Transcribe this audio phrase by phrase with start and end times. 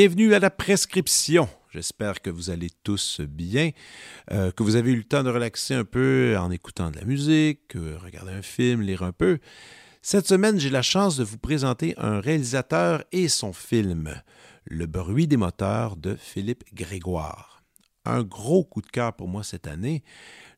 [0.00, 1.48] Bienvenue à la prescription.
[1.72, 3.72] J'espère que vous allez tous bien,
[4.30, 7.04] euh, que vous avez eu le temps de relaxer un peu en écoutant de la
[7.04, 9.40] musique, euh, regarder un film, lire un peu.
[10.00, 14.22] Cette semaine, j'ai la chance de vous présenter un réalisateur et son film,
[14.66, 17.64] Le bruit des moteurs de Philippe Grégoire.
[18.04, 20.04] Un gros coup de cœur pour moi cette année.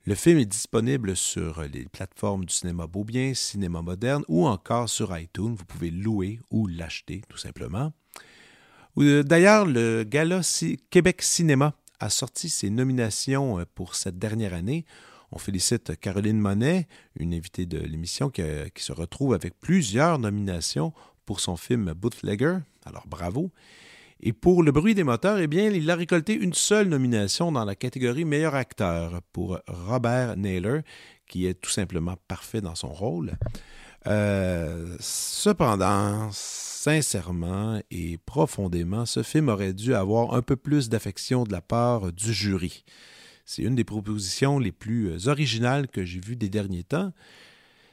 [0.05, 5.17] Le film est disponible sur les plateformes du cinéma Beaubien, Cinéma Moderne ou encore sur
[5.17, 5.55] iTunes.
[5.55, 7.95] Vous pouvez louer ou l'acheter tout simplement.
[8.99, 10.41] Euh, d'ailleurs, le Gala
[10.91, 14.85] Québec Cinéma a sorti ses nominations euh, pour cette dernière année.
[15.33, 18.43] On félicite Caroline Monet, une invitée de l'émission qui,
[18.77, 20.93] se retrouve avec plusieurs nominations
[21.25, 22.59] pour son film Bootlegger.
[22.85, 23.53] Alors bravo.
[24.23, 27.65] Et pour Le bruit des moteurs, eh bien, il a récolté une seule nomination dans
[27.65, 30.81] la catégorie meilleur acteur pour Robert Naylor,
[31.27, 33.39] qui est tout simplement parfait dans son rôle.
[34.07, 41.53] Euh, cependant, sincèrement et profondément, ce film aurait dû avoir un peu plus d'affection de
[41.53, 42.85] la part du jury.
[43.45, 47.13] C'est une des propositions les plus originales que j'ai vues des derniers temps.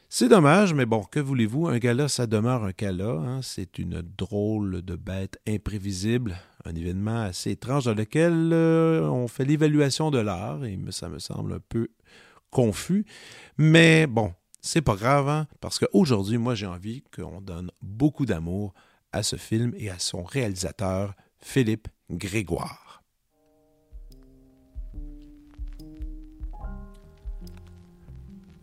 [0.10, 3.10] C'est dommage, mais bon, que voulez-vous, un gala, ça demeure un gala.
[3.10, 3.42] Hein?
[3.42, 9.44] C'est une drôle de bête imprévisible, un événement assez étrange dans lequel euh, on fait
[9.44, 11.90] l'évaluation de l'art, et ça me semble un peu
[12.52, 13.06] confus.
[13.58, 18.74] Mais bon, c'est pas grave, hein, parce qu'aujourd'hui, moi, j'ai envie qu'on donne beaucoup d'amour
[19.12, 23.04] à ce film et à son réalisateur, Philippe Grégoire.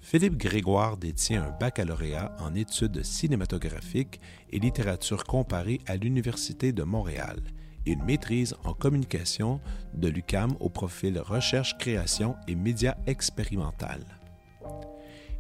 [0.01, 7.41] Philippe Grégoire détient un baccalauréat en études cinématographiques et littérature comparée à l'Université de Montréal
[7.87, 9.61] et une maîtrise en communication
[9.95, 14.05] de l'UCAM au profil recherche, création et médias expérimental.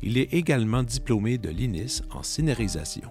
[0.02, 3.10] Il est également diplômé de l'INIS en scénarisation.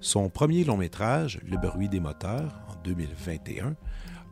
[0.00, 3.74] Son premier long métrage, Le bruit des moteurs, en 2021,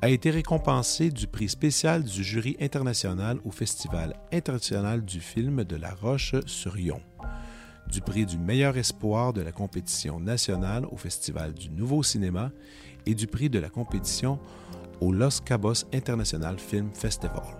[0.02, 5.76] a été récompensé du prix spécial du jury international au Festival international du film de
[5.76, 7.00] La Roche-sur-Yon,
[7.90, 12.52] du prix du meilleur espoir de la compétition nationale au Festival du Nouveau Cinéma
[13.06, 14.38] et du prix de la compétition
[15.00, 17.56] au Los Cabos International Film Festival.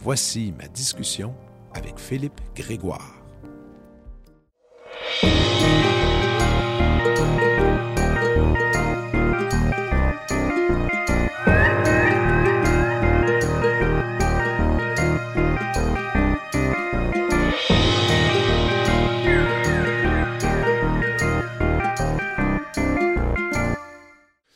[0.00, 1.34] Voici ma discussion
[1.74, 3.14] avec Philippe Grégoire.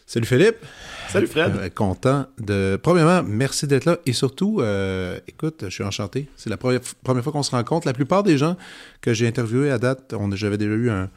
[0.07, 0.65] Salut Philippe.
[1.09, 1.57] Salut Fred.
[1.57, 2.79] Euh, content de.
[2.83, 3.99] Premièrement, merci d'être là.
[4.05, 6.29] Et surtout, euh, écoute, je suis enchanté.
[6.37, 7.87] C'est la première, fois qu'on se rencontre.
[7.87, 8.57] La plupart des gens
[9.01, 11.09] que j'ai interviewés à date, j'avais déjà eu un,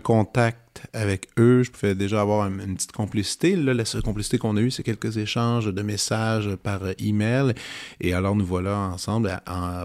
[0.00, 1.62] contact avec eux.
[1.62, 3.56] Je pouvais déjà avoir une, petite complicité.
[3.56, 7.54] Là, la seule complicité qu'on a eue, c'est quelques échanges de messages par email.
[8.00, 9.38] Et alors, nous voilà ensemble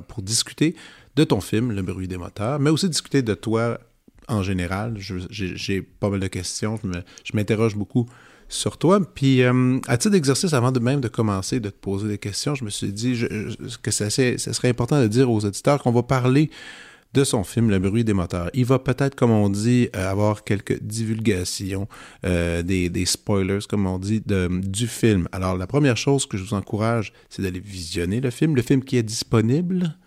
[0.08, 0.76] pour discuter
[1.18, 3.80] de ton film, Le bruit des moteurs, mais aussi discuter de toi
[4.30, 4.96] en général.
[4.98, 6.80] J'ai pas mal de questions.
[7.24, 8.08] Je m'interroge beaucoup
[8.52, 9.00] sur toi.
[9.16, 12.54] Puis, euh, à titre d'exercice, avant de même de commencer de te poser des questions,
[12.54, 13.20] je me suis dit
[13.82, 16.50] que ça, serait important de dire aux auditeurs qu'on va parler
[17.14, 18.50] de son film Le bruit des moteurs.
[18.54, 21.88] Il va peut-être, comme on dit, euh, avoir quelques divulgations,
[22.26, 25.28] euh, des, spoilers, comme on dit, du film.
[25.34, 28.56] Alors, la première chose que je vous encourage, c'est d'aller visionner le film.
[28.56, 29.98] Le film qui est disponible?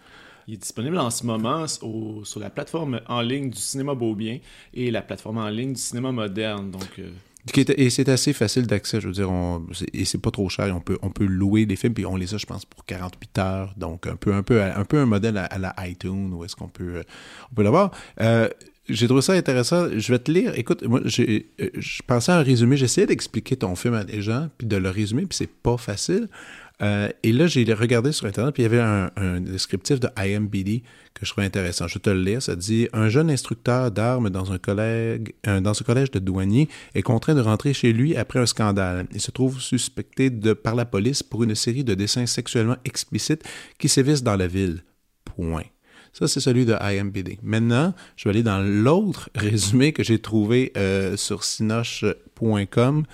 [0.46, 4.38] Il est disponible en ce moment sur la plateforme en ligne du cinéma Beaubien
[4.74, 6.70] et la plateforme en ligne du cinéma moderne.
[6.70, 7.00] Donc,
[7.56, 9.30] et c'est assez facile d'accès, je veux dire,
[9.92, 10.74] et c'est pas trop cher.
[10.74, 13.38] On peut, on peut louer des films, puis on les a, je pense, pour 48
[13.38, 13.74] heures.
[13.76, 16.68] Donc, un peu un, peu, un, peu un modèle à, la iTunes, où est-ce qu'on
[16.68, 17.04] peut,
[17.52, 17.90] on peut l'avoir.
[18.20, 18.48] Euh,
[18.88, 19.88] j'ai trouvé ça intéressant.
[19.96, 20.52] Je vais te lire.
[20.58, 22.76] Écoute, moi, j'ai, euh, je pensais à un résumé.
[22.76, 26.28] J'essayais d'expliquer ton film à des gens, puis de le résumer, puis c'est pas facile.
[26.82, 30.82] Euh, et là, j'ai regardé sur Internet, puis il y avait un, descriptif de IMBD
[31.14, 31.86] que je trouvais intéressant.
[31.86, 32.40] Je te le lis.
[32.40, 37.02] Ça dit Un jeune instructeur d'armes dans un collège, dans ce collège de douaniers est
[37.02, 39.06] contraint de rentrer chez lui après un scandale.
[39.12, 43.44] Il se trouve suspecté par la police pour une série de dessins sexuellement explicites
[43.78, 44.82] qui sévissent dans la ville.
[45.24, 45.64] Point.
[46.12, 47.38] Ça, c'est celui de IMBD.
[47.42, 53.04] Maintenant, je vais aller dans l'autre résumé que j'ai trouvé euh, sur sinoche.com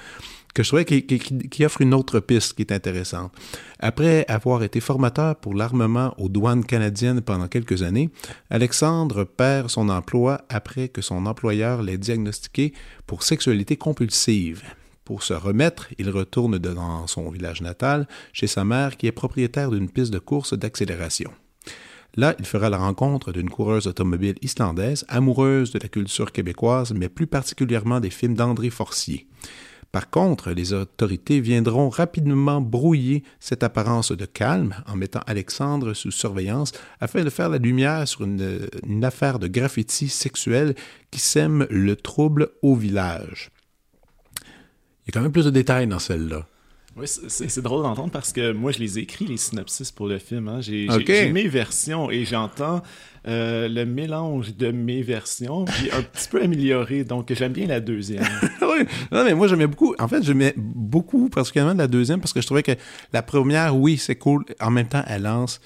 [0.55, 3.33] que je trouvais qui, offre une autre piste qui est intéressante.
[3.79, 8.11] Après avoir été formateur pour l'armement aux douanes canadiennes pendant quelques années,
[8.51, 12.73] Alexandre perd son emploi après que son employeur l'ait diagnostiqué
[13.07, 14.63] pour sexualité compulsive.
[15.05, 19.71] Pour se remettre, il retourne dans son village natal, chez sa mère qui est propriétaire
[19.71, 21.33] d'une piste de course d'accélération.
[22.17, 27.09] Là, il fera la rencontre d'une coureuse automobile islandaise, amoureuse de la culture québécoise, mais
[27.09, 29.27] plus particulièrement des films d'André Forcier.
[29.93, 36.13] Par contre, les autorités viendront rapidement brouiller cette apparence de calme en mettant Alexandre sous
[36.13, 40.77] surveillance afin de faire la lumière sur une, affaire de graffiti sexuel
[41.11, 43.51] qui sème le trouble au village.
[44.43, 46.47] Il y a quand même plus de détails dans celle-là.
[47.01, 50.49] Oui, c'est drôle d'entendre parce que moi, je les écris, les synopsis pour le film.
[50.49, 50.61] Hein.
[50.61, 50.87] J'ai
[51.33, 52.83] mes versions et j'entends
[53.27, 57.05] euh, le mélange de mes versions, puis un petit peu amélioré.
[57.05, 58.25] Donc, j'aime bien la deuxième.
[58.63, 59.95] oui, non, mais moi, j'aimais beaucoup.
[59.99, 62.73] En fait, j'aimais beaucoup, particulièrement la deuxième, parce que je trouvais que
[63.13, 64.45] la première, oui, c'est cool.
[64.61, 65.61] En même temps, elle lance.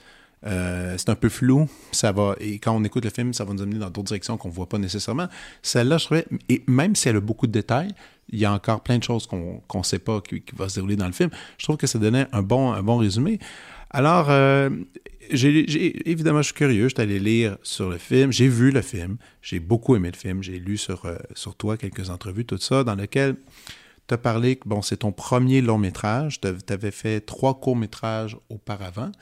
[0.46, 3.54] Euh, c'est un peu flou, ça va et quand on écoute le film, ça va
[3.54, 5.28] nous amener dans d'autres directions qu'on voit pas nécessairement.
[5.62, 7.92] Celle-là, je trouvais, et même si elle a beaucoup de détails,
[8.28, 10.76] il y a encore plein de choses qu'on ne sait pas qui, qui, va se
[10.76, 11.30] dérouler dans le film.
[11.58, 13.38] Je trouve que ça donnait un bon, résumé.
[13.90, 14.70] Alors, euh,
[15.30, 16.88] évidemment, je suis curieux.
[16.88, 18.32] Je suis allé lire sur le film.
[18.32, 19.16] J'ai vu le film.
[19.42, 20.42] J'ai beaucoup aimé le film.
[20.42, 21.16] J'ai lu sur, euh,
[21.58, 23.36] toi quelques entrevues, tout ça, dans lequel
[24.06, 26.40] tu as parlé que bon, c'est ton premier long métrage.
[26.40, 29.12] Tu avais fait trois courts métrages auparavant.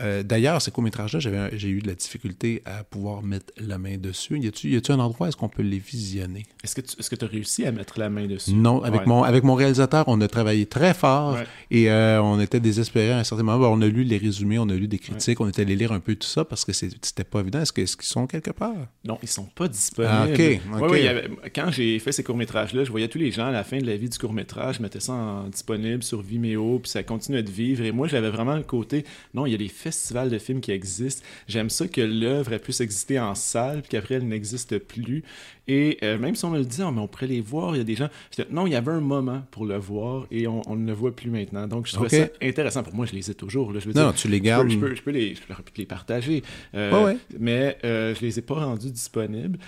[0.00, 4.38] Euh, d'ailleurs, ces courts-métrages-là, j'ai eu de la difficulté à pouvoir mettre la main dessus.
[4.38, 6.46] Y a-t-il un endroit où est-ce qu'on peut les visionner?
[6.64, 6.74] Est-ce
[7.10, 8.52] que tu as réussi à mettre la main dessus?
[8.52, 11.38] Non, avec, mon, avec mon réalisateur, on a travaillé très fort
[11.70, 13.68] et euh, on était désespérés à un certain moment.
[13.68, 16.00] On a lu les résumés, on a lu des critiques, on était allé lire un
[16.00, 17.60] peu tout ça parce que c'était pas évident.
[17.60, 18.74] Est-ce qu'ils sont quelque part?
[19.04, 20.12] Non, ils sont pas disponibles.
[20.12, 21.52] Ah, OK.
[21.54, 23.96] quand j'ai fait ces courts-métrages-là, je voyais tous les gens à la fin de la
[23.96, 27.84] vie du court-métrage mettre ça en disponible sur Vimeo, puis ça continuait de vivre.
[27.84, 29.04] Et moi, j'avais vraiment le côté,
[29.34, 31.24] non, il y a des festivals de films qui existent.
[31.48, 35.24] J'aime ça que l'œuvre puisse exister en salle, puis qu'après elle n'existe plus.
[35.72, 37.78] Et euh, même si on me le dit, oh, mais on pourrait les voir, il
[37.78, 38.08] y a des gens.
[38.50, 41.30] Non, il y avait un moment pour le voir et on, ne le voit plus
[41.30, 41.68] maintenant.
[41.68, 42.82] Donc je trouvais ça intéressant.
[42.82, 43.72] Pour moi, je les ai toujours.
[43.78, 44.68] Je veux non, tu les gardes.
[44.68, 45.36] Je peux, je peux, les,
[45.76, 46.42] les, partager.
[46.74, 49.60] Euh, Mais euh, je les ai pas rendus disponibles.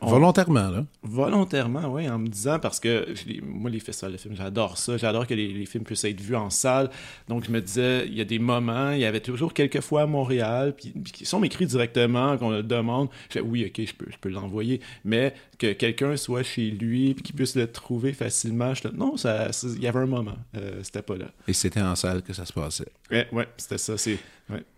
[0.00, 0.86] volontairement, là.
[1.02, 3.06] Volontairement, oui, en me disant, parce que
[3.42, 4.96] moi, les festivals de films, j'adore ça.
[4.96, 6.88] J'adore que les, les, films puissent être vus en salle.
[7.28, 10.02] Donc je me disais, il y a des moments, il y avait toujours quelques fois
[10.02, 13.08] à Montréal, puis, qui sont écrits directement, qu'on le demande.
[13.28, 15.25] Je oui, ok, je peux, je peux l'envoyer, mais
[15.58, 18.74] que quelqu'un soit chez lui, puis qu'il puisse le trouver facilement.
[18.74, 21.26] Je non, ça, il y avait un moment, euh, c'était pas là.
[21.48, 22.88] Et c'était en salle que ça se passait.
[23.10, 23.96] Ouais, ouais, c'était ça.
[23.98, 24.18] C'est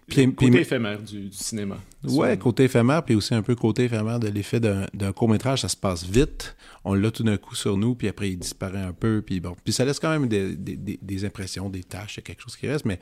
[0.07, 1.77] puis, côté éphémère du, cinéma.
[2.03, 5.77] Ouais, côté éphémère, puis aussi un peu côté éphémère de l'effet d'un court-métrage, ça se
[5.77, 6.57] passe vite.
[6.85, 9.55] On l'a tout d'un coup sur nous, puis après il disparaît un peu, puis bon.
[9.63, 12.41] Puis ça laisse quand même des, des, des impressions, des tâches, il y a quelque
[12.41, 12.99] chose qui reste, mais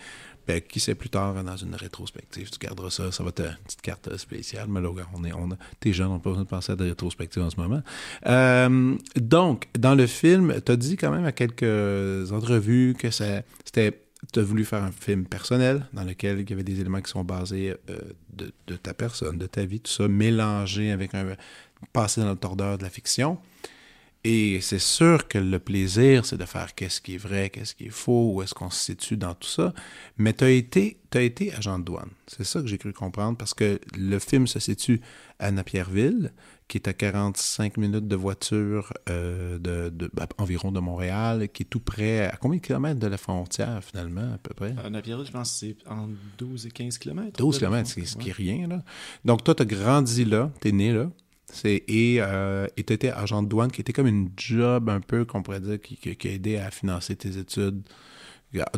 [0.68, 3.82] qui sait plus tard dans une rétrospective, tu garderas ça, ça va être une petite
[3.82, 5.48] carte spéciale, mais là, on est, on
[5.80, 7.82] t'es jeune, on pas besoin de penser à des rétrospectives en ce moment.
[8.26, 14.00] Euh, donc, dans le film, tu as dit quand même à quelques entrevues que c'était
[14.32, 17.10] tu as voulu faire un film personnel dans lequel il y avait des éléments qui
[17.10, 17.98] sont basés euh,
[18.32, 21.36] de, de, ta personne, de ta vie, tout ça, mélangé avec un
[21.92, 23.38] passé dans le tordeur de la fiction.
[24.28, 27.84] Et c'est sûr que le plaisir, c'est de faire qu'est-ce qui est vrai, qu'est-ce qui
[27.84, 29.72] est faux, où est-ce qu'on se situe dans tout ça.
[30.18, 32.10] Mais tu as été, as été agent de douane.
[32.26, 35.00] C'est ça que j'ai cru comprendre parce que le film se situe
[35.38, 36.32] à Napierville,
[36.66, 41.66] qui est à 45 minutes de voiture euh, de, ben, environ de Montréal, qui est
[41.66, 44.74] tout près, à combien de kilomètres de la frontière finalement, à peu près?
[44.84, 47.38] À Napierville, je pense que c'est entre 12 et 15 kilomètres.
[47.38, 48.66] 12 kilomètres, ce qui est rien.
[48.66, 48.82] Là.
[49.24, 51.12] Donc toi, tu as grandi là, tu es né là.
[51.64, 55.42] Et euh, tu étais agent de douane, qui était comme une job un peu, qu'on
[55.42, 57.82] pourrait dire, qui, qui, a aidé à financer tes études.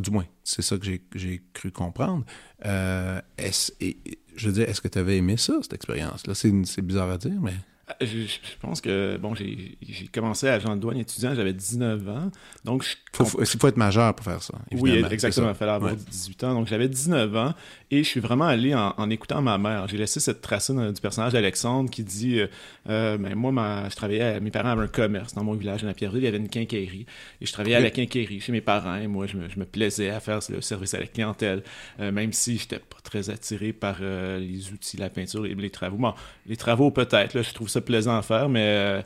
[0.01, 0.85] Du moins, c'est ça que
[1.15, 2.25] j'ai cru comprendre.
[2.67, 6.35] Euh, je veux dire, est-ce que tu avais aimé ça, cette expérience-là?
[6.35, 7.55] C'est bizarre à dire, mais...
[7.91, 9.77] Euh, je, pense que, bon, j'ai
[10.13, 12.31] commencé à agent de douane étudiant, j'avais 19 ans.
[12.65, 14.55] Donc, il faut, faut, être majeur pour faire ça.
[14.73, 15.51] Oui, exactement.
[15.51, 16.55] Il fallait avoir 18 ans.
[16.55, 17.55] Donc, j'avais 19 ans
[17.91, 19.89] et je suis vraiment allé en, écoutant ma mère.
[19.89, 22.47] J'ai laissé cette trace du personnage d'Alexandre qui dit euh,
[22.89, 25.95] euh ben, Moi, ma, je travaillais, mes parents avaient un commerce dans mon village, à
[25.95, 27.07] Pierreville, il y avait une quincaillerie.
[27.41, 28.97] Et je travaillais à la quincaillerie chez mes parents.
[28.97, 31.63] Et moi, je me, je me plaisais à faire le service à la clientèle,
[32.01, 35.71] euh, même si je n'étais pas très attiré par les outils, la peinture et les
[35.71, 35.97] travaux.
[35.97, 36.15] Bon,
[36.47, 39.05] les travaux, peut-être, je trouve ça plaisant à faire, mais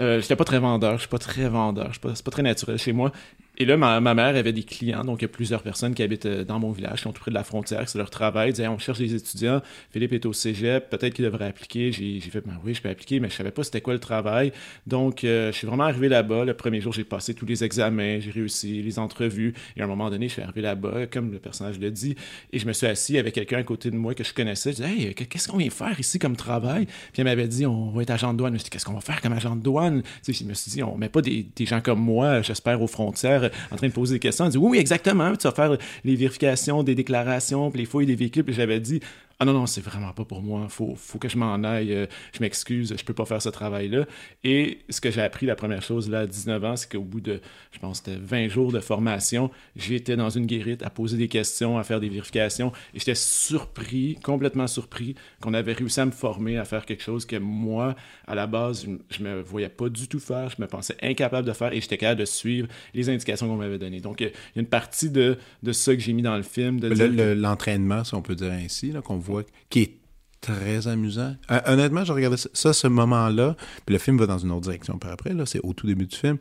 [0.00, 2.42] euh, euh, j'étais pas très vendeur, je suis pas très vendeur, c'est pas, pas très
[2.42, 3.12] naturel chez moi.
[3.56, 6.26] Et là, ma, mère avait des clients, donc il y a plusieurs personnes qui habitent
[6.26, 8.52] euh, dans mon village, qui sont tout près de la frontière, c'est leur travail.
[8.58, 11.92] Ils on cherche des étudiants, Philippe est au cégep, peut-être qu'il devrait appliquer.
[11.92, 14.50] J'ai fait, ben oui, je peux appliquer, mais je savais pas c'était quoi le travail.
[14.88, 16.44] Donc, euh, je suis vraiment arrivé là-bas.
[16.44, 19.54] Le premier jour, j'ai passé tous les examens, j'ai réussi les entrevues.
[19.76, 22.16] Et à un moment donné, je suis arrivé là-bas, comme le personnage le dit,
[22.52, 24.72] et je me suis assis avec quelqu'un à côté de moi que je connaissais.
[24.72, 26.86] Je disais, hey, qu'est-ce qu'on vient faire ici comme travail?
[26.86, 28.50] Puis elle m'avait dit, on va être agent de douane.
[28.50, 29.83] Je me suis qu'est-ce qu'on va faire comme agent de douane?
[29.90, 33.76] Je me suis dit, on met pas des, gens comme moi, j'espère, aux frontières, en
[33.76, 34.44] train de poser des questions.
[34.44, 35.34] Elle dit, oui, exactement.
[35.36, 38.44] Tu vas faire les vérifications des déclarations, puis les fouilles des véhicules.
[38.44, 39.00] Puis j'avais dit,
[39.40, 42.06] ah non, non, c'est vraiment pas pour moi, faut, faut que je m'en aille, euh,
[42.32, 44.06] je m'excuse, je peux pas faire ce travail-là.
[44.44, 47.20] Et ce que j'ai appris, la première chose, là, à 19 ans, c'est qu'au bout
[47.20, 47.40] de,
[47.72, 51.78] je pense, c'était 20 jours de formation, j'étais dans une guérite à poser des questions,
[51.78, 56.56] à faire des vérifications, et j'étais surpris, complètement surpris, qu'on avait réussi à me former
[56.56, 57.96] à faire quelque chose que moi,
[58.28, 61.52] à la base, je, me voyais pas du tout faire, je me pensais incapable de
[61.52, 64.00] faire, et j'étais capable de suivre les indications qu'on m'avait données.
[64.00, 66.78] Donc, il y a une partie de, de ça que j'ai mis dans le film.
[66.80, 69.23] L'entraînement, si on peut dire ainsi, qu'on
[69.70, 69.98] qui est
[70.40, 71.36] très amusant.
[71.50, 74.98] Euh, honnêtement, je regardais ça, ce moment-là, puis le film va dans une autre direction
[74.98, 76.38] par après, là, c'est au tout début du film.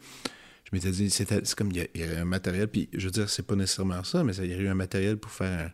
[0.66, 3.46] Je m'étais dit, c'est comme il y, a, un matériel, puis je veux dire, c'est
[3.46, 5.72] pas nécessairement ça, mais il y a eu un matériel pour faire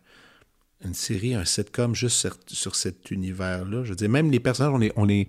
[0.84, 3.84] une série, un sitcom juste sur, cet univers-là.
[3.84, 5.28] Je veux dire, même les personnages, on les, on les,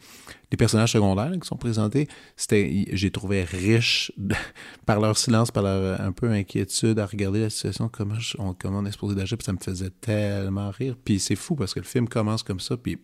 [0.50, 4.12] les personnages secondaires qui sont présentés, c'était, j'ai trouvé riche
[4.86, 8.78] par leur silence, par leur un peu inquiétude à regarder la situation, comment, on, comment
[8.78, 10.94] on est supposé d'agir, puis ça me faisait tellement rire.
[11.04, 12.98] Puis c'est fou parce que le film commence comme ça, puis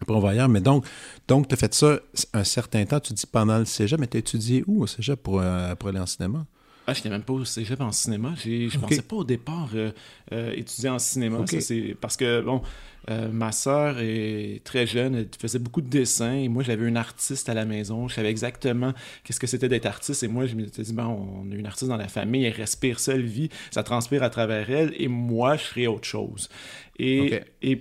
[0.00, 0.48] après on va ailleurs.
[0.48, 0.86] Mais donc,
[1.28, 2.00] donc tu as fait ça
[2.32, 5.22] un certain temps, tu dis pendant le cégep, mais tu as étudié où au cégep
[5.22, 6.46] pour, euh, pour aller en cinéma?
[6.90, 8.34] Ah, je n'étais même pas au cégep en cinéma.
[8.36, 9.92] Je ne pensais pas au départ euh,
[10.32, 11.38] euh, étudier en cinéma.
[11.46, 12.62] c'est parce que, bon,
[13.10, 16.96] euh, ma sœur est très jeune, elle faisait beaucoup de dessins et moi j'avais une
[16.96, 18.92] artiste à la maison, je savais exactement
[19.24, 21.04] qu'est-ce que c'était d'être artiste et moi je me suis dit bon
[21.42, 24.68] on a une artiste dans la famille, elle respire seule vie, ça transpire à travers
[24.68, 26.50] elle et moi je ferai autre chose.
[26.98, 27.80] Et, et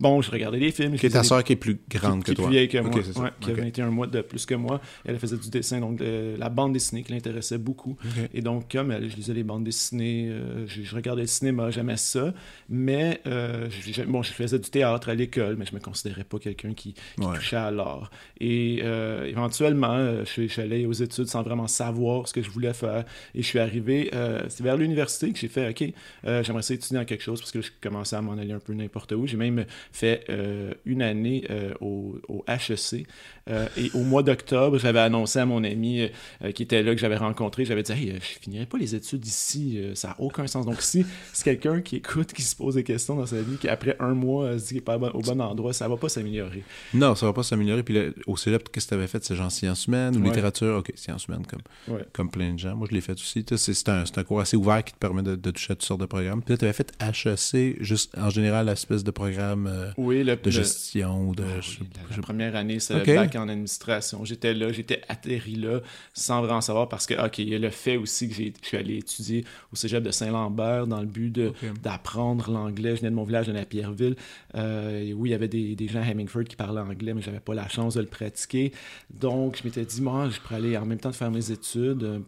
[0.00, 0.96] Bon, je regardais des films.
[0.96, 2.34] C'est ta soeur qui est plus grande que toi.
[2.34, 2.78] Qui est plus vieille que
[3.18, 4.80] moi, qui a 21 mois de plus que moi.
[5.04, 7.96] Elle faisait du dessin, donc la bande dessinée qui l'intéressait beaucoup.
[8.32, 11.96] Et donc, comme elle, je lisais les bandes dessinées, euh, je, regardais le cinéma, j'aimais
[11.96, 12.32] ça.
[12.68, 16.38] Mais, euh, je, bon, je faisais du théâtre à l'école, mais je me considérais pas
[16.38, 18.10] quelqu'un qui, touchait à l'art.
[18.38, 22.72] Et euh, éventuellement, je, suis allé aux études sans vraiment savoir ce que je voulais
[22.72, 23.04] faire.
[23.34, 24.10] Et je suis arrivé,
[24.48, 27.60] c'est vers l'université que j'ai fait, OK, j'aimerais essayer d'étudier dans quelque chose parce que
[27.60, 29.26] je commençais à m'en aller un peu n'importe où.
[29.26, 33.06] J'ai même fait euh, une année euh, au, au, HEC.
[33.50, 36.10] Euh, et au mois d'octobre, j'avais annoncé à mon ami
[36.54, 39.80] qui était là, que j'avais rencontré, j'avais dit Hey, je finirai pas les études ici,
[39.94, 40.66] ça n'a aucun sens.
[40.66, 43.68] Donc, si c'est quelqu'un qui écoute, qui se pose des questions dans sa vie, qui
[43.68, 46.62] après un mois se dit qu'il n'est pas au bon endroit, ça va pas s'améliorer.
[46.92, 47.82] Non, ça va pas s'améliorer.
[47.82, 49.24] Puis au cégep, qu'est-ce que tu avais fait?
[49.24, 50.76] C'est genre sciences humaines ou littérature?
[50.76, 52.76] Ok, sciences humaines, comme, comme plein de gens.
[52.76, 53.44] Moi, je l'ai fait aussi.
[53.56, 56.06] C'est un, un, cours assez ouvert qui te permet de, toucher à toutes sortes de
[56.06, 56.42] programmes.
[56.42, 59.66] Puis là, tu avais fait HEC, juste en général, l'espèce de programme
[59.96, 61.32] oui, le, de gestion.
[61.32, 64.24] De, ah la, première année, c'est le bac en administration.
[64.24, 65.80] J'étais là, j'étais atterri là,
[66.12, 68.76] sans vraiment savoir, parce que, OK, il y a le fait aussi que je suis
[68.76, 71.38] allé étudier au cégep de Saint-Lambert dans le but
[71.82, 72.96] d'apprendre l'anglais.
[72.96, 74.16] Je venais de mon village de la Pierreville,
[74.54, 77.40] euh, où il y avait des, des, gens à Hemingford qui parlaient anglais, mais j'avais
[77.40, 78.72] pas la chance de le pratiquer.
[79.10, 82.22] Donc, je m'étais dit, moi, je pourrais aller en même temps de faire mes études,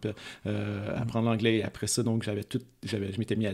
[0.45, 1.57] euh, apprendre l'anglais.
[1.57, 3.53] Et après ça, donc, j'avais tout, je m'étais mis à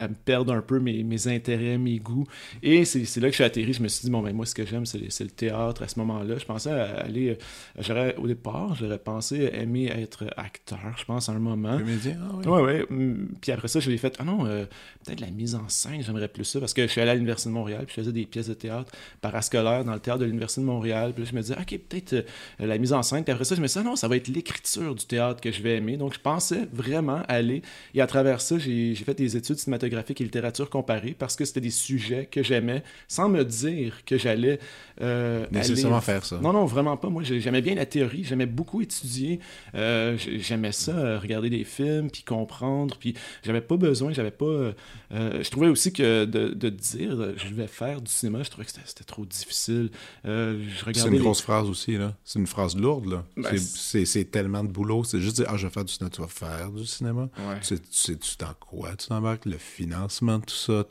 [0.00, 2.26] à me perdre un peu mes, mes intérêts, mes goûts.
[2.62, 3.72] Et c'est là que je suis atterri.
[3.74, 5.98] Je me suis dit, bon, ben moi, ce que j'aime, c'est le théâtre à ce
[5.98, 6.38] moment-là.
[6.38, 7.30] Je pensais aller.
[7.30, 7.34] Euh,
[7.78, 11.78] j'aurais, au départ, j'aurais pensé aimer être acteur, je pense, à un moment.
[11.78, 12.46] Comédien, ah oui.
[12.46, 12.86] Ouais, ouais.
[12.88, 14.64] Mm, puis après ça, je l'ai fait, ah non, euh,
[15.04, 16.60] peut-être la mise en scène, j'aimerais plus ça.
[16.60, 18.54] Parce que je suis allé à l'Université de Montréal, puis je faisais des pièces de
[18.54, 18.90] théâtre
[19.20, 21.12] parascolaires dans le théâtre de l'Université de Montréal.
[21.12, 22.22] Puis là, je me disais, ok, peut-être euh,
[22.58, 23.22] la mise en scène.
[23.24, 25.42] Puis après ça, je me suis dit, ah non, ça va être l'écriture du théâtre
[25.42, 25.98] que je vais aimer.
[25.98, 27.60] Donc, je pensais vraiment aller.
[27.94, 31.60] Et à travers ça, j'ai fait des études cinématographiques et littérature comparée parce que c'était
[31.60, 34.58] des sujets que j'aimais sans me dire que j'allais
[35.00, 36.38] euh, nécessairement faire ça.
[36.40, 37.08] Non, non, vraiment pas.
[37.08, 39.40] Moi, j'aimais bien la théorie, j'aimais beaucoup étudier,
[39.74, 44.72] euh, j'aimais ça, euh, regarder des films, puis comprendre, puis j'avais pas besoin, j'avais pas...
[45.10, 49.04] je trouvais aussi que de, dire je vais faire du cinéma, je trouvais que c'était
[49.04, 49.90] trop difficile.
[50.24, 52.14] c'est une grosse phrase aussi, là.
[52.24, 53.24] C'est une phrase lourde, là.
[53.36, 56.20] Ben, c'est tellement de boulot, c'est juste dire, ah, je vais faire du cinéma, tu
[56.20, 57.28] vas faire du cinéma.
[57.62, 59.46] Tu sais-tu dans quoi tu t'embarques?
[59.46, 60.84] Le financement, tout ça,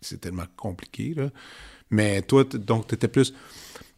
[0.00, 1.14] c'est tellement compliqué.
[1.90, 3.34] Mais toi, donc, tu étais plus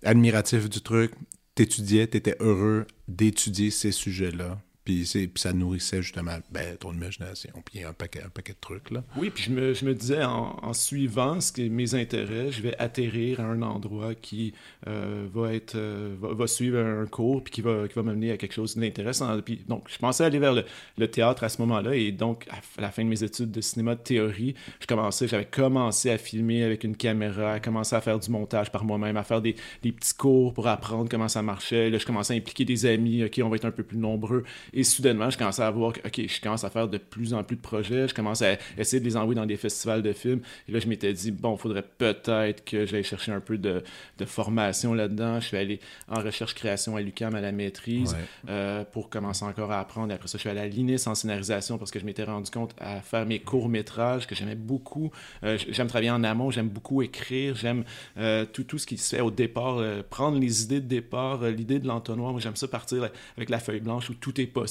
[0.02, 1.12] admiratif du truc,
[1.54, 4.58] t'étudiais, t'étais heureux d'étudier ces sujets-là.
[4.84, 8.90] Puis, ça nourrissait justement ben, ton imagination, puis un paquet, un paquet de trucs.
[8.90, 9.04] Là.
[9.16, 12.76] Oui, puis je me, je me disais, en, suivant ce que, mes intérêts, je vais
[12.78, 14.54] atterrir à un endroit qui
[14.88, 18.36] euh, va, être, euh, va, suivre un cours, puis qui va, qui va m'amener à
[18.36, 19.40] quelque chose d'intéressant.
[19.40, 20.64] Puis, donc, je pensais aller vers le,
[20.98, 23.94] le théâtre à ce moment-là, et donc, à la fin de mes études de cinéma
[23.94, 28.18] de théorie, je commençais, j'avais commencé à filmer avec une caméra, à commencer à faire
[28.18, 31.88] du montage par moi-même, à faire des, des petits cours pour apprendre comment ça marchait.
[31.88, 34.42] Là, je commençais à impliquer des amis, OK, on va être un peu plus nombreux
[34.74, 37.44] Et soudainement, je commençais à voir que, OK, je commence à faire de plus en
[37.44, 38.08] plus de projets.
[38.08, 40.40] Je commence à essayer de les envoyer dans des festivals de films.
[40.68, 43.82] Et là, je m'étais dit, bon, il faudrait peut-être que j'aille chercher un peu de,
[44.18, 45.40] de formation là-dedans.
[45.40, 48.16] Je suis allé en recherche-création à l'UQAM à la maîtrise
[48.48, 50.10] euh, pour commencer encore à apprendre.
[50.10, 52.50] Et après ça, je suis allé à l'INIS en scénarisation parce que je m'étais rendu
[52.50, 55.10] compte à faire mes courts-métrages que j'aimais beaucoup.
[55.44, 57.84] Euh, j'aime travailler en amont, j'aime beaucoup écrire, j'aime
[58.16, 61.78] euh, tout, tout ce qui se fait au départ, prendre les idées de départ, l'idée
[61.78, 62.32] de l'entonnoir.
[62.32, 64.61] Moi, j'aime ça partir avec la feuille blanche où tout est possible.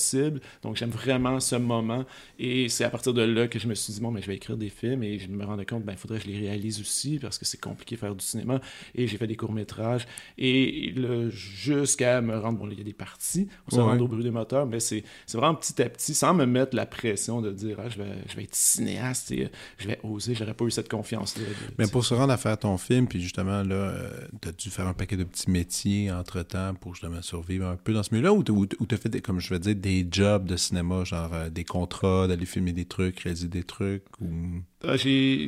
[0.64, 2.06] Donc, j'aime vraiment ce moment.
[2.40, 4.36] Et c'est à partir de là que je me suis dit, bon, mais je vais
[4.36, 6.80] écrire des films et je me rendais compte, ben, il faudrait que je les réalise
[6.80, 8.62] aussi parce que c'est compliqué de faire du cinéma.
[8.96, 10.08] Et j'ai fait des courts-métrages.
[10.38, 10.94] Et
[11.30, 14.32] jusqu'à me rendre, bon, il y a des parties, on se rend au bruit des
[14.32, 17.90] moteurs, mais c'est vraiment petit à petit, sans me mettre la pression de dire, ah,
[17.90, 20.36] je, vais, je vais être cinéaste et je vais oser.
[20.36, 21.44] J'aurais pas eu cette confiance-là.
[21.78, 24.10] Mais pour se rendre à faire ton film, puis justement, là, euh,
[24.42, 27.94] tu as dû faire un paquet de petits métiers entre-temps pour justement survivre un peu
[27.94, 31.04] dans ce milieu-là, ou tu as fait, comme je vais dire, des jobs de cinéma,
[31.04, 34.30] genre euh, des contrats, d'aller filmer des trucs, réaliser des trucs, ou...
[34.84, 35.48] Euh, j'ai,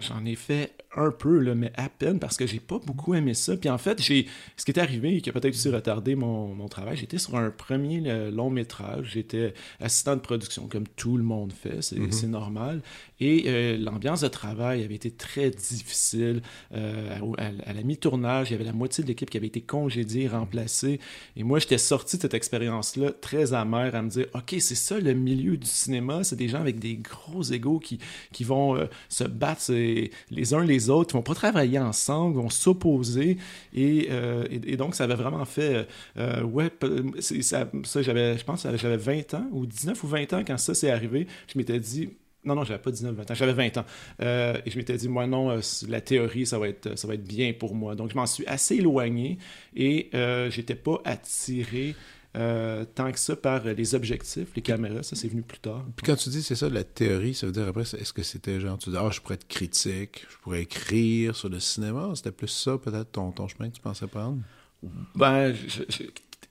[0.00, 3.32] j'en ai fait un peu, là, mais à peine parce que j'ai pas beaucoup aimé
[3.34, 3.56] ça.
[3.56, 6.54] Puis en fait, j'ai ce qui est arrivé et qui a peut-être aussi retardé mon,
[6.54, 9.10] mon travail, j'étais sur un premier euh, long métrage.
[9.12, 12.26] J'étais assistant de production, comme tout le monde fait, c'est mm-hmm.
[12.26, 12.82] normal.
[13.20, 16.42] Et euh, l'ambiance de travail avait été très difficile.
[16.74, 20.28] Euh, à, la mi-tournage, il y avait la moitié de l'équipe qui avait été congédiée,
[20.28, 21.00] remplacée.
[21.36, 24.98] Et moi, j'étais sorti de cette expérience-là très amère à me dire, OK, c'est ça
[25.00, 26.22] le milieu du cinéma.
[26.22, 27.98] C'est des gens avec des gros égaux qui,
[28.32, 33.38] qui vont se battre les uns les autres, ils vont pas travailler ensemble, vont s'opposer.
[33.74, 35.86] Et, euh, et, donc, ça avait vraiment fait.
[36.16, 36.70] Euh, ouais,
[37.20, 37.68] ça
[38.02, 41.26] j'avais, je pense j'avais 20 ans, ou 19 ou 20 ans quand ça s'est arrivé.
[41.52, 42.10] Je m'étais dit.
[42.48, 43.84] Non, non, j'avais pas 19, 20 ans, j'avais 20 ans.
[44.20, 47.24] Euh, et je m'étais dit, moi, non, la théorie, ça va, être, ça va être
[47.24, 47.94] bien pour moi.
[47.94, 49.38] Donc, je m'en suis assez éloigné
[49.76, 50.10] et
[50.50, 51.94] j'étais pas attiré
[52.36, 55.84] euh, tant que ça par les objectifs, les caméras, ça c'est venu plus tard.
[55.96, 58.60] Puis quand tu dis c'est ça la théorie, ça veut dire après, est-ce que c'était
[58.60, 62.30] genre, tu dis, ah, je pourrais être critique, je pourrais écrire sur le cinéma, c'était
[62.30, 64.38] plus ça peut-être ton, ton chemin que tu pensais prendre?
[65.16, 65.82] Ben, je,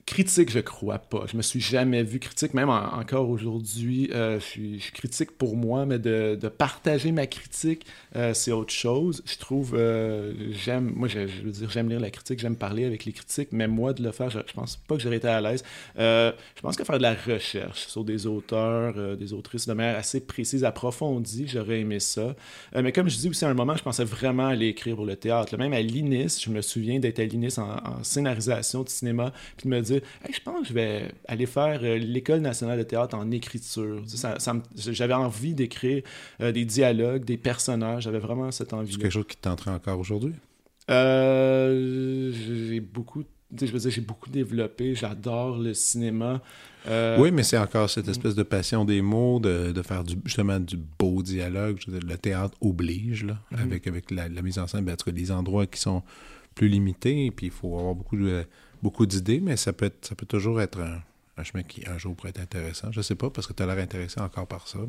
[0.08, 1.26] critique, je crois pas.
[1.30, 4.10] Je me suis jamais vu critique, même encore aujourd'hui.
[4.14, 9.22] Euh, je, suis, critique pour moi, mais de, partager ma critique, euh, c'est autre chose.
[9.26, 13.04] Je trouve, euh, j'aime, moi, je, veux dire, j'aime lire la critique, j'aime parler avec
[13.04, 15.64] les critiques, mais moi, de le faire, je, pense pas que j'aurais été à l'aise.
[15.98, 20.22] je pense que faire de la recherche sur des auteurs, des autrices de manière assez
[20.22, 22.34] précise, approfondie, j'aurais aimé ça.
[22.74, 25.18] mais comme je dis aussi à un moment, je pensais vraiment aller écrire pour le
[25.18, 25.58] théâtre.
[25.58, 29.76] Même à l'INIS, je me souviens d'être à l'INIS en scénarisation de cinéma, puis de
[29.76, 29.97] me dire,
[30.30, 34.04] je pense que je vais aller faire euh, l'École nationale de théâtre en écriture.
[34.76, 36.04] J'avais envie d'écrire
[36.42, 38.04] euh, des dialogues, des personnages.
[38.04, 38.94] J'avais vraiment cette envie.
[38.94, 40.34] C'est quelque chose qui t'entraîne encore aujourd'hui?
[40.90, 43.24] Euh, j'ai beaucoup
[43.56, 46.42] je veux dire, j'ai beaucoup développé, j'adore le cinéma.
[47.18, 50.76] Oui, mais c'est encore cette espèce de passion des mots, de, faire du, justement du
[50.78, 51.80] beau dialogue.
[51.88, 53.62] le théâtre oblige, là, mm-hmm.
[53.62, 56.04] avec, avec la, mise en scène, ben, des endroits qui sont
[56.58, 58.44] plus limités, puis il faut avoir beaucoup de
[58.82, 62.30] beaucoup d'idées, mais ça peut, ça peut toujours être un, chemin qui un jour pourrait
[62.30, 62.92] être intéressant.
[62.92, 64.80] Je sais pas, parce que tu as l'air intéressé encore par ça.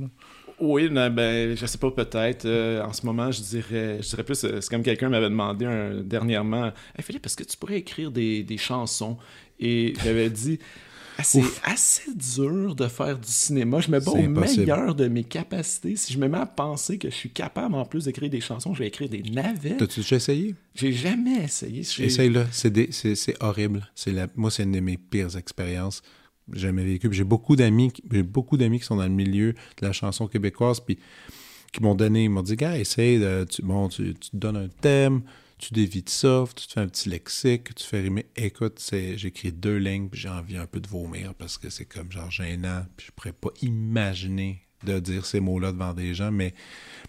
[0.60, 2.46] Oui, ben, ben, je sais pas, peut-être.
[2.46, 5.66] Euh, en ce moment, je dirais, je dirais plus, euh, c'est comme quelqu'un m'avait demandé
[6.04, 9.18] dernièrement, hey, Philippe, est-ce que tu pourrais écrire des, des chansons?
[9.60, 10.58] Et j'avais dit,
[11.22, 13.80] c'est assez dur de faire du cinéma.
[13.80, 15.96] Je me bats au meilleur de mes capacités.
[15.96, 18.74] Si je me mets à penser que je suis capable, en plus d'écrire des chansons,
[18.74, 19.78] je vais écrire des navettes.
[19.78, 20.54] T'as-tu déjà essayé?
[20.74, 21.80] J'ai jamais essayé.
[21.80, 22.46] Essaye-le.
[22.52, 23.90] C'est horrible.
[24.06, 24.28] La...
[24.36, 26.02] Moi, c'est une de mes pires expériences.
[26.52, 27.08] J'ai jamais vécu.
[27.12, 30.80] J'ai beaucoup d'amis, j'ai beaucoup d'amis qui sont dans le milieu de la chanson québécoise,
[30.80, 30.98] puis
[31.72, 34.56] qui m'ont donné, ils m'ont dit, gars, essaye de, tu, bon, tu, tu te donnes
[34.56, 35.20] un thème,
[35.58, 38.26] tu dévites ça, tu te fais un petit lexique, tu fais rimer.
[38.36, 38.80] Écoute,
[39.16, 42.30] j'écris deux lignes, puis j'ai envie un peu de vomir parce que c'est comme genre
[42.30, 46.54] gênant, puis je pourrais pas imaginer de dire ces mots-là devant des gens, mais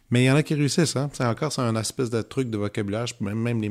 [0.09, 1.09] mais il y en a qui réussissent, hein?
[1.13, 3.05] C'est encore c'est un espèce de truc de vocabulaire.
[3.21, 3.69] Même, même les,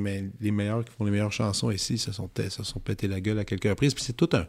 [0.52, 3.44] meilleurs qui font les meilleures chansons ici se sont, se sont pété la gueule à
[3.44, 3.94] quelques reprises.
[3.94, 4.46] Puis c'est tout un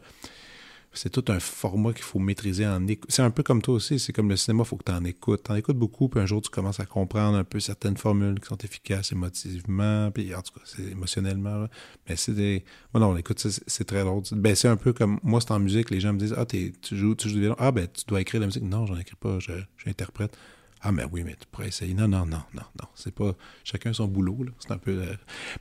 [0.92, 3.10] c'est tout un format qu'il faut maîtriser en écoute.
[3.12, 5.04] C'est un peu comme toi aussi, c'est comme le cinéma, il faut que tu en
[5.04, 5.44] écoutes.
[5.44, 8.40] Tu en écoutes beaucoup, puis un jour, tu commences à comprendre un peu certaines formules
[8.40, 11.66] qui sont efficaces émotivement, puis en tout cas, c'est émotionnellement.
[12.08, 12.64] Mais c'est des.
[12.92, 14.22] Moi, non, écoute, c'est très drôle.
[14.32, 16.72] Ben, c'est un peu comme moi, c'est en musique, les gens me disent Ah, tu
[16.90, 17.56] joues, tu joues du violon.
[17.58, 18.64] Ah, ben, tu dois écrire la musique.
[18.64, 19.38] Non, j'en écris pas,
[19.84, 20.36] j'interprète.
[20.82, 21.92] Ah, mais oui, mais tu pourrais essayer.
[21.92, 22.88] Non, non, non, non, non.
[22.94, 23.36] C'est pas.
[23.64, 24.50] Chacun son boulot, là.
[24.58, 24.92] C'est un peu.
[24.92, 25.14] Euh,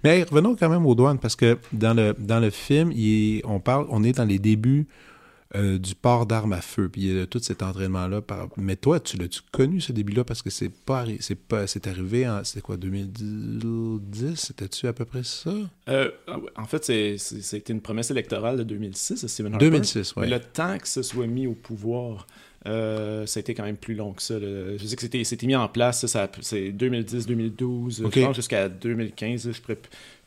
[0.03, 2.91] mais revenons quand même aux douanes, parce que dans le, dans le film,
[3.43, 4.87] on parle, on est dans les débuts
[5.55, 8.21] euh, du port d'armes à feu, puis de tout cet entraînement-là.
[8.21, 8.49] Par...
[8.57, 10.23] Mais toi, tu l'as-tu connu ce début-là?
[10.23, 15.05] Parce que c'est pas, c'est pas, c'est arrivé en, c'était quoi, 2010, c'était-tu à peu
[15.05, 15.51] près ça?
[15.89, 16.11] Euh,
[16.55, 19.65] En fait, c'est, c'était une promesse électorale de 2006, Stephen Harper.
[19.71, 20.29] 2006, oui.
[20.29, 22.27] Le temps que ce soit mis au pouvoir.
[22.67, 24.37] Euh, ça a été quand même plus long que ça.
[24.39, 29.51] Je sais que c'était, c'était mis en place, ça, c'est 2010-2012, je pense jusqu'à 2015,
[29.51, 29.79] je pourrais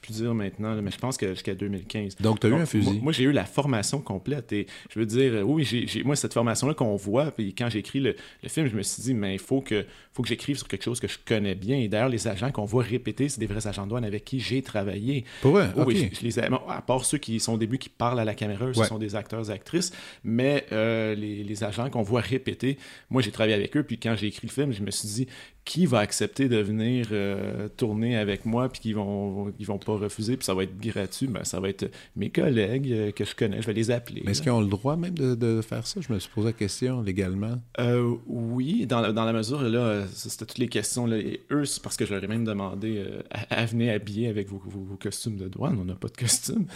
[0.02, 2.16] plus dire maintenant, mais je pense que jusqu'à 2015.
[2.20, 3.00] Donc, tu as eu un fusil?
[3.00, 4.52] Moi, j'ai eu la formation complète.
[4.52, 8.00] Et je veux dire, oui, j'ai, moi, cette formation-là qu'on voit, puis quand j'ai écrit
[8.00, 8.16] le,
[8.48, 11.00] film, je me suis dit, mais il faut que, faut que j'écrive sur quelque chose
[11.00, 11.78] que je connais bien.
[11.78, 14.40] Et d'ailleurs, les agents qu'on voit répéter, c'est des vrais agents de douane avec qui
[14.40, 15.24] j'ai travaillé.
[15.40, 15.70] Pour vrai?
[15.76, 18.34] Oui, je, les ai, à part ceux qui sont au début qui parlent à la
[18.34, 19.92] caméra, ce sont des acteurs et actrices,
[20.24, 22.76] mais euh, les, les agents qu'on voit répéter,
[23.08, 25.28] moi, j'ai travaillé avec eux, puis quand j'ai écrit le film, je me suis dit,
[25.64, 29.92] qui va accepter de venir euh, tourner avec moi puis qui vont ils vont pas
[29.92, 33.34] refuser puis ça va être gratuit ben ça va être mes collègues euh, que je
[33.36, 36.00] connais je vais les appeler mais est-ce qu'ils ont le droit même de, faire ça?
[36.00, 37.60] Je me suis posé la question légalement.
[37.78, 41.82] Euh, oui dans, dans, la mesure là c'était toutes les questions là et eux c'est
[41.82, 45.46] parce que je leur ai même demandé à, venir habiller avec vos, vos, costumes de
[45.46, 46.66] douane on n'a pas de costume.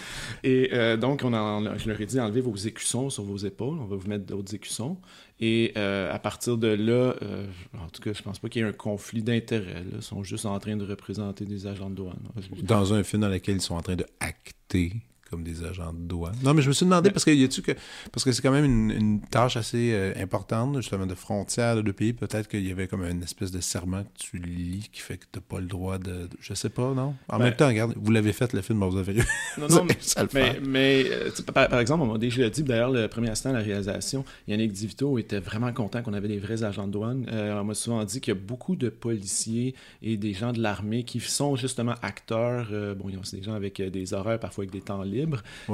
[0.44, 0.70] Et
[1.00, 3.96] donc on a, je leur ai dit enlevez vos écussons sur vos épaules on va
[3.96, 4.96] vous mettre d'autres écussons
[5.38, 7.46] et euh, à partir de là, euh,
[7.78, 9.84] en tout cas, je pense pas qu'il y ait un conflit d'intérêts.
[9.92, 12.16] Ils sont juste en train de représenter des agents de douane.
[12.62, 14.94] Dans un film dans lequel ils sont en train de acter
[15.30, 16.36] comme des agents de douane.
[16.44, 17.72] Non, mais je me suis demandé, parce que, y a-tu que,
[18.12, 21.92] parce que c'est quand même une, tâche assez euh, importante, justement, de frontières de deux
[21.92, 22.12] pays.
[22.12, 25.24] Peut-être qu'il y avait comme une espèce de serment que tu lis qui fait que
[25.30, 26.28] tu n'as pas le droit de.
[26.40, 27.14] Je sais pas, non?
[27.28, 29.24] En même ben temps, regarde, vous l'avez fait, le film, vous avez eu.
[29.58, 29.84] Non, non,
[30.32, 33.62] mais, mais, euh, par, exemple, on m'a déjà dit, d'ailleurs, le premier instant de la
[33.62, 37.26] réalisation, Yannick Divito était vraiment content qu'on avait des vrais agents de douane.
[37.32, 40.60] Euh, on m'a souvent dit qu'il y a beaucoup de policiers et des gens de
[40.60, 42.68] l'armée qui sont justement acteurs.
[42.96, 45.15] bon, c'est des gens avec des horaires, parfois avec des temps libres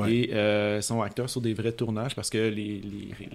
[0.08, 2.82] et euh, sont acteurs sur des vrais tournages parce que les,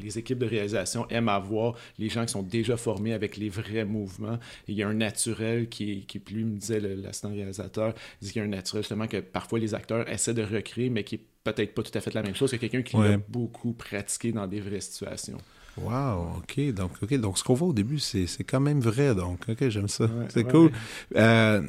[0.01, 3.85] les, équipes de réalisation aiment avoir les gens qui sont déjà formés avec les vrais
[3.85, 4.39] mouvements.
[4.67, 8.41] il y a un naturel qui, qui lui me disait l'assistant réalisateur, il dit qu'il
[8.41, 11.21] y a un naturel justement que parfois les acteurs essaient de recréer, mais qui est
[11.43, 14.47] peut-être pas tout à fait la même chose que quelqu'un qui l'a beaucoup pratiqué dans
[14.47, 15.37] des vraies situations.
[15.77, 16.73] Wow, ok.
[16.73, 17.13] Donc, ok.
[17.15, 19.13] Donc, ce qu'on voit au début, c'est quand même vrai.
[19.13, 20.09] Donc, ok, j'aime ça.
[20.29, 20.71] c'est cool.
[21.15, 21.61] Euh,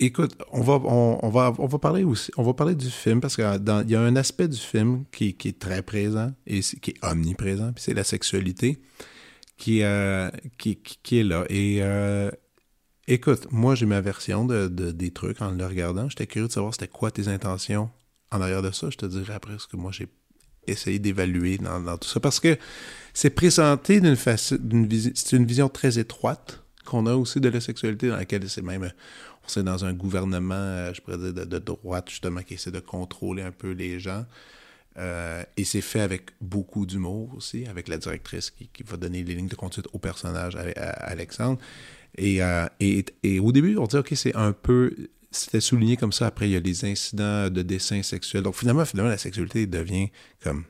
[0.00, 3.34] Écoute, on va, on, va, on va parler aussi, on va parler du film parce
[3.34, 7.72] qu'il y a un aspect du film qui, est très présent et qui est omniprésent,
[7.72, 8.80] puis c'est la sexualité
[9.56, 11.44] qui, euh, est là.
[11.50, 12.30] Et euh,
[13.08, 16.08] écoute, moi j'ai ma version de, des trucs en le regardant.
[16.08, 17.90] J'étais curieux de savoir c'était quoi tes intentions
[18.30, 18.90] en arrière de ça.
[18.90, 20.06] Je te dirai après ce que moi j'ai
[20.68, 22.56] essayé d'évaluer dans, tout ça parce que
[23.14, 24.58] c'est présenté d'une façon,
[25.14, 28.92] c'est une vision très étroite qu'on a aussi de la sexualité dans laquelle c'est même
[29.50, 33.42] c'est dans un gouvernement, euh, je pourrais dire, de, droite, justement, qui essaie de contrôler
[33.42, 34.24] un peu les gens.
[34.98, 39.34] Euh, et c'est fait avec beaucoup d'humour aussi, avec la directrice qui, va donner les
[39.34, 41.60] lignes de conduite au personnage, à, Alexandre.
[42.20, 44.94] Euh, et, et, au début, on dit, OK, c'est un peu.
[45.30, 46.26] C'était souligné comme ça.
[46.26, 48.42] Après, il y a les incidents de dessin sexuel.
[48.42, 50.08] Donc, finalement, finalement la sexualité devient
[50.42, 50.64] comme.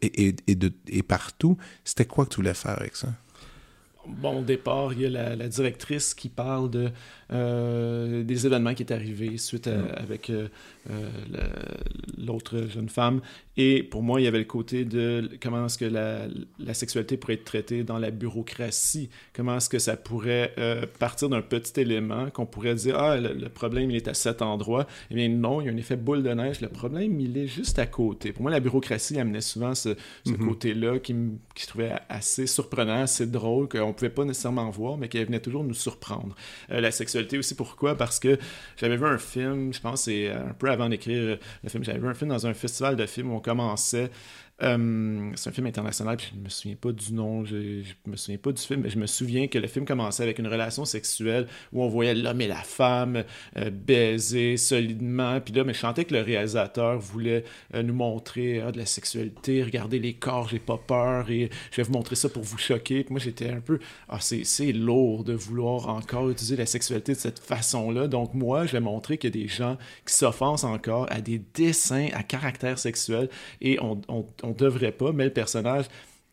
[0.00, 0.34] et,
[0.88, 1.58] et partout.
[1.84, 3.08] C'était quoi que tu voulais faire avec ça?
[4.06, 6.90] Bon, au départ, il y a la directrice qui parle de
[7.32, 10.48] euh, des événements qui est arrivé suite à, avec euh,
[10.90, 11.08] euh,
[12.18, 13.20] l'autre jeune femme.
[13.56, 16.26] Et pour moi, il y avait le côté de comment est-ce que la,
[16.58, 19.10] la, sexualité pourrait être traitée dans la bureaucratie.
[19.34, 20.54] Comment est-ce que ça pourrait
[20.98, 24.86] partir d'un petit élément qu'on pourrait dire, ah, le, problème, il est à cet endroit.
[25.10, 26.62] Eh bien, non, il y a un effet boule de neige.
[26.62, 28.32] Le problème, il est juste à côté.
[28.32, 30.38] Pour moi, la bureaucratie amenait souvent ce, ce mm-hmm.
[30.38, 31.14] côté-là qui,
[31.54, 35.22] qui, je trouvais assez surprenant, assez drôle, qu'on ne pouvait pas nécessairement voir, mais qui
[35.22, 36.34] venait toujours nous surprendre.
[36.68, 37.54] la sexualité aussi.
[37.54, 37.96] Pourquoi?
[37.96, 38.38] Parce que
[38.76, 42.08] j'avais vu un film, je pense c'est un peu avant d'écrire le film, j'avais vu
[42.08, 44.10] un film dans un festival de films où on commençait
[44.62, 48.10] euh, c'est un film international, puis je ne me souviens pas du nom, je, ne
[48.10, 50.46] me souviens pas du film, mais je me souviens que le film commençait avec une
[50.46, 53.24] relation sexuelle où on voyait l'homme et la femme
[53.56, 55.40] euh, baiser solidement.
[55.40, 57.44] Puis là, mais je sentais que le réalisateur voulait
[57.74, 61.76] euh, nous montrer ah, de la sexualité, regardez les corps, j'ai pas peur, et je
[61.76, 63.04] vais vous montrer ça pour vous choquer.
[63.04, 67.18] Puis moi, j'étais un peu, ah, c'est lourd de vouloir encore utiliser la sexualité de
[67.18, 68.06] cette façon-là.
[68.06, 71.40] Donc moi, je vais montrer qu'il y a des gens qui s'offensent encore à des
[71.54, 73.28] dessins à caractère sexuel,
[73.60, 74.00] et on
[74.42, 75.86] on devrait pas, mais le personnage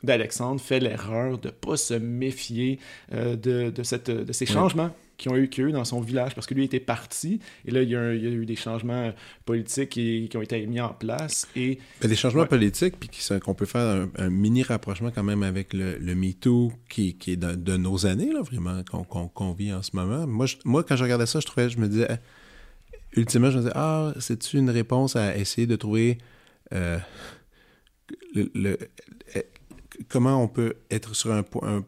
[0.03, 2.79] d'Alexandre fait l'erreur de ne pas se méfier
[3.13, 6.47] euh, de, de, cette, de ces changements qui ont eu lieu dans son village, parce
[6.47, 9.11] que lui était parti, et là, il y a, eu des changements
[9.45, 11.45] politiques qui, ont été mis en place.
[11.57, 13.09] Et, des changements politiques, puis
[13.41, 17.35] qu'on peut faire un, mini rapprochement quand même avec le, le MeToo, qui, qui est
[17.35, 20.25] de, nos années, là, vraiment, qu'on vit en ce moment.
[20.25, 22.07] Moi, moi, quand je regardais ça, je trouvais, je me disais,
[23.17, 26.17] ultimement, je me disais, ah, c'est-tu une réponse à essayer de trouver...
[26.71, 26.97] Euh,
[28.35, 29.45] eh,
[30.07, 31.43] comment on peut être sur un,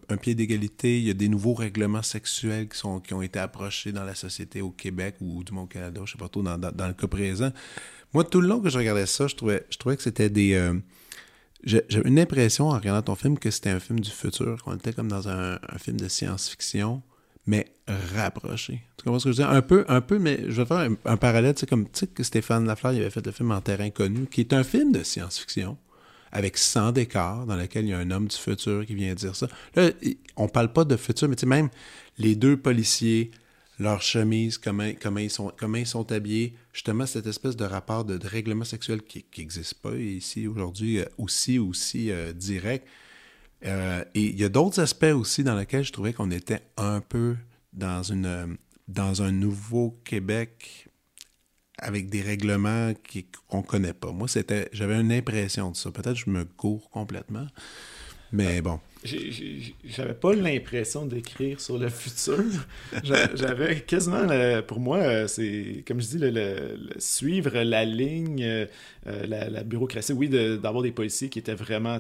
[0.10, 1.00] un, pied d'égalité?
[1.00, 4.72] Il y a des nouveaux règlements sexuels qui, ont été approchés dans la société au
[4.72, 7.52] Québec ou du moins au Canada, je sais pas trop, dans, le cas présent.
[8.14, 10.54] Moi, tout le long que je regardais ça, je trouvais, que c'était des...
[10.54, 10.74] Euh,
[11.64, 14.94] j'ai une impression en regardant ton film que c'était un film du futur, qu'on était
[14.94, 17.04] comme dans un, film de science-fiction,
[17.46, 17.68] mais
[18.16, 18.82] rapproché.
[18.98, 19.56] Tu comprends ce que je veux dire?
[19.56, 22.08] Un peu, un peu, mais je vais faire un, parallèle, tu sais, comme tu sais
[22.08, 25.04] que Stéphane Lafleur avait fait le film En terrain connu, qui est un film de
[25.04, 25.78] science-fiction
[26.32, 29.36] avec 100 décors dans lequel il y a un homme du futur qui vient dire
[29.36, 29.48] ça.
[29.76, 29.90] Là,
[30.38, 31.70] on parle pas de futur, mais tu sais, même
[32.18, 33.32] les deux policiers,
[33.80, 38.06] leur chemise, comment, comment, ils sont, comment ils sont habillés, justement, cette espèce de rapport
[38.06, 42.88] de, règlement sexuel qui n'existe pas ici aujourd'hui, euh, aussi, aussi euh, direct.
[43.66, 47.02] Euh, et il y a d'autres aspects aussi dans lesquels je trouvais qu'on était un
[47.02, 47.36] peu
[47.74, 50.81] dans, une, dans un nouveau Québec
[51.82, 52.94] avec des règlements
[53.50, 54.12] qu'on ne connaît pas.
[54.12, 55.92] Moi, c'était, j'avais une impression de ça.
[55.92, 57.48] Peut-être que je me cours complètement,
[58.32, 62.44] mais bon j'avais pas l'impression d'écrire sur le futur.
[63.04, 64.28] J'avais quasiment,
[64.68, 70.84] pour moi, c'est comme je dis, le, suivre la ligne, euh, la, bureaucratie, oui, d'avoir
[70.84, 72.00] des policiers qui étaient vraiment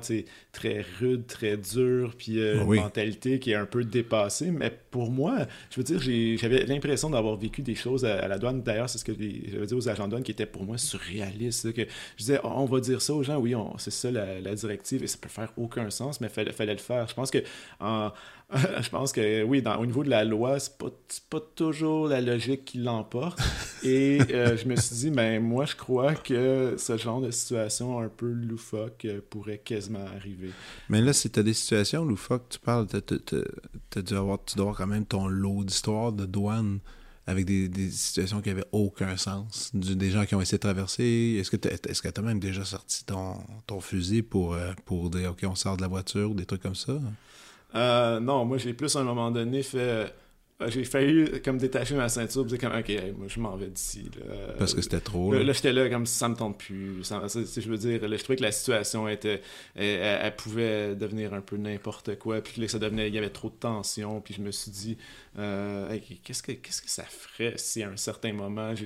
[0.51, 4.51] très rudes, très durs, puis euh, une mentalité qui est un peu dépassée.
[4.51, 8.61] Mais pour moi, je veux dire, j'avais l'impression d'avoir vécu des choses à, la douane.
[8.61, 11.73] D'ailleurs, c'est ce que j'avais dit aux agents de douane qui étaient pour moi surréalistes.
[11.73, 11.81] Que
[12.17, 15.17] je disais, on va dire ça aux gens, oui, c'est ça la, directive, et ça
[15.19, 17.39] peut faire aucun sens, mais il fallait, fallait le faire je pense que,
[18.53, 20.89] je pense que oui, au niveau de la loi, c'est pas,
[21.29, 23.39] pas toujours la logique qui l'emporte.
[23.83, 27.99] Et euh, je me suis dit, ben moi, je crois que ce genre de situation
[27.99, 30.51] un peu loufoque euh, pourrait quasiment arriver.
[30.89, 35.05] Mais là, si tu as des situations loufoques, tu parles, tu dois avoir quand même
[35.05, 36.79] ton lot d'histoires de douane
[37.27, 41.37] avec des, situations qui n'avaient aucun sens, des gens qui ont essayé de traverser.
[41.39, 41.57] Est-ce que
[42.09, 45.81] tu as même déjà sorti ton, fusil pour, euh, pour dire OK, on sort de
[45.81, 46.93] la voiture des trucs comme ça?
[47.75, 50.13] Euh, non, moi j'ai plus à un moment donné fait
[50.67, 54.09] j'ai failli comme détacher ma ceinture, dire comme ok, moi je m'en vais d'ici.
[54.57, 55.33] Parce que c'était trop.
[55.33, 57.03] Là, j'étais là comme ça me tente plus.
[57.03, 59.41] je veux dire, je trouvais que la situation était,
[59.75, 63.49] elle, pouvait devenir un peu n'importe quoi, puis que ça devenait, il y avait trop
[63.49, 64.97] de tension, puis je me suis dit,
[65.39, 68.83] euh, qu'est-ce que qu'est-ce que ça ferait si à un certain moment je,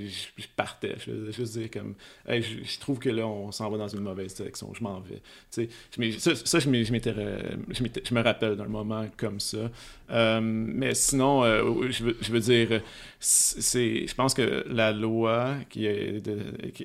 [0.55, 1.95] partais, je veux dire comme,
[2.27, 5.21] je, trouve que là on s'en va dans une mauvaise direction, je m'en vais.
[5.51, 9.71] Tu sais, ça, ça je m'étais, je me rappelle d'un moment comme ça.
[10.11, 11.43] Euh, mais sinon
[11.89, 12.81] je veux, je veux dire,
[13.19, 15.87] je pense que la loi qui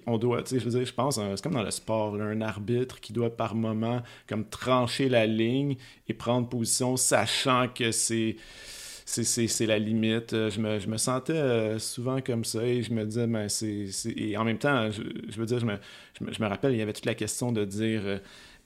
[0.07, 2.41] on doit, tu sais, je veux dire, je pense, c'est comme dans le sport, un
[2.41, 5.77] arbitre qui doit par moment comme trancher la ligne
[6.09, 8.37] et prendre position, sachant que c'est
[9.07, 10.31] c'est la limite.
[10.33, 13.89] Je me, je me, sentais euh, souvent comme ça et je me disais, ben, c'est.
[14.17, 15.77] Et en même temps, je, je veux dire, je me,
[16.21, 18.21] je me, rappelle, il y avait toute la question de dire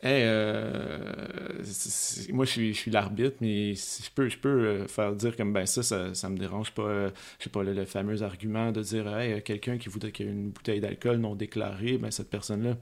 [0.05, 1.15] euh,
[1.65, 5.37] euh, moi, je suis, je suis l'arbitre, mais je peux, je peux euh, faire dire
[5.37, 6.83] comme ben ça, ça, ça me dérange pas.
[6.83, 10.29] Euh, je sais pas, le, fameux argument de dire hey, quelqu'un qui voudrait qu'il y
[10.29, 12.77] ait une bouteille d'alcool non déclarée, ben cette personne-là,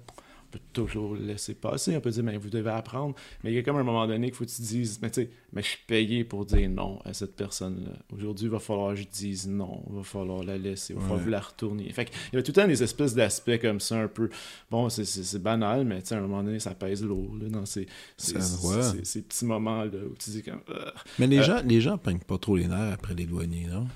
[0.52, 1.96] peut toujours laisser passer.
[1.96, 3.14] On peut dire, mais vous devez apprendre.
[3.42, 5.22] Mais il y a comme un moment donné qu'il faut que tu dises, mais tu
[5.22, 7.92] sais, mais je suis payé pour dire non à cette personne-là.
[8.14, 9.82] Aujourd'hui, il va falloir que je dise non.
[9.88, 10.92] Il va falloir la laisser.
[10.92, 11.90] Il va falloir la retourner.
[11.92, 14.28] Fait il y a tout le temps des espèces d'aspects comme ça, un peu.
[14.70, 17.66] Bon, c'est banal, mais tu sais, à un moment donné, ça pèse lourd là, dans
[17.66, 17.86] ces,
[18.16, 20.60] ces, petits moments-là où tu dis comme.
[21.18, 23.86] mais les, euh, gens, les gens peignent pas trop les nerfs après les douaniers, non?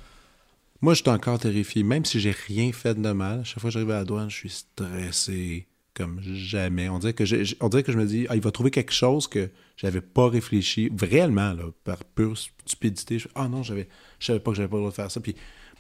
[0.81, 1.83] Moi, je suis encore terrifié.
[1.83, 4.37] Même si j'ai rien fait de mal, chaque fois que j'arrive à la douane, je
[4.37, 5.67] suis stressé
[5.97, 6.89] comme jamais.
[6.89, 9.27] On dirait que je, on que je me dis, ah, il va trouver quelque chose
[9.27, 13.19] que j'avais pas réfléchi, réellement, là, par pure stupidité.
[13.19, 13.75] Je, ah non, je
[14.21, 15.21] savais pas que j'avais pas le droit de faire ça.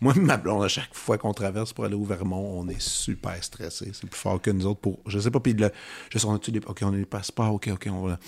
[0.00, 3.42] Moi, ma blonde, à chaque fois qu'on traverse pour aller au Vermont, on est super
[3.42, 3.90] stressé.
[3.92, 5.00] C'est plus fort que nous autres pour.
[5.06, 5.70] Je sais pas, puis le,
[6.10, 6.60] je sais, on a des.
[6.66, 8.18] OK, on a les passeports, OK, OK, on va.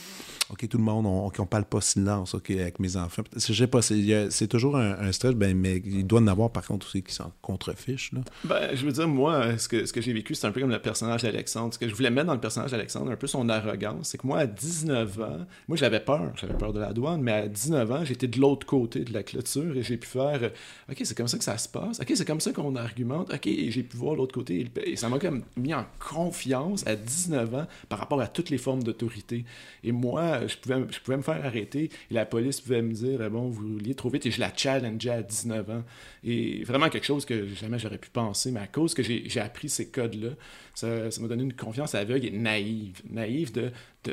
[0.50, 3.22] OK, tout le monde, on, OK, on parle pas silence, OK, avec mes enfants.
[3.36, 6.86] Je sais pas, c'est toujours un, stress, ben, mais il doit en avoir par contre
[6.86, 8.12] aussi qui s'en contrefichent.
[8.12, 8.20] Là.
[8.44, 10.70] Ben, je veux dire, moi, ce que, ce que j'ai vécu, c'est un peu comme
[10.70, 11.74] le personnage d'Alexandre.
[11.74, 14.26] Ce que je voulais mettre dans le personnage d'Alexandre, un peu son arrogance, c'est que
[14.26, 16.32] moi, à 19 ans, moi, j'avais peur.
[16.36, 19.22] J'avais peur de la douane, mais à 19 ans, j'étais de l'autre côté de la
[19.22, 20.50] clôture et j'ai pu faire
[20.90, 22.00] OK, c'est comme ça que ça se passe.
[22.00, 23.32] OK, c'est comme ça qu'on argumente.
[23.32, 24.68] OK, j'ai pu voir l'autre côté.
[24.84, 28.58] Et ça m'a comme mis en confiance à 19 ans par rapport à toutes les
[28.58, 29.44] formes d'autorité.
[29.84, 33.20] Et moi, je pouvais, je pouvais me faire arrêter et la police pouvait me dire
[33.22, 35.82] eh bon, vous vouliez trop vite et je la challengeais à 19 ans.
[36.24, 39.68] Et vraiment quelque chose que jamais j'aurais pu penser, mais à cause que j'ai appris
[39.68, 40.30] ces codes-là,
[40.78, 43.00] ça m'a donné une confiance aveugle et naïve.
[43.10, 43.70] Naïve de,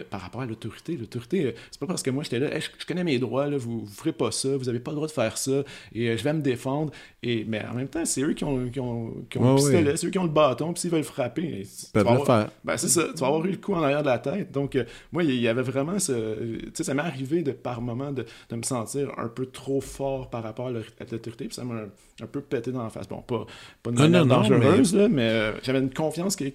[0.09, 0.97] par rapport à l'autorité.
[0.97, 3.81] L'autorité, euh, c'est pas parce que moi j'étais là, je, connais mes droits, là, vous,
[3.81, 6.23] vous ferez pas ça, vous avez pas le droit de faire ça, et euh, je
[6.23, 6.91] vais me défendre.
[7.23, 10.07] Et, mais en même temps, c'est eux qui ont, qui ont, qui ont le c'est
[10.07, 12.49] eux qui ont le bâton, puis s'ils veulent frapper, ils peuvent le faire.
[12.63, 14.51] Ben, c'est ça, tu vas avoir eu le coup en arrière de la tête.
[14.51, 16.57] Donc, euh, moi, il y avait vraiment ce.
[16.57, 19.81] Tu sais, ça m'est arrivé de, par moment de, de, me sentir un peu trop
[19.81, 21.85] fort par rapport à l'autorité, puis ça m'a
[22.21, 23.07] un, peu pété dans la face.
[23.07, 23.45] Bon, pas,
[23.83, 26.45] pas de manière dangereuse, mais, mais j'avais une confiance que,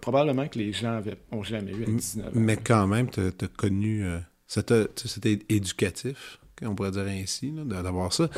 [0.00, 2.30] probablement que les gens avaient, ont jamais eu à 19 ans.
[2.34, 4.04] Mais quand même, tu as, connu.
[4.04, 8.28] Euh, c'était éducatif, on pourrait dire ainsi, d'avoir ça.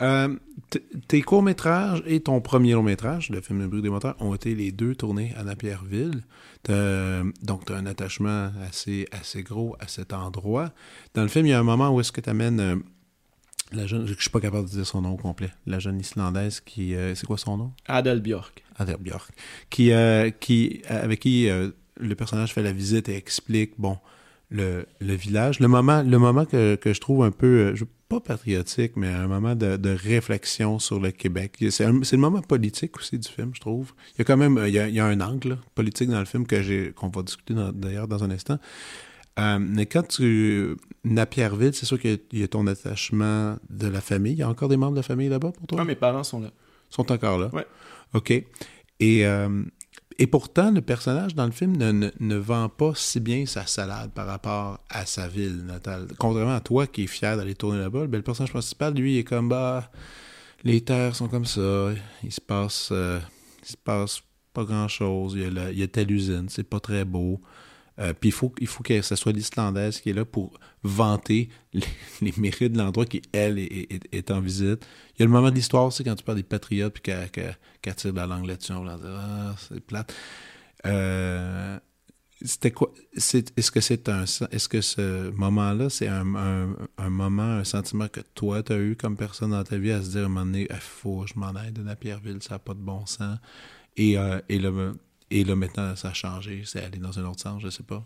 [0.00, 0.36] Euh,
[1.08, 4.72] tes courts-métrages et ton premier long-métrage, le film Le bruit des moteurs, ont été les
[4.72, 6.22] deux tournés à Napierville.
[6.68, 10.72] donc, tu as un attachement assez, assez gros à cet endroit.
[11.14, 12.82] Dans le film, il y a un moment où est-ce que tu amènes.
[13.72, 15.50] Euh, la jeune, je suis pas capable de dire son nom au complet.
[15.66, 17.72] La jeune islandaise qui, c'est quoi son nom?
[17.86, 18.62] Adel Björk.
[18.76, 19.30] Adel Björk,
[19.70, 19.90] qui,
[20.40, 21.48] qui avec qui
[21.98, 23.98] le personnage fait la visite et explique, bon,
[24.50, 25.60] le, le village.
[25.60, 29.26] Le moment, le moment que, que je trouve un peu, euh, pas patriotique, mais un
[29.26, 31.56] moment de, de réflexion sur le Québec.
[31.70, 33.92] C'est le moment politique aussi du film, je trouve.
[34.14, 36.20] Il y a quand même, il y a, il y a un angle politique dans
[36.20, 38.58] le film que j'ai, qu'on va discuter d'ailleurs dans un instant.
[39.38, 40.76] Euh, mais quand tu.
[41.04, 44.32] Napierville, c'est sûr qu'il y, a ton attachement de la famille.
[44.32, 45.80] Il y a encore des membres de la famille là-bas pour toi?
[45.80, 46.50] Oui, mes parents sont là.
[46.90, 47.50] Sont encore là?
[47.52, 47.62] Oui.
[48.12, 48.30] OK.
[48.30, 49.62] Et euh,
[50.18, 54.10] et pourtant, le personnage dans le film ne, ne, vend pas si bien sa salade
[54.12, 56.08] par rapport à sa ville natale.
[56.18, 59.24] Contrairement à toi qui es fier d'aller tourner là-bas, ben, le personnage principal, lui, est
[59.24, 59.90] comme bah
[60.64, 61.90] les terres sont comme ça,
[62.24, 63.20] il se passe, euh,
[63.62, 64.22] il se passe
[64.54, 67.40] pas grand-chose, il, il, y a telle usine, c'est pas très beau.
[67.98, 71.48] Euh, puis il faut, il faut que ce soit l'Islandaise qui est là pour vanter
[71.72, 74.86] les, mérites de l'endroit qui, elle, est, en visite.
[75.14, 77.94] Il y a le moment de l'histoire, c'est quand tu parles des patriotes puis qu'elle
[77.94, 80.14] tire la langue là-dessus, Ah, c'est plate.
[80.84, 81.78] Euh,
[82.42, 88.08] c'était quoi Est-ce que c'est un est-ce que ce moment-là, c'est un, moment, un sentiment
[88.08, 90.28] que toi, tu as eu comme personne dans ta vie à se dire à un
[90.28, 93.06] moment donné, il faut que je m'en aide de Napierville, ça n'a pas de bon
[93.06, 93.38] sens.
[93.96, 94.92] Et, euh, et le,
[95.28, 96.62] et là, maintenant, ça a changé.
[96.64, 98.04] C'est allé dans un autre sens, je sais pas.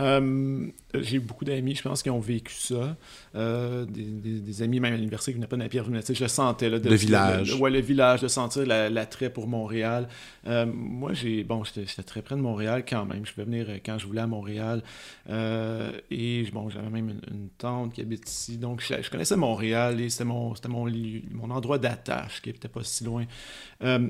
[0.00, 2.96] Euh, j'ai beaucoup d'amis, je pense, qui ont vécu ça.
[3.34, 6.70] Euh, des, amis, même à l'université, qui venaient pas de Napierre, je sentais.
[6.70, 7.54] Là, le village.
[7.56, 10.08] ouais, le village, de sentir l'attrait pour Montréal.
[10.46, 13.26] Euh, moi, j'ai bon, j'étais très près de Montréal quand même.
[13.26, 14.82] Je pouvais venir quand je voulais à Montréal.
[15.28, 18.56] et bon, j'avais même une, tante qui habite ici.
[18.56, 20.90] Donc, je, connaissais Montréal et c'était mon, mon,
[21.30, 23.26] mon endroit d'attache qui n'était pas si loin.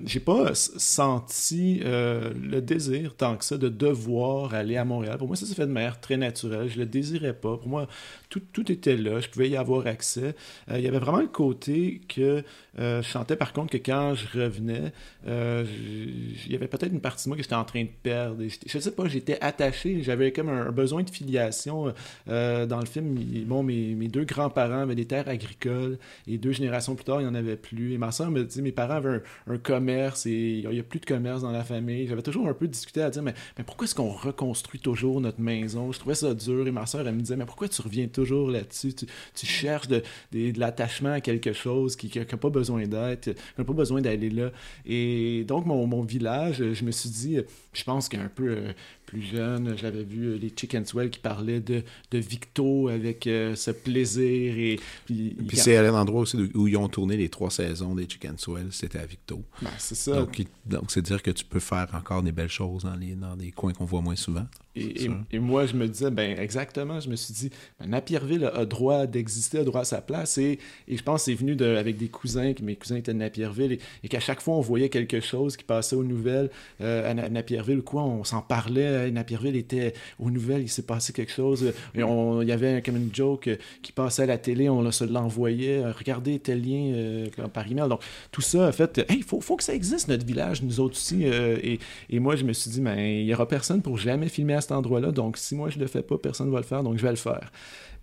[0.04, 1.82] j'ai pas senti
[2.44, 5.18] le désir tant que ça de devoir aller à Montréal.
[5.18, 6.68] Pour moi, ça s'est fait de manière très naturelle.
[6.68, 7.57] Je le désirais pas.
[7.57, 7.88] Pour moi,
[8.28, 9.20] tout, était là.
[9.20, 10.35] Je pouvais y avoir accès.
[10.70, 12.42] Euh, il y avait vraiment le côté que
[12.78, 14.92] je sentais par contre que quand je revenais,
[15.26, 15.64] euh,
[16.46, 18.42] il y avait peut-être une partie de moi que j'étais en train de perdre.
[18.66, 20.02] Je, ne sais pas, j'étais attaché.
[20.02, 21.94] J'avais comme un, besoin de filiation.
[22.26, 23.14] dans le film,
[23.46, 27.30] bon, mes, deux grands-parents avaient des terres agricoles et deux générations plus tard, il n'y
[27.30, 27.92] en avait plus.
[27.92, 31.00] Et ma soeur me dit mes parents avaient un, commerce et il n'y a plus
[31.00, 32.06] de commerce dans la famille.
[32.08, 35.40] J'avais toujours un peu discuté à dire mais, mais pourquoi est-ce qu'on reconstruit toujours notre
[35.40, 35.92] maison?
[35.92, 38.50] Je trouvais ça dur et ma soeur, elle me disait mais pourquoi tu reviens toujours
[38.50, 38.94] là-dessus?
[38.94, 43.64] Tu, cherches de, de, l'attachement à quelque chose qui n'a pas besoin d'être, qui n'a
[43.64, 44.50] pas besoin d'aller là.
[44.87, 47.38] Et donc, mon, mon, village, je me suis dit,
[47.72, 48.72] je pense qu'un peu euh,
[49.14, 53.70] plus jeune, j'avais vu euh, les Chickenswell qui parlaient de, de Victo avec euh, ce
[53.70, 54.59] plaisir.
[54.59, 58.66] Et, puis, c'est à l'endroit aussi où ils ont tourné les trois saisons des Chickenswell,
[58.72, 59.44] c'était à Victo.
[59.62, 60.16] Ben, c'est ça.
[60.16, 63.37] Donc, donc c'est dire que tu peux faire encore des belles choses dans, les, dans
[63.37, 64.46] des coins qu'on voit moins souvent.
[64.77, 68.64] Et, et, moi, je me disais, ben exactement, je me suis dit, ben, Napierville a
[68.64, 70.37] droit d'exister, a droit à sa place.
[70.38, 73.12] Et, et je pense que c'est venu de, avec des cousins, que mes cousins étaient
[73.12, 76.50] de Napierville, et, qu'à chaque fois, on voyait quelque chose qui passait aux nouvelles
[76.81, 79.03] euh, à Napierville, quoi, on s'en parlait.
[79.12, 81.72] Napierville était aux nouvelles, il s'est passé quelque chose.
[81.94, 83.50] Et on, il y avait comme une joke
[83.82, 85.84] qui passait à la télé, on se l'envoyait.
[85.90, 87.88] Regardez tel lien euh, par email.
[87.88, 90.96] Donc, tout ça, en fait, il faut, faut, que ça existe, notre village, nous autres
[90.96, 91.24] aussi.
[91.24, 91.78] Euh, et,
[92.10, 94.60] et, moi, je me suis dit, ben, il n'y aura personne pour jamais filmer à
[94.60, 95.10] cet endroit-là.
[95.12, 97.10] Donc, si moi je le fais pas, personne ne va le faire, donc je vais
[97.10, 97.50] le faire.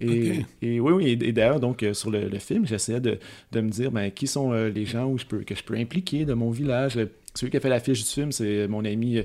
[0.02, 3.20] Et, et oui, oui, et, d'ailleurs, donc, euh, sur le, film, j'essayais de,
[3.52, 5.76] de, me dire, ben, qui sont euh, les gens où je peux, que je peux
[5.76, 6.98] impliquer de mon village.
[7.34, 9.24] Celui qui a fait l'affiche du film, c'est mon ami euh,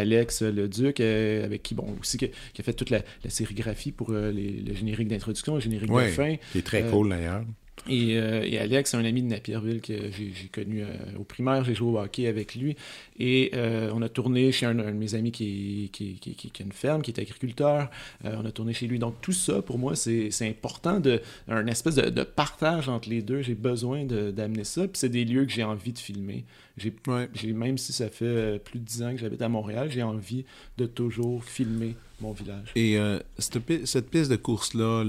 [0.00, 4.60] Alex Le Duc, avec qui, bon, aussi, qui, a fait toute la, sérigraphie pour les,
[4.60, 6.36] le générique d'introduction, le générique de fin.
[6.52, 7.44] Qui est très cool d'ailleurs.
[7.88, 10.86] Et, euh, et, Alex, c'est un ami de Napierville que j'ai connu euh,
[11.18, 11.64] au primaire.
[11.64, 12.76] J'ai joué au hockey avec lui.
[13.18, 16.62] Et euh, on a tourné chez un, un, de mes amis qui, qui, qui, qui,
[16.62, 17.90] a une ferme, qui est agriculteur.
[18.24, 18.98] Euh, on a tourné chez lui.
[18.98, 21.00] Donc, tout ça, pour moi, c'est important.
[21.00, 23.42] De, un espèce de, de, partage entre les deux.
[23.42, 24.82] J'ai besoin d'amener ça.
[24.82, 26.44] Puis c'est des lieux que j'ai envie de filmer.
[26.76, 27.28] J'ai ouais.
[27.52, 30.44] Même si ça fait plus de dix ans que j'habite à Montréal, j'ai envie
[30.78, 32.72] de toujours filmer mon village.
[32.76, 32.98] Et
[33.38, 35.04] cette, cette, piste de course-là,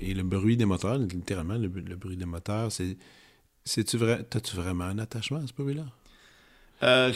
[0.00, 2.96] et le bruit des moteurs, littéralement, le, bruit des moteurs, c'est.
[3.62, 5.84] C'est-tu vrai, t'as-tu vraiment un attachement à ce bruit-là?
[6.82, 7.12] Euh,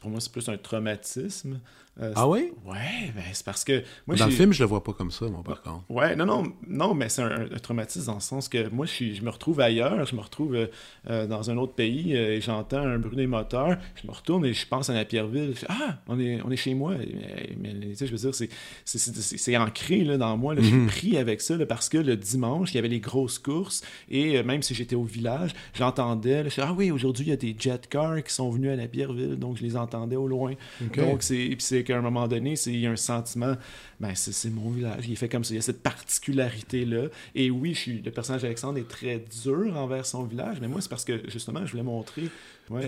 [0.00, 1.60] pour moi, c'est plus un traumatisme.
[2.00, 2.52] Euh, ah oui?
[2.64, 3.84] Ouais, ben c'est parce que.
[4.06, 5.84] Moi, dans le film, je le vois pas comme ça, moi, par contre.
[5.88, 9.12] Ouais, non, non, non, mais c'est un, un, traumatisme dans le sens que moi, je,
[9.14, 10.66] je me retrouve ailleurs, je me retrouve euh,
[11.08, 14.52] euh, dans un autre pays et j'entends un bruit des moteurs, je me retourne et
[14.52, 15.54] je pense à la Pierreville.
[15.56, 16.94] Je ah, on est, on est chez moi.
[16.96, 18.48] Mais, mais tu sais, je veux dire,
[18.84, 20.54] c'est ancré là, dans moi.
[20.54, 20.66] Là, mm -hmm.
[20.66, 20.86] Je suis Mhm.
[20.86, 24.42] pris avec ça là, parce que le dimanche, il y avait les grosses courses et
[24.42, 27.86] même si j'étais au village, j'entendais, je ah oui, aujourd'hui, il y a des jet
[27.88, 30.54] cars qui sont venus à la Pierreville, donc je les entendais au loin.
[30.86, 31.00] Okay.
[31.00, 33.56] Donc, c'est qu'à un moment donné, il y a un sentiment,
[34.00, 37.08] ben c'est mon village, il fait comme ça, il y a cette particularité-là.
[37.34, 41.04] Et oui, le personnage d'Alexandre est très dur envers son village, mais moi, c'est parce
[41.04, 42.28] que, justement, je voulais montrer...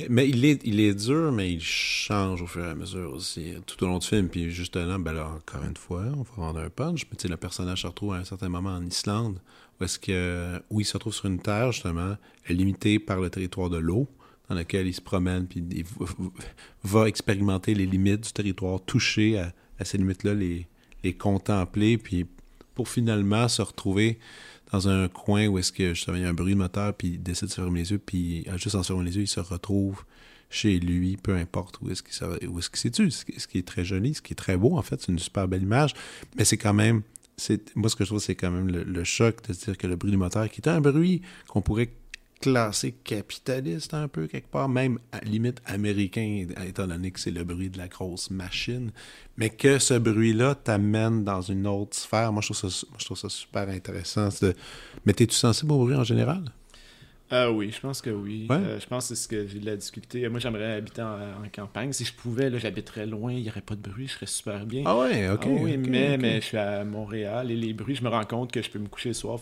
[0.09, 3.87] Mais il est, dur, mais il change au fur et à mesure aussi, tout au
[3.87, 4.29] long du film.
[4.29, 7.83] Puis justement, ben là, encore une fois, on va rendre un punch, mais le personnage
[7.83, 9.39] se retrouve à un certain moment en Islande,
[10.01, 12.17] que, où il se retrouve sur une terre, justement,
[12.49, 14.09] limitée par le territoire de l'eau,
[14.49, 15.85] dans lequel il se promène, puis il
[16.85, 20.67] va expérimenter les limites du territoire, toucher à, ces limites-là, les,
[21.19, 22.27] contempler, puis
[22.75, 24.19] pour finalement se retrouver
[24.73, 27.11] dans un coin où est-ce que justement il y a un bruit de moteur, puis
[27.11, 29.29] il décide de se fermer les yeux, puis juste en se fermant les yeux, il
[29.29, 30.05] se retrouve
[30.51, 34.15] chez lui, peu importe où est-ce qu'il est qu situe, ce qui est très joli,
[34.15, 35.95] ce qui est très beau en fait, c'est une super belle image,
[36.37, 37.03] mais c'est quand même,
[37.77, 39.87] moi ce que je trouve c'est quand même le, le, choc de se dire que
[39.87, 41.91] le bruit du moteur, qui est un bruit qu'on pourrait
[42.41, 47.45] classé capitaliste un peu quelque part, même à limite américain, étant donné que c'est le
[47.45, 48.93] bruit de la grosse machine,
[49.37, 52.33] mais que ce bruit-là t'amène dans une autre sphère.
[52.33, 54.29] Moi, je trouve ça, je trouve ça super intéressant.
[54.43, 54.55] De...
[55.05, 56.45] Mais t'es-tu sensible au bruit en général?
[57.33, 58.47] Euh, oui, je pense que oui.
[58.49, 58.57] Ouais.
[58.57, 60.29] Euh, je pense que c'est ce que j'ai de la difficulté.
[60.29, 61.93] Moi, j'aimerais habiter en, en, campagne.
[61.93, 64.65] Si je pouvais, là, j'habiterais loin, il n'y aurait pas de bruit, je serais super
[64.65, 64.85] bien.
[64.87, 65.43] Ah ouais, ok.
[65.45, 66.19] Ah oui, okay, mais, okay.
[66.19, 68.79] mais je suis à Montréal et les bruits, je me rends compte que je peux
[68.79, 69.41] me coucher le soir.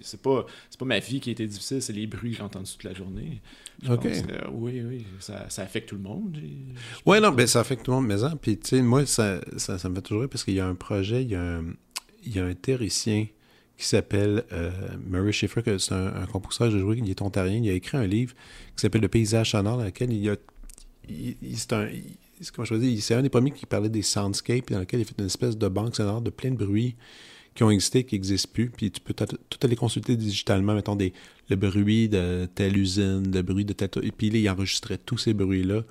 [0.00, 0.44] C'est pas,
[0.78, 2.94] pas ma vie qui a été difficile, c'est les bruits que j'ai entendus toute la
[2.94, 3.40] journée.
[3.84, 4.02] Je ok.
[4.02, 6.36] Que, oui, oui, ça, ça, affecte tout le monde.
[7.06, 9.40] Oui, non, ben, ça affecte tout le monde, mais hein, Puis, tu sais, moi, ça,
[9.56, 11.40] ça, ça, me fait toujours rire parce qu'il y a un projet, il y a
[11.40, 11.64] un,
[12.24, 13.26] il y a un terricien
[13.80, 14.70] qui s'appelle euh,
[15.06, 17.96] Murray Schaeffer, que c'est un, un, compositeur, j'ai joué, il est ontarien, il a écrit
[17.96, 18.34] un livre
[18.76, 20.36] qui s'appelle Le paysage sonore, dans lequel il a.
[21.08, 21.88] Il, il, c'est un.
[22.78, 25.56] Dis, c'est un des premiers qui parlait des soundscapes, dans lequel il fait une espèce
[25.56, 26.94] de banque sonore de plein de bruits
[27.54, 28.70] qui ont existé, qui n'existent plus.
[28.70, 31.12] Puis tu peux tout aller consulter digitalement, mettons, des,
[31.48, 33.90] le bruit de telle usine, le bruit de telle.
[34.02, 35.82] Et puis il enregistrait tous ces bruits-là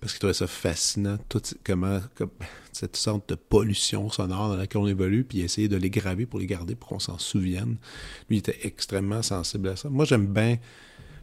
[0.00, 2.30] parce qu'il trouvait ça fascinant, tout, comment, comme,
[2.72, 6.38] cette sorte de pollution sonore dans laquelle on évolue, puis essayer de les graver pour
[6.38, 7.76] les garder, pour qu'on s'en souvienne.
[8.28, 9.88] Lui, il était extrêmement sensible à ça.
[9.88, 10.58] Moi, j'aime bien.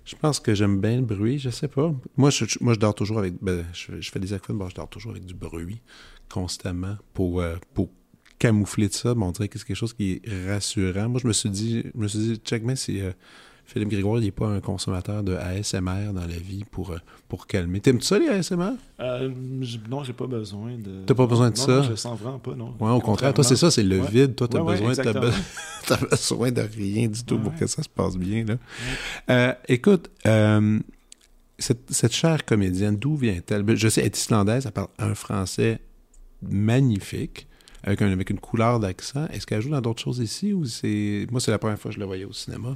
[0.03, 1.93] Je pense que j'aime bien le bruit, je sais pas.
[2.17, 3.35] Moi, je, moi, je dors toujours avec.
[3.41, 5.81] Ben, je, fais des actions, bon, je dors toujours avec du bruit
[6.29, 7.89] constamment pour, euh, pour
[8.39, 9.13] camoufler de ça.
[9.13, 11.09] Bon, on dirait que c'est quelque chose qui est rassurant.
[11.09, 13.11] Moi, je me suis dit, je me suis dit, check, mais si euh,
[13.65, 17.47] Philippe Grégoire, il n'est pas un consommateur de ASMR dans la vie pour, euh, pour
[17.47, 17.79] calmer.
[17.79, 18.73] T'aimes-tu ça, les ASMR?
[18.99, 19.29] Euh,
[19.89, 21.03] non, j'ai pas besoin de.
[21.05, 21.75] T'as pas besoin de non, ça?
[21.77, 22.73] Non, je sens vraiment pas, non.
[22.79, 23.33] Ouais, au contraire.
[23.33, 24.11] Toi, c'est ça, c'est le ouais.
[24.11, 24.35] vide.
[24.35, 25.33] Toi, t'as ouais, besoin, ouais, be...
[25.91, 28.45] as besoin de rien du tout pour que ça se passe bien,
[29.27, 29.57] là.
[29.67, 30.09] Écoute,
[31.57, 33.77] cette, cette chère comédienne, d'où vient-elle?
[33.77, 35.79] Je sais, elle est islandaise, elle parle un français
[36.41, 37.47] magnifique
[37.85, 39.27] avec, un, avec une couleur d'accent.
[39.27, 41.27] Est-ce qu'elle joue dans d'autres choses ici ou c'est.
[41.31, 42.75] Moi, c'est la première fois que je la voyais au cinéma?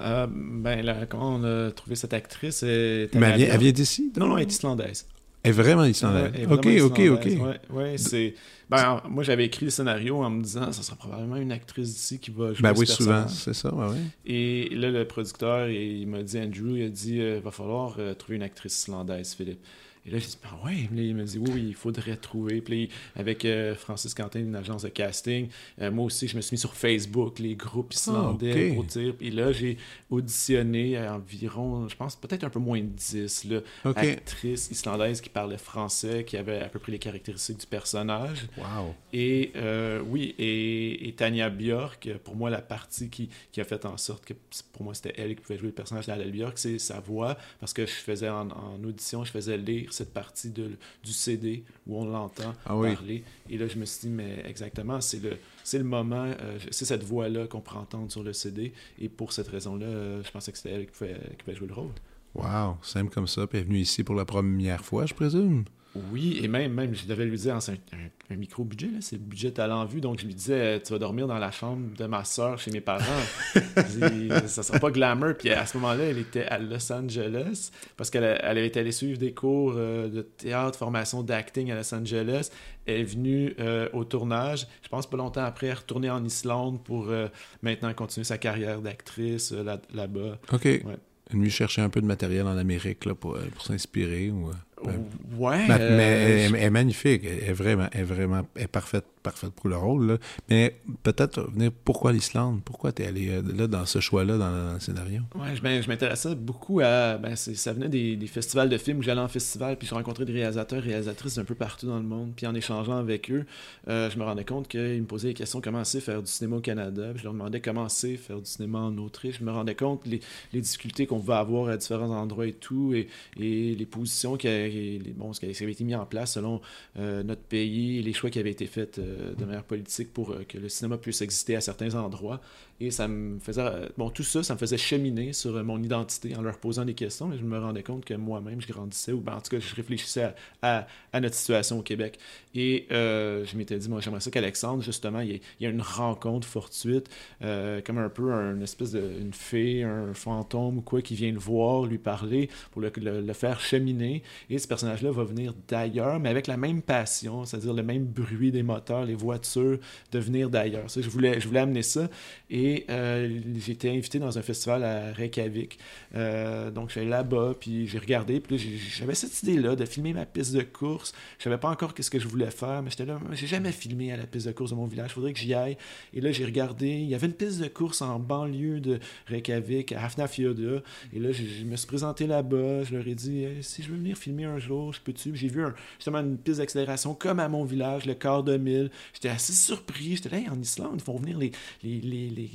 [0.00, 2.62] Euh, ben, là, comment on a trouvé cette actrice?
[2.62, 5.06] Est Mais elle vient, elle vient d'ici Non, non, elle est islandaise.
[5.42, 6.32] Elle est vraiment islandaise.
[6.32, 7.38] Ouais, est ok, vraiment ok, islandaise.
[7.40, 7.46] ok.
[7.46, 8.34] Ouais, ouais c'est.
[8.68, 12.18] Ben, moi, j'avais écrit le scénario en me disant ça sera probablement une actrice d'ici
[12.18, 13.96] qui va jouer Ben ce oui, souvent, c'est ça, ouais, ouais.
[14.26, 18.14] Et là, le producteur, il m'a dit, Andrew, il a dit euh, va falloir euh,
[18.14, 19.60] trouver une actrice islandaise, Philippe.
[20.08, 20.88] Et là, j'ai dit, ben ouais.
[20.90, 22.62] Il m'a dit, oui, oui, il faudrait trouver.
[22.62, 25.48] Puis avec euh, Francis Quentin, une agence de casting,
[25.82, 28.74] euh, moi aussi, je me suis mis sur Facebook, les groupes islandais, Ah, ok.
[28.74, 29.14] pour dire.
[29.18, 29.76] Puis là, j'ai
[30.08, 33.98] auditionné environ, je pense, peut-être un peu moins de 10 là, Ok.
[33.98, 38.46] actrices islandaises qui parlaient français, qui avaient à peu près les caractéristiques du personnage.
[38.56, 38.94] Wow.
[39.12, 43.84] Et euh, oui, et, et, Tania Bjork, pour moi, la partie qui, qui, a fait
[43.84, 44.34] en sorte que
[44.72, 47.74] pour moi, c'était elle qui pouvait jouer le personnage d'Adèle Bjork, c'est sa voix, parce
[47.74, 50.70] que je faisais en, en, audition, je faisais lire cette partie de,
[51.04, 52.94] du CD où on l'entend Ah oui.
[52.94, 53.24] parler.
[53.50, 56.84] Et là, je me suis dit, mais exactement, c'est le, c'est le moment, euh, c'est
[56.86, 58.72] cette voix-là qu'on pourrait entendre sur le CD.
[59.00, 61.68] Et pour cette raison-là, euh, je pensais que c'était elle qui pouvait, qui pouvait jouer
[61.68, 61.90] le rôle.
[62.34, 63.46] Wow, simple comme ça.
[63.46, 65.64] Puis elle est venue ici pour la première fois, je présume?
[66.12, 69.22] Oui, et même, même je devais lui dire, c'est un, un- un micro-budget, c'est le
[69.22, 72.04] budget talent vue, donc je lui disais, euh, tu vas dormir dans la chambre de
[72.06, 73.04] ma soeur chez mes parents.
[73.54, 75.32] Je dis, ça sera pas glamour.
[75.38, 78.92] Puis à ce moment-là, elle était à Los Angeles, parce qu'elle elle avait été allée
[78.92, 82.50] suivre des cours euh, de théâtre, formation d'acting à Los Angeles.
[82.86, 84.66] Elle est venue euh, au tournage.
[84.82, 87.28] Je pense pas longtemps après, elle est retournée en Islande pour euh,
[87.62, 90.38] maintenant continuer sa carrière d'actrice euh, là- là-bas.
[90.52, 90.64] OK.
[90.64, 90.82] Ouais.
[91.30, 94.30] Elle venue chercher un peu de matériel en Amérique là, pour, pour s'inspirer.
[94.30, 94.50] Ou...
[94.86, 94.90] euh,
[95.36, 95.48] Ouais.
[95.58, 95.66] Ouais.
[95.68, 97.22] Ma- euh, mais elle, elle est magnifique.
[97.24, 100.06] Elle est vraiment, elle est vraiment elle est parfaite, parfaite pour le rôle.
[100.06, 100.18] là.
[100.48, 102.60] Mais peut-être revenir, pourquoi l'Islande?
[102.64, 105.22] Pourquoi tu es allé euh, là dans ce choix-là dans, dans le scénario?
[105.34, 107.18] Ouais, je, ben, je m'intéressais beaucoup à.
[107.18, 110.24] Ben, ça venait des, des festivals de films où j'allais en festival, puis je rencontrais
[110.24, 112.32] des réalisateurs, réalisatrices d'un peu partout dans le monde.
[112.36, 113.44] Puis en échangeant avec eux,
[113.88, 116.56] euh, je me rendais compte qu'ils me posaient des questions comment c'est faire du cinéma
[116.56, 117.08] au Canada.
[117.10, 119.38] Puis je leur demandais comment c'est faire du cinéma en Autriche.
[119.38, 120.20] Je me rendais compte les,
[120.52, 123.08] les difficultés qu'on pouvait avoir à différents endroits et tout, et,
[123.38, 124.67] et les positions qui, a-
[125.16, 126.60] bon, ce qui avait été mis en place selon
[126.98, 130.44] euh, notre pays, les choix qui avaient été faits euh, de manière politique pour euh,
[130.48, 132.40] que le cinéma puisse exister à certains endroits.
[132.80, 133.60] Et ça me faisait.
[133.60, 136.84] euh, Bon, tout ça, ça me faisait cheminer sur euh, mon identité en leur posant
[136.84, 137.26] des questions.
[137.26, 139.74] Mais je me rendais compte que moi-même, je grandissais, ou ben, en tout cas, je
[139.74, 142.18] réfléchissais à, notre situation au Québec.
[142.54, 146.46] Et euh, je m'étais dit, moi, j'aimerais ça qu'Alexandre, justement, il y, ait une rencontre
[146.46, 147.08] fortuite,
[147.40, 151.38] comme un peu une espèce de une fée, un fantôme ou quoi, qui vient le
[151.38, 154.22] voir, lui parler, pour le, faire cheminer.
[154.50, 158.52] Et ce personnage-là va venir d'ailleurs, mais avec la même passion, c'est-à-dire le même bruit
[158.52, 159.78] des moteurs, les voitures,
[160.12, 160.86] de venir d'ailleurs.
[160.88, 162.08] Je, voulais, je voulais amener ça.
[162.50, 165.78] Et euh, j'ai été invité dans un festival à Reykjavik.
[166.14, 168.40] Euh, donc, j'allais là-bas, puis j'ai regardé.
[168.40, 171.12] Puis j'avais cette idée-là de filmer ma piste de course.
[171.38, 174.12] Je savais pas encore qu'est-ce que je voulais faire, mais j'étais là, j'ai jamais filmé
[174.12, 175.10] à la piste de course de mon village.
[175.10, 175.76] Il faudrait que j'y aille.
[176.14, 176.88] Et là, j'ai regardé.
[176.88, 180.82] Il y avait une piste de course en banlieue de Reykjavik, à Hafnarfjordur.
[181.12, 182.84] Et là, je, me suis présenté là-bas.
[182.84, 185.34] Je leur ai dit, Hey, si je veux venir filmer un jour, je peux-tu?
[185.34, 185.64] J'ai vu
[185.98, 188.90] justement une piste d'accélération comme à mon village, le quart de mille.
[189.12, 190.16] J'étais assez surpris.
[190.16, 191.52] J'étais là, en Islande, ils font venir les,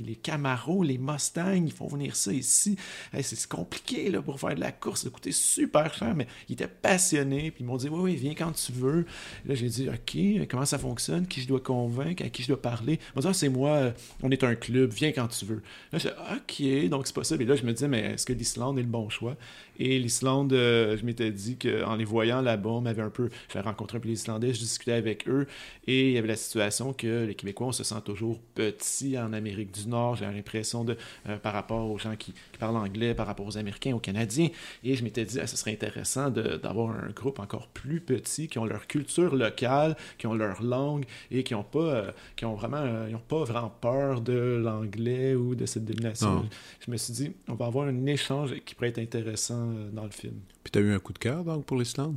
[0.04, 2.76] les Camaro, les Mustangs, ils font venir ça ici.
[3.22, 5.02] C'est compliqué là, pour faire de la course.
[5.02, 7.50] Ça coûtait super cher, mais ils étaient passionnés.
[7.50, 9.06] Puis ils m'ont dit, oui, oui, viens quand tu veux.
[9.46, 11.26] Là, j'ai dit, OK, comment ça fonctionne?
[11.26, 12.24] Qui je dois convaincre?
[12.24, 12.94] À qui je dois parler?
[12.94, 13.92] Ils m'ont dit, Ah, c'est moi, euh,
[14.22, 15.62] on est un club, viens quand tu veux.
[15.92, 17.42] Là, j'ai OK, donc c'est possible.
[17.42, 19.36] Et là, je me disais, mais est-ce que l'Islande est le bon choix?
[19.78, 23.30] Et l'Islande, euh, je m'étais dit qu'en les voyant là-bas, on m'avait un peu.
[23.52, 25.46] J'avais rencontré un peu les Islandais, je discutais avec eux.
[25.86, 29.32] Et il y avait la situation que les Québécois, on se sent toujours petits en
[29.32, 30.16] Amérique du Nord.
[30.16, 30.96] J'ai l'impression de.
[31.28, 34.48] euh, par rapport aux gens qui, qui parlent anglais, par rapport aux Américains, aux Canadiens.
[34.82, 38.58] Et je m'étais dit, ah, ce serait intéressant d'avoir un groupe encore plus petit, qui
[38.58, 42.54] ont leur culture locale, qui ont leur langue et qui ont pas, euh, qui ont
[42.54, 46.34] vraiment, ils ont pas vraiment peur de l'anglais ou de cette domination.
[46.34, 46.48] Non.
[46.86, 50.10] Je me suis dit, on va avoir un échange qui pourrait être intéressant dans le
[50.10, 50.40] film.
[50.62, 52.16] Puis tu as eu un coup de cœur donc pour l'Islande?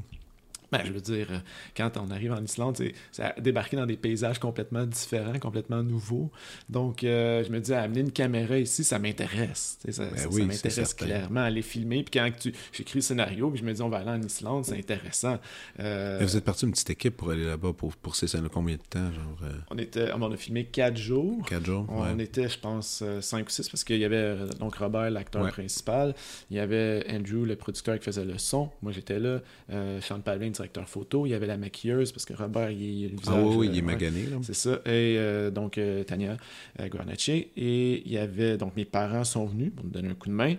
[0.72, 1.38] Ben, je veux dire, euh,
[1.76, 2.78] quand on arrive en Islande,
[3.12, 6.30] c'est débarquer dans des paysages complètement différents, complètement nouveaux.
[6.70, 9.78] Donc, euh, je me dis, amener une caméra ici, ça m'intéresse.
[9.90, 12.04] Ça, Ben ça- oui, m'intéresse clairement les filmer.
[12.04, 14.66] Puis quand tu j'écris le scénario, puis je me dis, on va aller en Islande,
[14.66, 15.38] c'est intéressant.
[15.80, 18.76] Euh, Vous êtes parti d'une petite équipe pour aller là-bas pour, pour ces scènes combien
[18.76, 19.12] de temps?
[19.12, 21.46] Genre euh, on, était, on a filmé quatre jours.
[21.48, 21.86] quatre jours?
[21.90, 22.24] On Ouais.
[22.24, 25.52] était, je pense, cinq ou six parce qu'il y avait donc Robert, l'acteur Ouais.
[25.52, 26.14] principal.
[26.52, 28.70] Il y avait Andrew, le producteur qui faisait le son.
[28.82, 29.40] Moi, j'étais là.
[30.02, 31.26] Sean Palvin, directeur photo.
[31.26, 33.16] Il y avait la maquilleuse parce que Robert, il, il.
[33.28, 33.82] Ah oui, oui, euh, il est ouais.
[33.82, 34.26] magané.
[34.42, 34.74] C'est ça.
[34.86, 36.38] Et euh, donc, euh, Tania
[36.80, 37.48] euh, Guarnacci.
[37.56, 38.58] Et il y avait.
[38.58, 40.56] Donc, mes parents sont venus pour me donner un coup de main.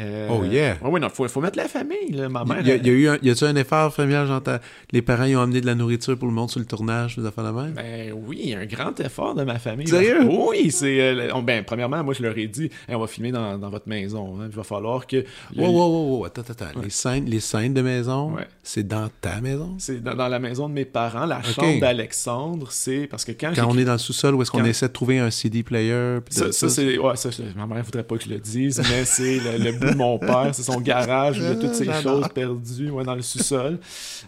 [0.00, 0.76] Euh, Oh, yeah.
[0.82, 2.10] Oui, oui, non, il faut, faut mettre la famille.
[2.10, 2.28] Là.
[2.28, 2.58] Ma mère.
[2.62, 4.26] Il y a, il y a eu un, y a-tu un effort familial?
[4.26, 4.42] Genre,
[4.90, 7.24] les parents ils ont amené de la nourriture pour le monde sur le tournage, des
[7.24, 7.72] affaires de même?
[7.74, 9.86] Ben oui, un grand effort de ma famille.
[9.86, 10.22] Sérieux?
[10.28, 11.00] Oui, c'est.
[11.00, 13.88] euh, ben, premièrement, moi, je leur ai dit, Hey, on va filmer dans, dans votre
[13.88, 14.40] maison.
[14.40, 14.46] hein.
[14.50, 15.16] Il va falloir que.
[15.18, 15.24] le-
[15.62, 16.80] Wow, wow, wow, attends, attends.
[16.82, 18.48] Les, scènes, les scènes de maison, Ouais.
[18.64, 19.76] c'est dans ta maison?
[19.78, 23.52] C'est dans, dans la maison de mes parents, la chambre d'Alexandre, c'est parce que quand,
[23.54, 25.62] Quand on est dans le sous-sol, où est-ce qu'on Quand- essaie de trouver un CD
[25.62, 26.18] player?
[26.30, 26.98] Ça, ça, c'est.
[26.98, 29.72] Ouais, ça, je- ma mère voudrait pas que je le dise, mais c'est le, le
[29.86, 32.20] bout de mon père, c'est son garage où il y a toutes ces J'adore.
[32.20, 33.78] choses perdues ouais, dans le sous-sol.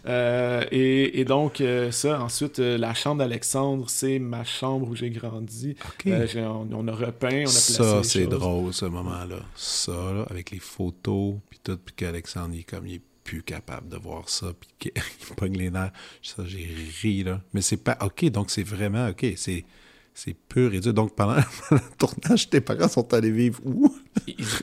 [0.05, 4.95] Euh, et, et donc, euh, ça, ensuite, euh, la chambre d'Alexandre, c'est ma chambre où
[4.95, 5.75] j'ai grandi.
[6.05, 9.39] Euh, on, on a repeint, on a placé ça, c'est drôle, ce moment-là.
[9.55, 13.43] Ça, là, avec les photos, puis tout, puis qu'Alexandre, il est comme, il est plus
[13.43, 14.91] capable de voir ça, puis qu'il
[15.35, 15.91] pogne les nerfs.
[16.21, 16.67] Ça, j'ai
[17.01, 17.41] ri, là.
[17.53, 17.97] Mais c'est pas...
[18.01, 19.09] OK, donc c'est vraiment...
[19.09, 19.65] OK, c'est...
[20.19, 20.95] C'est pur et dur.
[20.95, 21.35] Donc, pendant,
[21.69, 23.95] le tournage, tes parents sont allés vivre où?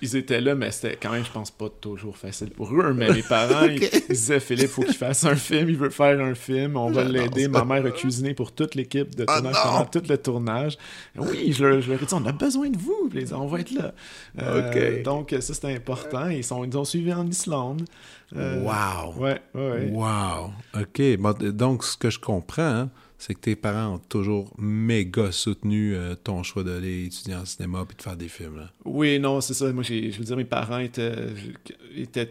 [0.02, 2.92] ils, étaient là, mais c'était quand même, je pense, pas toujours facile pour eux.
[2.92, 3.78] Mais mes parents, ils,
[4.08, 7.46] disaient Philippe, faut qu'il fasse un film, il veut faire un film, on va l'aider.
[7.46, 10.76] Ma mère a cuisiné pour toute l'équipe de ah tournage pendant tout le tournage.
[11.14, 13.70] Oui, je leur, je leur, ai dit on a besoin de vous, on va être
[13.70, 13.94] là.
[14.40, 16.30] Euh, donc, ça, c'était important.
[16.30, 17.84] Ils, sont, ils ont suivi en Islande.
[18.34, 19.14] Euh, wow!
[19.22, 20.50] Ouais, ouais, Wow!
[20.74, 21.52] OK.
[21.52, 26.14] donc, ce que je comprends, hein, c'est que tes parents ont toujours méga soutenu euh,
[26.14, 28.56] ton choix d'aller étudier en cinéma puis de faire des films.
[28.58, 28.70] Là.
[28.84, 29.72] Oui, non, c'est ça.
[29.72, 31.14] Moi, je veux dire, mes parents étaient,
[31.96, 32.30] étaient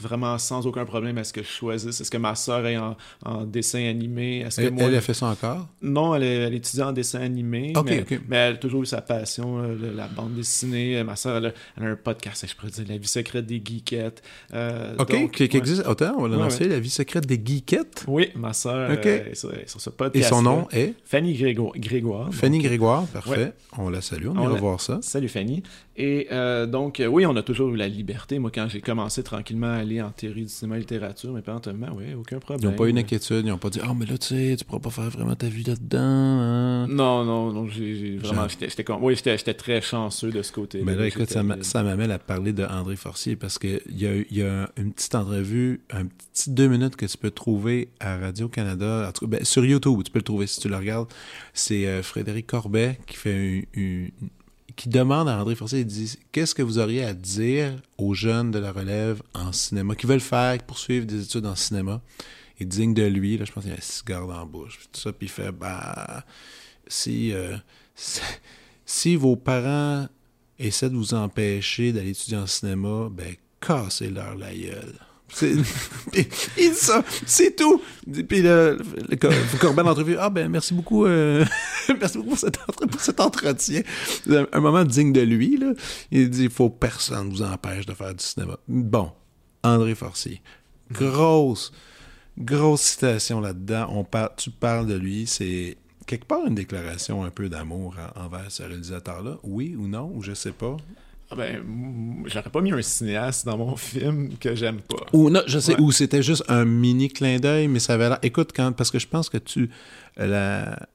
[0.00, 2.00] vraiment sans aucun problème à ce que je choisisse?
[2.00, 4.40] Est-ce que ma soeur est en, dessin animé?
[4.40, 4.84] Est-ce que elle, moi...
[4.84, 5.68] elle, a fait ça encore?
[5.82, 7.72] Non, elle, est, étudie en dessin animé.
[7.84, 11.02] mais, mais, elle a toujours eu sa passion, euh, la bande dessinée.
[11.04, 11.54] Ma soeur, elle,
[11.84, 14.22] a un podcast, je pourrais dire, La vie secrète des geekettes.
[14.54, 15.86] Euh, OK, qui, existe.
[15.86, 18.04] Attends, on va l'annoncer, La vie secrète des geekettes?
[18.08, 20.26] Oui, ma soeur euh, est, sur, ce podcast.
[20.26, 20.94] Et son nom est?
[21.04, 22.32] Fanny Grégoire.
[22.32, 23.52] Fanny Grégoire, parfait.
[23.78, 24.98] On la salue, on, ira voir ça.
[25.02, 25.62] Salut Fanny.
[25.96, 26.28] Et
[26.68, 28.38] donc, oui, on a toujours eu la liberté.
[28.38, 31.96] Moi, quand j'ai commencé tranquillement aller en théorie du cinéma et littérature, mes parents m'ont
[31.96, 32.60] oui, aucun problème.
[32.62, 34.28] Ils n'ont pas eu une inquiétude, ils n'ont pas dit Ah, oh, mais là, tu
[34.28, 35.98] sais, tu pourras pas faire vraiment ta vie là-dedans.
[36.00, 36.86] Hein.
[36.88, 38.46] Non, non, non, j'ai vraiment.
[38.48, 40.84] J'étais oui, j'étais très chanceux de ce côté-là.
[40.84, 44.42] Mais là, écoute, ça m'amène à parler de André Forcier parce qu'il y a, y
[44.42, 49.44] a une petite entrevue, un petit deux minutes que tu peux trouver à Radio-Canada, ben,
[49.44, 51.08] sur YouTube, tu peux le trouver si tu le regardes.
[51.52, 54.10] C'est euh, Frédéric Corbet qui fait une
[54.80, 58.50] qui demande à André Forcier, il dit Qu'est-ce que vous auriez à dire aux jeunes
[58.50, 62.00] de la relève en cinéma, qui veulent faire, poursuivre des études en cinéma?
[62.58, 65.12] Et digne de lui, là, je pense qu'il a un cigare dans bouche, tout ça,
[65.12, 66.24] puis il fait Bah,
[66.86, 67.58] si, euh,
[68.86, 70.08] si, vos parents
[70.58, 74.98] essaient de vous empêcher d'aller étudier en cinéma, ben, cassez-leur la gueule
[77.26, 77.82] c'est tout.
[78.28, 78.78] Puis le,
[79.08, 81.44] le, Corbin d'entrevue, ah ben merci beaucoup, euh,
[82.00, 82.36] merci beaucoup
[82.88, 83.82] pour cet, entretien.
[84.52, 85.72] Un moment digne de lui, là.
[86.10, 88.58] Il dit, il faut personne vous empêche de faire du cinéma.
[88.68, 89.12] Bon,
[89.62, 90.42] André Forcier,
[90.90, 91.72] grosse,
[92.38, 93.88] grosse citation là-dedans.
[93.90, 94.06] On
[94.36, 95.76] tu parles de lui, c'est
[96.06, 100.34] quelque part une déclaration un peu d'amour envers ce réalisateur-là, oui ou non, ou je
[100.34, 100.76] sais pas.
[101.32, 101.62] Ah ben,
[102.26, 105.06] j'aurais pas mis un cinéaste dans mon film que j'aime pas.
[105.12, 108.18] Ou non, je sais, ou c'était juste un mini clin d'œil, mais ça avait l'air.
[108.22, 109.70] Écoute, quand, parce que je pense que tu.
[110.18, 110.88] Euh, la,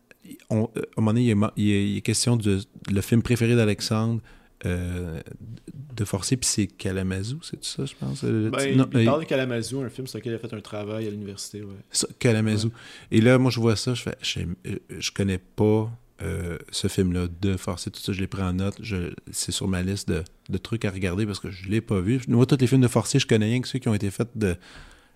[0.50, 2.60] on, euh, à un moment donné, il, est question de
[2.92, 4.22] le film préféré d'Alexandre.
[4.66, 5.22] Euh,
[5.96, 8.24] de forcer, puis c'est Kalamazoo, c'est tout ça, je pense?
[8.24, 11.12] Ben, il, parle de Kalamazoo, un film sur lequel il a fait un travail à
[11.12, 11.76] l'université, ouais.
[11.92, 12.72] Ça, Kalamazoo.
[13.12, 14.40] Et là, moi, je vois ça, je fais, je,
[14.98, 15.92] je connais pas
[16.22, 18.82] euh, ce film-là de Forcer, tout ça, je l'ai pris en note.
[19.32, 22.22] C'est sur ma liste de, trucs à regarder parce que je ne l'ai pas vu.
[22.28, 24.30] Moi, tous les films de Forcer, je connais rien que ceux qui ont été faits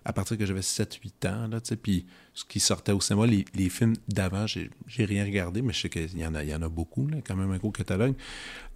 [0.04, 1.48] à partir que j'avais 7-8 ans.
[1.48, 5.72] Là, puis ce qui sortait au cinéma, les, les films d'avant, j'ai rien regardé, mais
[5.72, 7.70] je sais qu'il y en a, il y en a beaucoup, quand même un gros
[7.70, 8.14] catalogue.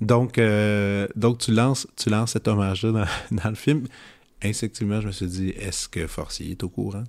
[0.00, 3.86] Donc, euh, donc tu, lances, tu lances cet hommage-là dans, dans, le film.
[4.42, 7.04] Instinctivement, je me suis dit, est-ce que Forcier est au courant?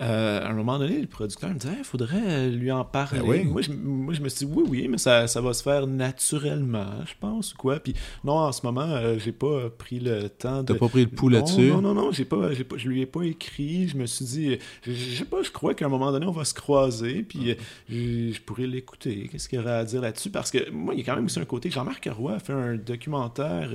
[0.00, 3.20] Euh, à un moment donné, le producteur me disait il faudrait lui en parler.
[3.20, 5.62] Ben moi, je, moi, je, me suis dit oui, oui, mais ça, ça va se
[5.62, 7.80] faire naturellement, je pense, quoi.
[7.80, 7.94] Puis
[8.24, 10.72] non, en ce moment, euh, j'ai pas pris le temps de.
[10.72, 11.68] T'as pas pris le pouls là-dessus?
[11.68, 13.88] Non, non, non, j'ai pas, j'ai pas, je lui ai pas écrit.
[13.88, 16.46] Je me suis dit, je, sais pas, je crois qu'à un moment donné, on va
[16.46, 19.28] se croiser, puis euh, je, pourrais l'écouter.
[19.30, 20.30] Qu'est-ce qu'il y aurait à dire là-dessus?
[20.30, 21.70] Parce que moi, il y a quand même aussi un côté.
[21.70, 23.70] Jean-Marc Roy a fait un documentaire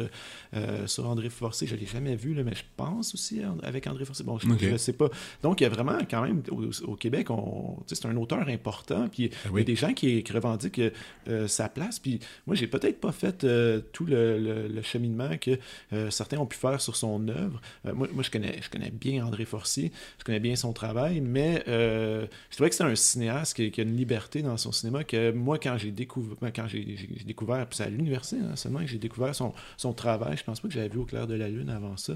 [0.88, 1.68] sur André Forcé.
[1.68, 4.24] Je l'ai jamais vu, là, mais je pense aussi avec André Forcé.
[4.24, 5.10] Bon, je, ne sais pas.
[5.44, 6.42] Donc, il y a vraiment quand même,
[6.88, 7.28] au, Québec,
[7.88, 10.82] c'est un auteur important, puis ah il y a des gens qui, revendiquent
[11.28, 15.58] euh, sa place, puis moi, j'ai peut-être pas fait euh, tout le, cheminement que
[15.94, 17.60] euh, certains ont pu faire sur son œuvre.
[17.84, 21.64] moi, moi je, connais, je connais bien André Forcier, je connais bien son travail, mais
[21.68, 25.58] je trouvais que c'est un cinéaste qui, a une liberté dans son cinéma que moi,
[25.58, 29.36] quand j'ai découvert, quand j'ai découvert, puis c'est à l'université hein, seulement que j'ai découvert
[29.36, 31.98] son, son travail, je pense pas que j'avais vu au clair de la lune avant
[31.98, 32.14] ça,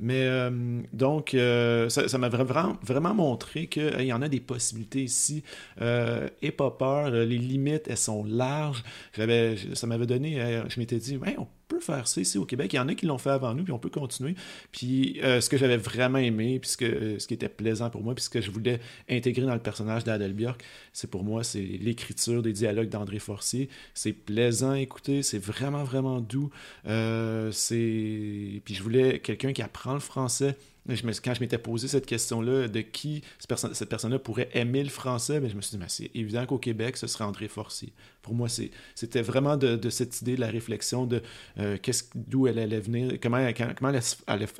[0.00, 0.26] mais
[0.92, 1.36] donc,
[1.88, 3.35] ça m'a vraiment, vraiment montré
[3.66, 5.42] qu'il y en a des possibilités ici.
[5.80, 8.82] Euh, et pas peur, les limites, elles sont larges.
[9.74, 12.72] Ça m'avait donné, euh, je m'étais dit, on peut faire ça ici au Québec.
[12.72, 14.34] Il y en a qui l'ont fait avant nous, puis on peut continuer.
[14.72, 18.24] Puis euh, ce que j'avais vraiment aimé, puis ce, qui était plaisant pour moi, puis
[18.24, 20.62] ce que je voulais intégrer dans le personnage d'Adèle Björk,
[20.92, 23.68] c'est pour moi, c'est l'écriture des dialogues d'André Forcier.
[23.94, 26.50] C'est plaisant à écouter, c'est vraiment, vraiment doux.
[26.84, 26.92] Puis
[28.74, 30.56] je voulais quelqu'un qui apprend le français
[30.88, 35.50] quand je m'étais posé cette question-là de qui cette personne-là pourrait aimer le français, ben,
[35.50, 37.92] je me suis dit, c'est évident qu'au Québec, ce serait André Forcier.
[38.22, 41.22] Pour moi, c'était vraiment de, cette idée, de la réflexion de
[41.58, 41.76] euh,
[42.14, 43.38] d'où elle allait venir, comment,
[43.76, 44.02] comment elle,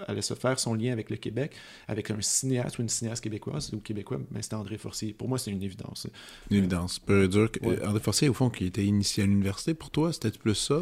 [0.08, 1.52] allait, se faire son lien avec le Québec,
[1.88, 5.12] avec un cinéaste ou une cinéaste québécoise ou québécois, mais ben, c'était André Forcier.
[5.12, 6.06] Pour moi, c'est une évidence.
[6.50, 6.98] Une évidence.
[6.98, 7.50] Peu dur.
[7.84, 10.78] André Forcier, au fond, qui était initié à l'université, pour toi, c'était plus ça?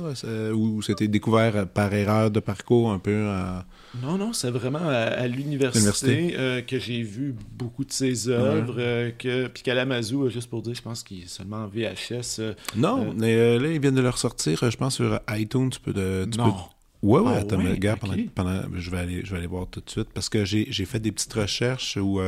[0.53, 3.67] Ou c'était découvert par erreur de parcours un peu à...
[4.03, 8.77] Non, non, c'est vraiment à, l'université euh, que j'ai vu beaucoup de ses œuvres.
[8.79, 12.41] Euh, que, puis Kalamazoo, juste pour dire, je pense qu'il est seulement en VHS.
[12.41, 15.71] Euh, non, mais là, ils viennent de le ressortir, je pense, sur iTunes.
[15.71, 15.93] Tu peux.
[15.93, 16.55] De, tu non.
[17.03, 19.81] Ouais, ouais, ah attends, ouais, gars, pendant, je, vais aller, je vais aller voir tout
[19.81, 22.19] de suite parce que j'ai fait des petites recherches où.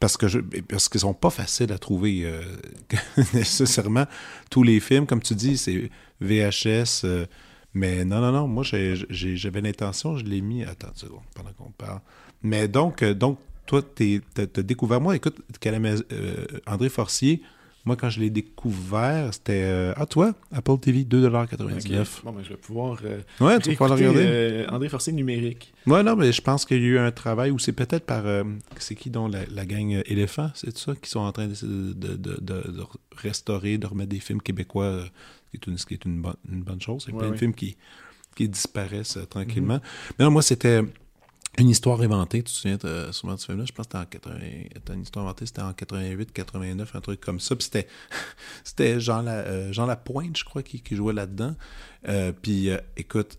[0.00, 2.26] parce que je, parce qu'ils sont pas faciles à trouver
[3.34, 4.06] nécessairement
[4.50, 5.90] tous les films comme tu dis c'est
[6.22, 7.04] VHS
[7.74, 10.64] mais non, non, non, moi, j'avais l'intention, je l'ai mis.
[10.64, 12.00] Attends une seconde, pendant qu'on parle.
[12.42, 15.00] Mais donc, euh, donc toi, tu as découvert.
[15.00, 15.36] Moi, écoute,
[15.66, 17.42] euh, André Forcier,
[17.84, 19.62] moi, quand je l'ai découvert, c'était.
[19.64, 22.22] Euh, ah, toi, Apple TV, 2,99$.
[22.24, 22.98] Bon, ben, je vais pouvoir.
[23.40, 24.66] ouais, tu vas pouvoir le regarder.
[24.70, 25.72] André Forcier numérique.
[25.86, 28.24] Ouais, non, mais je pense qu'il y a eu un travail où c'est peut-être par.
[28.78, 31.54] c'est qui, dont la, gang Éléphant, c'est ça, qui sont en train de,
[31.92, 32.64] de, de, de,
[33.16, 35.04] restaurer, de remettre des films québécois
[35.48, 37.06] ce qui est une, ce qui est une, bonne, une bonne chose.
[37.08, 37.76] Il y a plein de films qui,
[38.34, 39.74] qui disparaissent euh, tranquillement.
[39.74, 39.80] Mhm.
[40.18, 40.82] Mais non, moi, c'était
[41.62, 42.38] une histoire inventée.
[42.38, 43.64] Tu te souviens de, sûrement de ce film-là?
[43.66, 47.20] Je pense que c'était en 80, une histoire inventée, c'était en 88, 89, un truc
[47.20, 47.56] comme ça.
[47.56, 47.88] Puis c'était,
[48.64, 51.54] c'était Jean, la, euh, Lapointe, je crois, qui, jouait là-dedans.
[52.08, 53.38] Euh, puis écoute,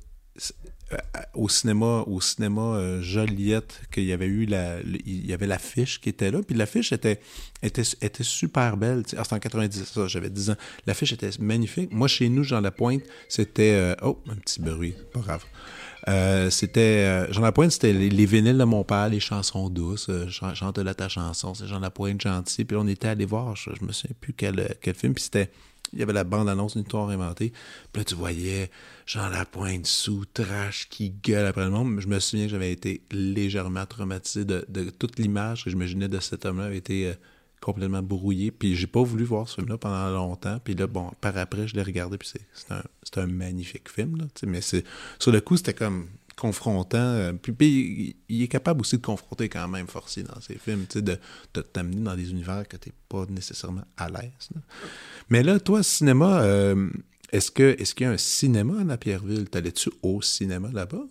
[0.91, 0.97] euh,
[1.35, 6.01] au cinéma, au cinéma euh, Joliette, qu'il y avait eu la, il y avait l'affiche
[6.01, 7.19] qui était là, puis l'affiche était,
[7.61, 9.03] était, était super belle.
[9.15, 10.55] Ah, c'était en 90, ça, j'avais 10 ans.
[10.87, 11.91] L'affiche était magnifique.
[11.93, 13.73] Moi, chez nous, Jean Lapointe, c'était.
[13.73, 15.45] Euh, oh, un petit bruit, pas grave.
[16.49, 21.09] C'était Jean Lapointe, c'était les, les, de mon père, les chansons douces, chante la ta
[21.09, 22.65] chanson, c'est Jean Lapointe gentil.
[22.65, 25.51] Puis on était allé voir, je, je me souviens plus quel, quel film, puis c'était
[25.93, 27.51] il y avait la bande-annonce d'une histoire inventée.
[27.91, 28.69] Puis là, tu voyais
[29.05, 31.99] Jean Lapointe sous trash qui gueule après le monde.
[31.99, 36.45] Je me souviens que j'avais été légèrement traumatisé de, toute l'image que j'imaginais de cet
[36.45, 37.13] homme-là avait euh,
[37.61, 38.51] complètement brouillée.
[38.51, 40.59] Puis j'ai pas voulu voir ce film-là pendant longtemps.
[40.63, 42.17] Puis là, bon, par après, je l'ai regardé.
[42.17, 42.83] Puis c'est un,
[43.21, 44.17] un, magnifique film.
[44.17, 46.07] Là, mais sur le coup, c'était comme
[46.39, 46.97] confrontant.
[46.97, 51.17] Euh, puis, il est capable aussi de confronter quand même forcé dans ses films, de,
[51.53, 54.49] de t'amener dans des univers que tu n'es pas nécessairement à l'aise.
[55.29, 56.89] Mais là, toi, cinéma, euh,
[57.31, 59.49] est-ce que est-ce qu'il y a un cinéma à Napierville?
[59.49, 61.03] T'allais-tu au cinéma là-bas?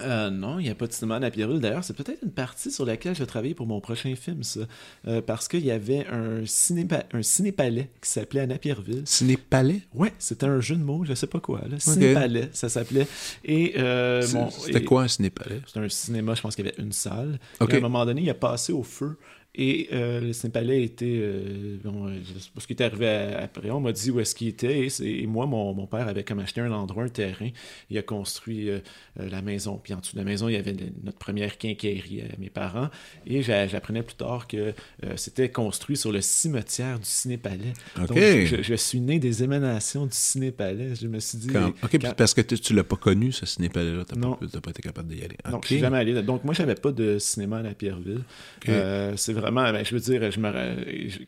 [0.00, 1.60] Euh, non, il n'y a pas de cinéma à Napierville.
[1.60, 4.60] D'ailleurs, c'est peut-être une partie sur laquelle je vais travailler pour mon prochain film, ça.
[5.06, 9.02] Euh, parce qu'il y avait un, ciné un cinépalais qui s'appelait à Napierville.
[9.04, 9.82] Cinépalais?
[9.94, 11.62] Ouais, c'était un jeu de mots, je sais pas quoi.
[11.68, 11.78] Là.
[11.78, 13.06] Cinépalais, ça s'appelait.
[13.44, 15.60] Et euh, C'était quoi un cinépalais?
[15.66, 17.38] C'était un cinéma, je pense qu'il y avait une salle.
[17.60, 19.16] Et à un moment donné, il a passé au feu
[19.58, 21.18] et euh, le Saint-Palais était.
[21.18, 23.70] Euh, bon, je sais pas ce qui est arrivé après.
[23.70, 24.86] On m'a dit où est-ce qu'il était.
[25.00, 27.48] Et, moi, mon, mon, père avait comme acheté un endroit, un terrain.
[27.88, 28.80] Il a construit euh,
[29.16, 29.80] la maison.
[29.82, 32.90] Puis en dessous de la maison, il y avait notre première quincaillerie à mes parents.
[33.26, 34.74] Et j'apprenais plus tard que
[35.16, 37.72] c'était construit sur le cimetière du Ciné-Palais.
[37.96, 40.94] Donc, je, suis né des émanations du Ciné-Palais.
[41.00, 41.48] Je me suis dit.
[41.82, 44.04] OK, parce que tu, ne l'as pas connu, ce Ciné-Palais-là.
[44.04, 45.36] Tu n'as pas, été capable d'y aller.
[45.50, 46.22] Donc, je suis jamais allé.
[46.22, 48.20] Donc, moi, j'avais pas de cinéma à la Pierreville.
[48.66, 50.52] c'est ben, je veux dire, je me,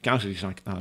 [0.02, 0.18] quand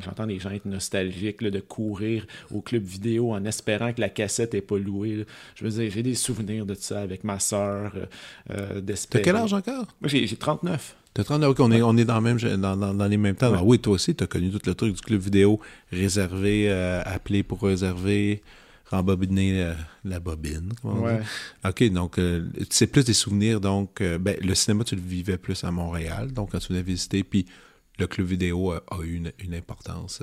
[0.03, 4.53] j'entends des gens être nostalgiques de courir au club vidéo en espérant que la cassette
[4.53, 5.25] n'est pas louée,
[5.55, 8.05] je veux dire, j'ai des souvenirs de ça avec ma soeur, euh,
[8.51, 9.85] euh T'as quel âge encore?
[10.01, 10.95] Moi, j'ai 39.
[11.13, 13.51] T'as 39, ok, on est, on est dans, même, dans, les mêmes temps.
[13.55, 15.59] Ah oui, toi aussi, tu as connu tout le truc du club vidéo,
[15.91, 18.43] réservé, euh, appelé pour réserver
[18.89, 19.73] rembobiner euh,
[20.05, 20.71] la bobine.
[20.83, 21.19] Ouais.
[21.65, 23.59] OK, donc euh, c'est plus des souvenirs.
[23.59, 26.83] Donc, euh, ben, le cinéma, tu le vivais plus à Montréal, donc quand tu venais
[26.83, 27.45] visiter, puis
[27.99, 30.21] le club vidéo a, eu une, une importance.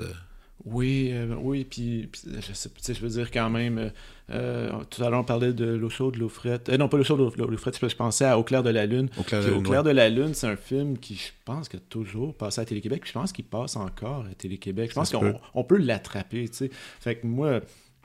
[0.63, 3.91] Oui, oui, puis, je, sais, je veux dire quand même,
[4.29, 6.69] tout à l'heure on parlait de l'eau chaude, l'eau frette.
[6.69, 9.09] non, pas l'eau chaude, l'eau frette, je pensais à Au clair de la lune.
[9.19, 11.31] Au clair de la lune, Au clair de la lune, c'est un film qui, je
[11.43, 14.89] pense, que toujours passé à Télé-Québec, je pense qu'il passe encore à Télé-Québec.
[14.89, 16.71] Je pense qu'on on peut l'attraper, tu sais.
[17.01, 17.59] Fait que moi,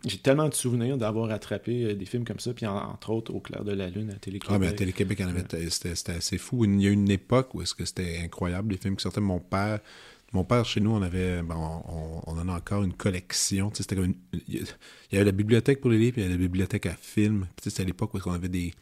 [0.05, 3.41] j'ai tellement de souvenirs d'avoir attrapé euh, des films comme ça, puis entre autres Au
[3.41, 4.55] clair de la lune à Télé-Québec.
[4.55, 5.23] Ah, mais à Télé-Québec,
[5.71, 6.65] c'était assez fou.
[6.65, 9.21] Il y a eu une époque où est-ce que c'était incroyable, les films qui sortaient.
[9.21, 9.81] Mon père,
[10.33, 13.71] mon père, chez nous, on avait, ben, on, en a encore une collection.
[13.75, 14.15] C'était comme
[14.49, 14.65] il
[15.13, 17.47] y avait la bibliothèque pour les livres, puis il y avait la bibliothèque à films.
[17.61, 18.73] C'était à l'époque où on avait des,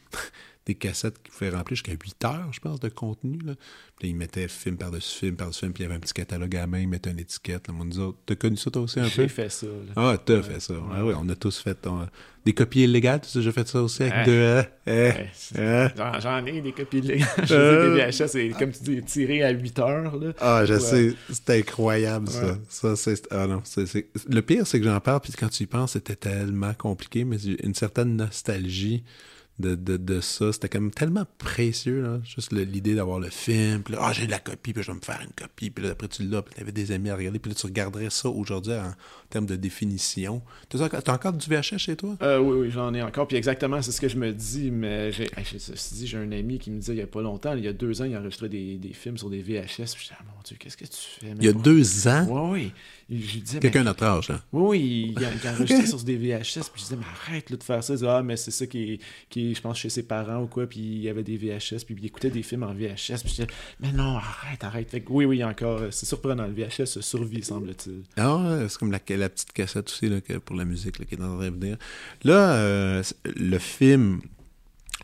[0.69, 3.39] des cassettes qui pouvaient remplir jusqu'à 8 heures, je pense, de contenu.
[3.43, 3.53] Là.
[3.97, 6.55] Puis ils mettaient film par-dessus film par-dessus film, puis il y avait un petit catalogue
[6.55, 7.67] à la main, ils mettaient une étiquette.
[7.67, 9.09] Là, nous autres, t'as connu ça toi aussi un peu?
[9.09, 9.65] J'ai fait ça.
[9.65, 9.93] Là.
[9.95, 10.75] Ah, t'as fait ça.
[10.91, 11.87] Ah, oui, on a tous fait
[12.45, 13.21] des copies illégales.
[13.21, 14.31] Tu sais, j'ai fait ça aussi avec deux...
[14.31, 14.63] Euh,
[15.57, 15.89] euh,
[16.19, 17.27] J'en ai des copies illégales.
[17.43, 17.95] je euh...
[17.95, 20.17] des VHS, c'est comme tu dis, tiré à 8 heures.
[20.17, 20.33] Là.
[20.39, 21.15] Ah, je sais.
[21.31, 22.57] C'était incroyable, ça.
[22.69, 23.27] ça c'est...
[23.31, 24.07] Ah non, c'est...
[24.29, 27.37] Le pire, c'est que j'en parle, puis quand tu y penses, c'était tellement compliqué, mais
[27.37, 29.03] une certaine nostalgie
[29.59, 30.51] de, de, de ça.
[30.51, 32.19] C'était quand même tellement précieux, là.
[32.23, 35.03] juste l'idée d'avoir le film, puis là, ah, j'ai la copie, puis je vais me
[35.03, 37.51] faire une copie, puis là, après tu l'as, puis t'avais des amis à regarder, puis
[37.51, 38.93] là, tu regarderais ça aujourd'hui en
[39.29, 40.41] termes de définition.
[40.69, 42.17] T'as as encore du VHS chez toi?
[42.21, 45.11] Euh, oui, oui, j'en ai encore, puis exactement, c'est ce que je me dis, mais
[45.11, 47.67] j'ai dit, j'ai un ami qui me disait il y a pas longtemps, il y
[47.67, 50.23] a deux ans, il enregistrait des, des films sur des VHS, puis je disais, ah,
[50.25, 51.33] mon Dieu, qu'est-ce que tu fais?
[51.37, 52.25] Il y a deux ans?
[52.29, 52.71] Oui,
[53.09, 53.43] oui.
[53.59, 54.41] Quelqu'un notre âge, là.
[54.51, 57.63] Oui, oui, il, il, enregistrait sur des VHS, puis je disais, mais arrête là, de
[57.63, 57.95] faire ça.
[57.95, 58.99] Il ah, mais c'est ça qui,
[59.29, 61.95] qui je pense, chez ses parents ou quoi, puis il y avait des VHS, puis
[61.97, 63.47] il écoutait des films en VHS, puis je disais,
[63.79, 64.89] mais non, arrête, arrête.
[64.89, 68.03] Fait que, oui, oui, encore, c'est surprenant, le VHS survit, semble-t-il.
[68.17, 71.37] Ah, c'est comme la, la, petite cassette aussi, là, pour la musique, qui est en
[71.37, 71.77] train de venir.
[72.23, 74.21] Là, euh, le film,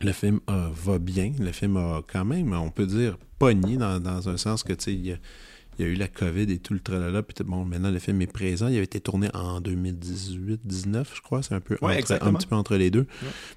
[0.01, 3.99] le film euh, va bien, le film a quand même, on peut dire, pogné dans,
[3.99, 5.19] dans un sens que, tu sais,
[5.77, 7.21] il y a eu la COVID et tout le tralala.
[7.23, 8.67] Puis bon, maintenant, le film est présent.
[8.67, 11.43] Il avait été tourné en 2018-19, je crois.
[11.43, 13.05] C'est un peu un petit peu entre les deux.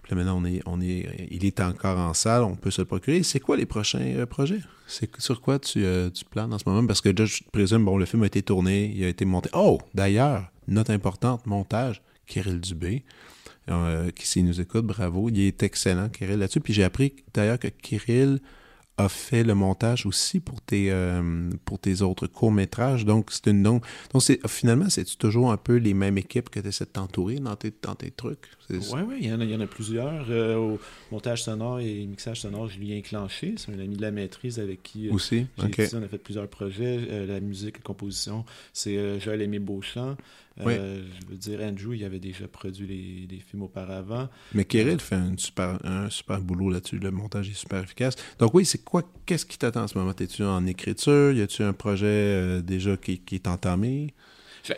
[0.02, 2.42] Puis là, maintenant, on est, on est, il est encore en salle.
[2.42, 3.22] On peut se le procurer.
[3.22, 4.60] C'est quoi les prochains euh, projets?
[4.86, 6.86] C'est sur quoi tu, euh, tu planes en ce moment?
[6.86, 9.50] Parce que je présume, bon, le film a été tourné, il a été monté.
[9.52, 13.04] Oh, d'ailleurs, note importante, montage, Kirill Dubé.
[13.70, 15.28] Euh, qui s'il nous écoute, bravo.
[15.28, 16.60] Il est excellent, Kirill, là-dessus.
[16.60, 18.40] Puis j'ai appris d'ailleurs que Kirill
[18.98, 23.04] a fait le montage aussi pour tes, euh, pour tes autres courts-métrages.
[23.04, 26.60] Donc, c'est une donc, donc c'est, finalement, c'est toujours un peu les mêmes équipes que
[26.60, 28.57] tu essaies de t'entourer dans tes, dans tes trucs?
[28.70, 30.26] Oui, oui, il y, en a, il y en a plusieurs.
[30.30, 34.58] Euh, au montage sonore et mixage sonore, Julien Clanché, c'est un ami de la maîtrise
[34.58, 35.46] avec qui euh, aussi?
[35.58, 35.64] On
[36.02, 37.26] a fait plusieurs projets.
[37.26, 40.16] la musique, la composition, c'est Joël Aimé Beauchamp.
[40.66, 44.28] Euh, je veux dire, Andrew, il avait déjà produit les, des films auparavant.
[44.54, 46.98] Mais Kirill fait un super, un super boulot là-dessus.
[46.98, 48.16] Le montage est super efficace.
[48.38, 50.12] Donc oui, c'est quoi, qu'est-ce qui t'attend en ce moment?
[50.18, 51.32] Es-tu en écriture?
[51.32, 54.14] Y a-tu un projet euh, déjà qui, qui, est entamé?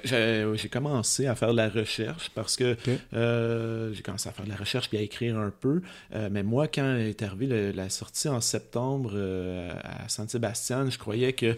[0.05, 2.76] J'ai commencé à faire de la recherche parce que
[3.14, 5.82] euh, j'ai commencé à faire de la recherche puis à écrire un peu.
[6.14, 10.99] Euh, mais moi, quand est arrivée la sortie en septembre euh, à San Sébastien, je
[10.99, 11.57] croyais que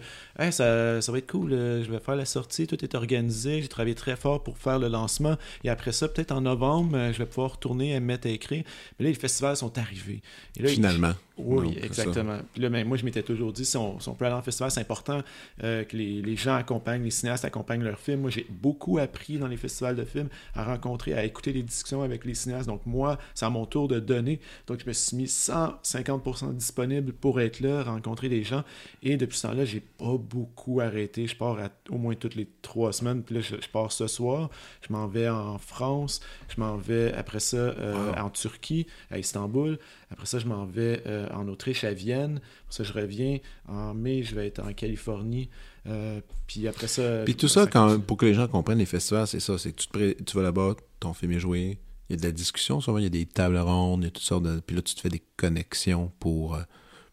[0.51, 1.51] ça, ça, va être cool.
[1.51, 3.61] je vais faire la sortie, tout est organisé.
[3.61, 5.37] J'ai travaillé très fort pour faire le lancement.
[5.63, 8.63] Et après ça, peut-être en novembre, je vais pouvoir retourner et me mettre à écrire.
[8.99, 10.21] Mais là, les festivals sont arrivés.
[10.57, 11.13] Et là, Finalement.
[11.37, 12.37] Oui, exactement.
[12.53, 14.81] Puis là, ben, moi, je m'étais toujours dit, si on, peut aller en festival, c'est
[14.81, 15.21] important
[15.59, 18.22] que les, les, gens accompagnent, les cinéastes accompagnent leurs films.
[18.23, 22.03] Moi, j'ai beaucoup appris dans les festivals de films, à rencontrer, à écouter les discussions
[22.03, 22.67] avec les cinéastes.
[22.67, 24.39] Donc, moi, c'est à mon tour de donner.
[24.65, 28.63] Donc, je me suis mis 150% disponible pour être là, rencontrer des gens.
[29.01, 31.27] Et depuis ce temps-là, j'ai pas beaucoup arrêté.
[31.27, 31.57] Je pars
[31.89, 33.23] au moins toutes les trois semaines.
[33.23, 34.49] Puis là, je, pars ce soir.
[34.87, 36.21] Je m'en vais en France.
[36.47, 39.79] Je m'en vais après ça euh, en Turquie, à Istanbul.
[40.11, 42.39] Après ça, je m'en vais euh, en Autriche, à Vienne.
[42.63, 43.39] Après ça, je reviens.
[43.67, 45.49] En mai, je vais être en Californie.
[45.87, 47.23] Euh, puis après ça.
[47.25, 49.57] Puis tout ça, quand, pour que les gens comprennent les festivals, c'est ça.
[49.57, 51.79] C'est que tu, te tu vas là-bas, ton film est joué.
[52.09, 54.07] Il y a de la discussion, souvent, il y a des tables rondes, il y
[54.07, 54.59] a toutes sortes de.
[54.59, 56.55] Puis là, tu te fais des connexions pour.
[56.55, 56.61] Euh,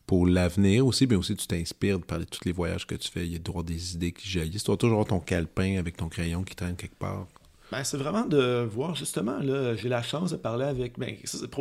[0.07, 3.09] pour l'avenir aussi, mais aussi tu t'inspires de parler de tous les voyages que tu
[3.09, 3.25] fais.
[3.25, 4.65] Il y a toujours des idées qui jaillissent.
[4.65, 7.29] Tu vas toujours ton calepin avec ton crayon qui traîne quelque part.
[7.71, 11.15] Ben, c'est vraiment de voir, justement, là, j'ai la chance de parler avec, ben,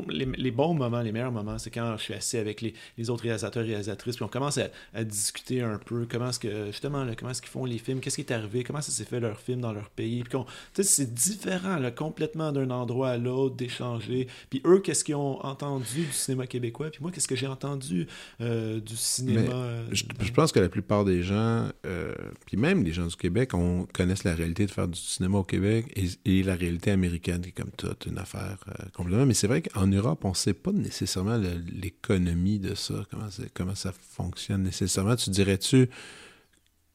[0.10, 3.24] les, bons moments, les meilleurs moments, c'est quand je suis assis avec les, les autres
[3.24, 7.14] réalisateurs et réalisatrices, puis on commence à, discuter un peu, comment est-ce que, justement, là,
[7.16, 9.40] comment est-ce qu'ils font les films, qu'est-ce qui est arrivé, comment ça s'est fait leur
[9.40, 10.38] film dans leur pays, puis
[10.84, 16.06] c'est différent, là, complètement d'un endroit à l'autre, d'échanger, puis eux, qu'est-ce qu'ils ont entendu
[16.06, 18.08] du cinéma québécois, puis moi, qu'est-ce que j'ai entendu
[18.42, 19.52] euh, du cinéma...
[19.52, 22.14] Euh, je, pense que la plupart des gens, euh,
[22.46, 25.44] puis même les gens du Québec, on connaissent la réalité de faire du cinéma au
[25.44, 25.86] Québec,
[26.26, 29.26] et, la réalité américaine est comme toute une affaire euh, complètement.
[29.26, 31.40] Mais c'est vrai qu'en Europe, on ne sait pas nécessairement
[31.72, 35.16] l'économie de ça, comment, comment ça fonctionne nécessairement.
[35.16, 35.90] Tu dirais-tu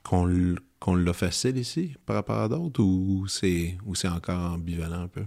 [0.03, 5.25] qu'on qu'on l'a facile ici par rapport à d'autres ou c'est encore ambivalent un peu?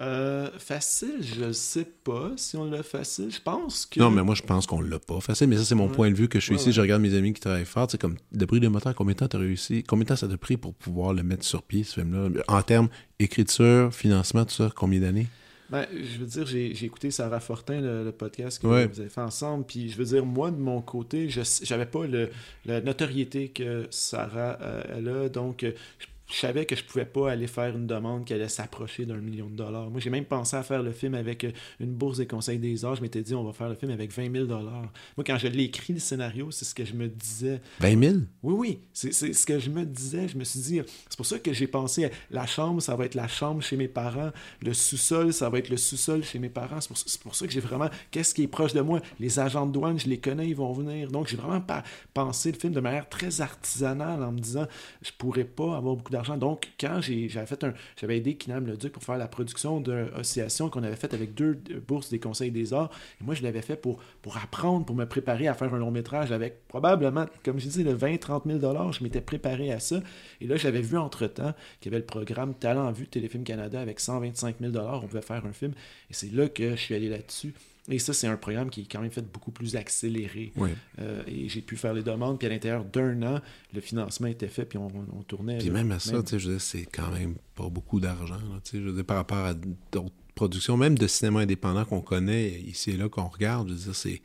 [0.00, 3.30] Euh, facile, je sais pas si on l'a facile.
[3.30, 4.00] Je pense que.
[4.00, 5.48] Non, mais moi, je pense qu'on l'a pas facile.
[5.48, 6.72] Mais ça, c'est mon point de vue que je suis ici.
[6.72, 7.88] Je regarde mes amis qui travaillent fort.
[7.90, 10.26] C'est comme, de prix de moteur, combien de temps as réussi Combien de temps ça
[10.26, 12.42] t'a pris pour pouvoir le mettre sur pied, ce film-là?
[12.48, 12.88] En termes
[13.20, 15.28] écriture, financement, tout ça, combien d'années?
[15.70, 19.64] Ben, je veux dire, j'ai écouté Sarah Fortin, le, podcast que vous avez fait ensemble.
[19.64, 21.40] Puis, je veux dire, moi, de mon côté, je
[21.70, 22.30] n'avais pas le,
[22.66, 25.28] la notoriété que Sarah euh, elle a.
[25.28, 29.04] Donc, je je savais que je pouvais pas aller faire une demande qui allait s'approcher
[29.04, 29.90] d'un million de dollars.
[29.90, 32.84] Moi, j'ai même pensé à faire le film avec euh, une bourse des conseils des
[32.84, 32.96] arts.
[32.96, 34.90] Je m'étais dit, on va faire le film avec 20 000 dollars.
[35.16, 37.60] Moi, quand je l'ai écrit, le scénario, c'est ce que je me disais.
[37.80, 38.14] 20 000?
[38.42, 38.80] Oui, oui.
[38.92, 40.28] C'est ce que je me disais.
[40.28, 43.14] Je me suis dit, c'est pour ça que j'ai pensé, la chambre, ça va être
[43.14, 44.30] la chambre chez mes parents.
[44.62, 46.80] Le sous-sol, ça va être le sous-sol chez mes parents.
[46.80, 49.00] C'est pour, pour, ça que j'ai vraiment, qu'est-ce qui est proche de moi?
[49.20, 51.10] Les agents de douane, je les connais, ils vont venir.
[51.10, 51.82] Donc, j'ai vraiment pas
[52.14, 54.66] pensé le film de manière très artisanale en me disant,
[55.02, 58.92] je pourrais pas avoir beaucoup Donc, quand j'avais fait un, j'avais aidé Kinam Le Duc
[58.92, 62.72] pour faire la production d'une Oscillation qu'on avait faite avec deux bourses des Conseils des
[62.72, 62.90] Arts.
[63.20, 65.90] Et moi, je l'avais fait pour, pour apprendre, pour me préparer à faire un long
[65.90, 70.00] métrage avec probablement, comme je le 20-30 000 Je m'étais préparé à ça.
[70.40, 74.00] Et là, j'avais vu entre-temps qu'il y avait le programme Talent Vue Téléfilm Canada avec
[74.00, 75.72] 125 000 On pouvait faire un film.
[76.10, 77.54] Et c'est là que je suis allé là-dessus.
[77.90, 80.52] Et ça, c'est un programme qui est quand même fait beaucoup plus accéléré.
[80.98, 83.40] Euh, et j'ai pu faire les demandes, puis à l'intérieur d'un an,
[83.74, 84.90] le financement était fait, puis on,
[85.28, 85.58] tournait.
[85.58, 88.38] Puis même à ça, je c'est quand même pas beaucoup d'argent.
[88.72, 93.08] Je par rapport à d'autres productions, même de cinéma indépendant qu'on connaît ici et là,
[93.08, 94.22] qu'on regarde, je veux dire, c'est,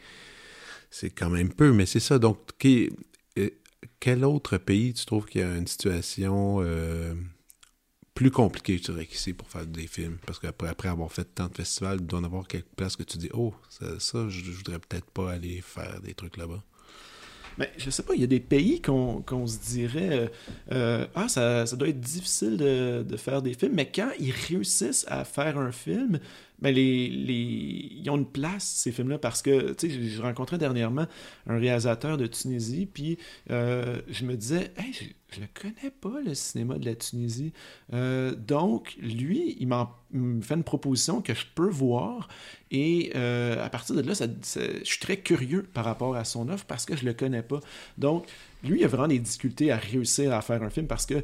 [0.89, 1.73] c'est quand même peu.
[1.73, 2.17] Mais c'est ça.
[2.17, 2.89] Donc, euh,
[3.99, 6.59] quel autre pays tu trouves qu'il y a une situation.
[6.61, 7.13] Euh,
[8.19, 10.17] plus compliqué, je dirais, qu'ici pour faire des films.
[10.25, 12.97] Parce qu'après après avoir fait tant de festivals, il doit y en avoir quelques places
[12.97, 16.61] que tu dis Oh, ça, je, voudrais peut-être pas aller faire des trucs là-bas.
[17.57, 20.27] Mais je sais pas, il y a des pays qu'on se dirait euh,
[20.73, 25.05] euh, Ah, ça, ça, doit être difficile de, faire des films, mais quand ils réussissent
[25.07, 26.19] à faire un film,
[26.61, 27.33] les, les,
[28.03, 31.07] ils ont une place, ces films-là, parce que, tu sais, j'ai rencontré dernièrement
[31.47, 33.17] un réalisateur de Tunisie, puis
[33.49, 37.53] euh, je me disais, hey, je, ne connais pas, le cinéma de la Tunisie.
[37.93, 39.95] Euh, donc, lui, il m'a
[40.41, 42.27] fait une proposition que je peux voir,
[42.71, 46.65] et euh, à partir de là, je suis très curieux par rapport à son offre
[46.65, 47.59] parce que je le connais pas.
[47.97, 48.25] Donc,
[48.63, 51.23] lui, il a vraiment des difficultés à réussir à faire un film parce que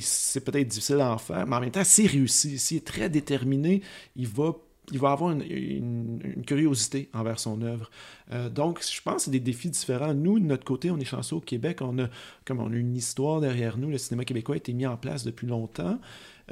[0.00, 3.08] c'est peut-être difficile à en faire, mais en même temps, s'il réussit, s'il est très
[3.08, 3.82] déterminé,
[4.16, 4.52] il va
[4.92, 7.90] il va avoir une, curiosité envers son œuvre.
[8.32, 10.14] Euh, donc, je pense que c'est des défis différents.
[10.14, 11.78] Nous, de notre côté, on est chanceux au Québec.
[11.80, 12.08] On a,
[12.44, 15.24] comme on a une histoire derrière nous, le cinéma québécois a été mis en place
[15.24, 15.98] depuis longtemps.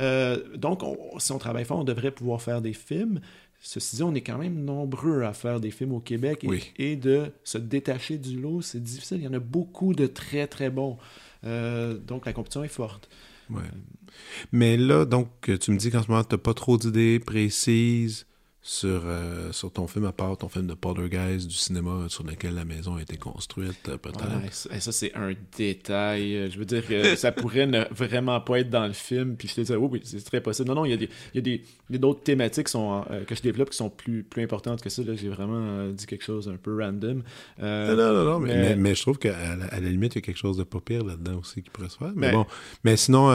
[0.01, 0.83] Euh, donc,
[1.19, 3.21] si on travaille fort, on devrait pouvoir faire des films.
[3.61, 6.47] Ceci dit, on est quand même nombreux à faire des films au Québec
[6.79, 9.19] et, de se détacher du lot, c'est difficile.
[9.19, 10.99] Il y en a beaucoup de très, très bons.
[11.45, 13.09] Euh, donc, la compétition est forte.
[13.51, 13.63] Ouais.
[14.53, 18.27] Mais là, donc, tu me dis qu'en ce moment, tu n'as pas trop d'idées précises
[18.67, 22.57] sur, euh, sur ton film, à part ton film de Poltergeist du cinéma sur lequel
[22.57, 24.53] la maison a été construite, euh, peut-être?
[24.53, 26.37] ça, c'est un détail.
[26.37, 29.37] Euh, je veux dire que ça pourrait ne vraiment pas être dans le film.
[29.37, 30.69] Puis je te dis, oui, oui, c'est très possible.
[30.69, 31.59] Non, non, il y a, des, il y a
[31.91, 35.01] des, d'autres thématiques sont, que je développe qui sont plus, plus importantes que ça.
[35.15, 37.23] J'ai vraiment dit quelque chose un peu random.
[37.61, 40.23] non, non, non, mais, mais, je trouve qu'à la, à la limite, il y a
[40.23, 42.13] quelque chose de pas pire là-dedans aussi qui pourrait se faire.
[42.17, 42.45] Mais, bon,
[42.83, 43.29] mais sinon,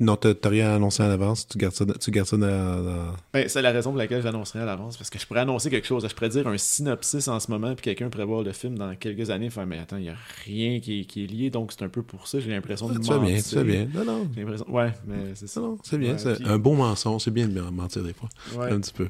[0.00, 1.46] non, t'as rien annoncé en avance.
[1.46, 3.14] Tu gardes ça, tu gardes ça dans.
[3.32, 5.86] Ben, c'est la raison pour laquelle j'annoncerai à l'avance parce que je pourrais annoncer quelque
[5.86, 6.06] chose.
[6.08, 8.94] Je pourrais dire un synopsis en ce moment, puis quelqu'un pourrait voir le film dans
[8.96, 9.50] quelques années.
[9.50, 11.88] Faire, mais attends, il n'y a rien qui est, qui est, lié, donc c'est un
[11.88, 12.40] peu pour ça.
[12.40, 13.20] J'ai l'impression de mentir.
[13.20, 13.88] bien, c'est bien.
[13.94, 14.28] Non, non.
[14.68, 15.62] Ouais, mais c'est ça.
[15.82, 16.18] c'est bien.
[16.18, 18.28] c'est Un bon mensonge, c'est bien de mentir des fois.
[18.60, 19.08] Un petit peu.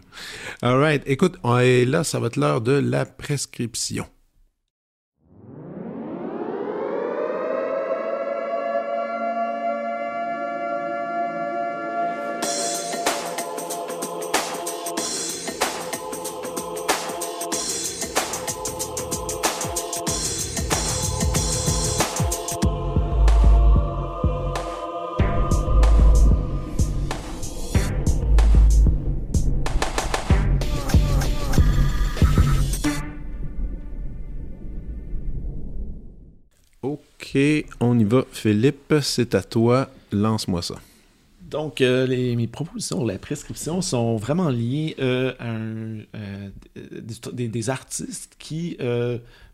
[0.62, 1.02] All right.
[1.06, 4.06] Écoute, et là, ça va être l'heure de la prescription.
[37.80, 38.24] On y va.
[38.32, 39.90] Philippe, c'est à toi.
[40.12, 40.76] Lance-moi ça.
[41.42, 46.50] Donc, euh, les, mes propositions, la prescription sont vraiment liées euh, à euh,
[47.32, 48.76] des, des, artistes qui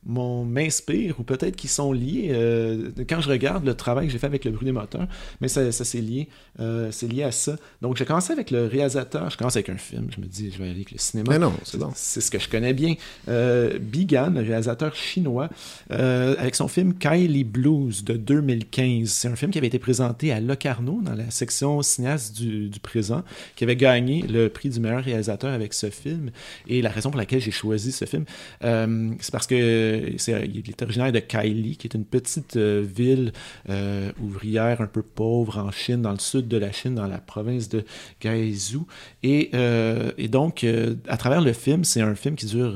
[0.06, 4.26] m'inspirent ou peut-être qui sont liés euh, quand je regarde le travail que j'ai fait
[4.26, 5.06] avec le bruit des moteurs,
[5.40, 6.28] mais ça, ça c'est lié,
[6.58, 7.56] euh, c'est lié à ça.
[7.82, 10.58] Donc j'ai commencé avec le réalisateur, je commence avec un film, je me dis je
[10.58, 11.32] vais aller avec le cinéma.
[11.32, 12.94] Mais non, c'est C'est ce que je connais bien.
[13.28, 15.50] Euh, Bigan, le réalisateur chinois,
[15.90, 19.08] avec son film Kylie Blues de 2015.
[19.08, 22.80] C'est un film qui avait été présenté à Locarno dans la section cinéaste du, du
[22.80, 23.22] présent,
[23.56, 26.30] qui avait gagné le prix du meilleur réalisateur avec ce film.
[26.68, 28.24] Et la raison pour laquelle j'ai choisi ce film,
[28.62, 33.32] c'est parce que il est originaire de Kaili, qui est une petite euh, ville
[33.68, 37.18] euh, ouvrière un peu pauvre en Chine, dans le sud de la Chine, dans la
[37.18, 37.84] province de
[38.20, 38.86] Gaizhou.
[39.22, 40.64] Et, euh, et donc,
[41.08, 42.74] à travers le film, c'est un film qui dure.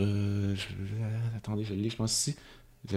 [1.37, 2.37] attendez, je le lis, je pense ici.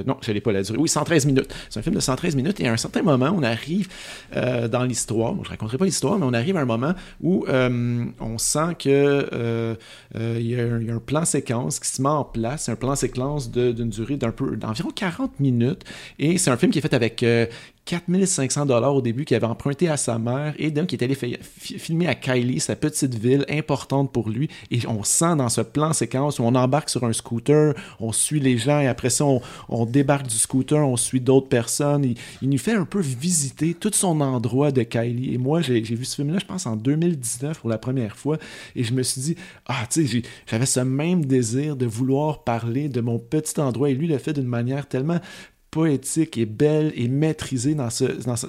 [0.06, 0.78] Non, je n'ai pas la durée.
[0.78, 1.54] Oui, 113 minutes.
[1.70, 3.88] C'est un film de 113 minutes et à un certain moment, on arrive
[4.36, 5.34] euh, dans l'histoire.
[5.36, 8.76] je ne raconterai pas l'histoire, mais on arrive à un moment où euh, on sent
[8.80, 9.76] que euh,
[10.14, 12.64] il y, a un plan séquence qui se met en place.
[12.66, 15.84] C'est un plan séquence d'une durée d'un peu d'environ 40 minutes.
[16.20, 17.24] Et c'est un film qui est fait avec
[17.88, 21.16] 4500 dollars au début qu'il avait emprunté à sa mère et donc qui est allé
[21.16, 24.50] filmer à Kylie, sa petite ville importante pour lui.
[24.72, 28.42] Et on sent dans ce plan séquence où on embarque sur un scooter, on suit
[28.42, 29.26] les gens et après ça,
[29.70, 32.14] on, débarque du scooter, on suit d'autres personnes.
[32.42, 35.34] Il, nous fait un peu visiter tout son endroit de Kylie.
[35.34, 38.38] Et moi, j'ai vu ce film-là, je pense, en 2019 pour la première fois.
[38.76, 39.36] Et je me suis dit,
[39.66, 43.90] ah, tu sais, j'avais ce même désir de vouloir parler de mon petit endroit.
[43.90, 45.20] Et lui le fait d'une manière tellement
[45.72, 48.06] poétique et belle et maîtrisée dans ce,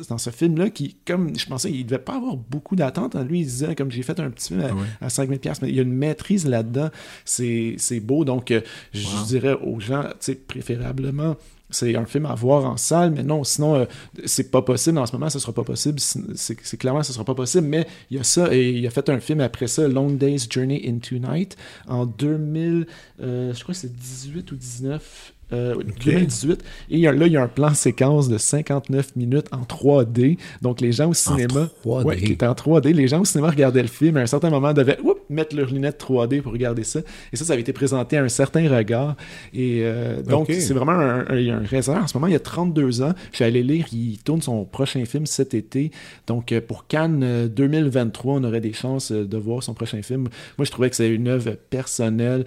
[0.09, 3.17] dans ce, film-là qui, comme je pensais, il ne devait pas avoir beaucoup d'attentes.
[3.17, 3.25] Hein.
[3.25, 4.65] Lui, il disait, comme j'ai fait un petit film
[5.01, 6.91] à, 5000 pièces mais il y a une maîtrise là-dedans.
[7.25, 8.25] C'est beau.
[8.25, 8.61] Donc, euh,
[8.93, 10.05] je dirais aux gens,
[10.47, 11.37] préférablement,
[11.71, 13.85] c'est un film à voir en salle, mais non, sinon, euh,
[14.25, 14.99] c'est pas possible.
[14.99, 16.01] En ce moment, ce sera pas possible.
[16.01, 17.67] C'est clairement, ce sera pas possible.
[17.67, 20.47] Mais il y a ça, et il a fait un film après ça, Long Day's
[20.51, 21.57] Journey into Night,
[21.87, 22.87] en 2000,
[23.21, 25.35] euh, je crois que c'est 18 ou 19.
[25.51, 26.51] 2018.
[26.51, 26.57] Euh,
[26.91, 30.39] et là, il y a un plan séquence de 59 minutes en 3D.
[30.63, 31.69] Donc, les gens au cinéma.
[31.85, 32.05] En 3D.
[32.05, 32.93] Ouais, qui était en 3D.
[32.93, 34.17] Les gens au cinéma regardaient le film.
[34.17, 34.99] À un certain moment, devaient
[35.31, 37.01] mettre leurs lunettes 3D pour regarder ça.
[37.33, 39.17] Et ça, ça avait été présenté à un certain regard.
[39.55, 42.05] Et euh, donc, c'est vraiment un, un, réservoir.
[42.05, 43.13] En ce moment, il y a 32 ans.
[43.31, 43.87] Je suis allé lire.
[43.93, 45.91] Il tourne son prochain film cet été.
[46.27, 50.29] Donc, euh, pour Cannes 2023, on aurait des chances de voir son prochain film.
[50.59, 52.45] Moi, je trouvais que c'est une œuvre personnelle,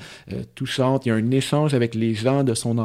[0.56, 1.06] touchante.
[1.06, 2.78] Il y a un échange avec les gens de son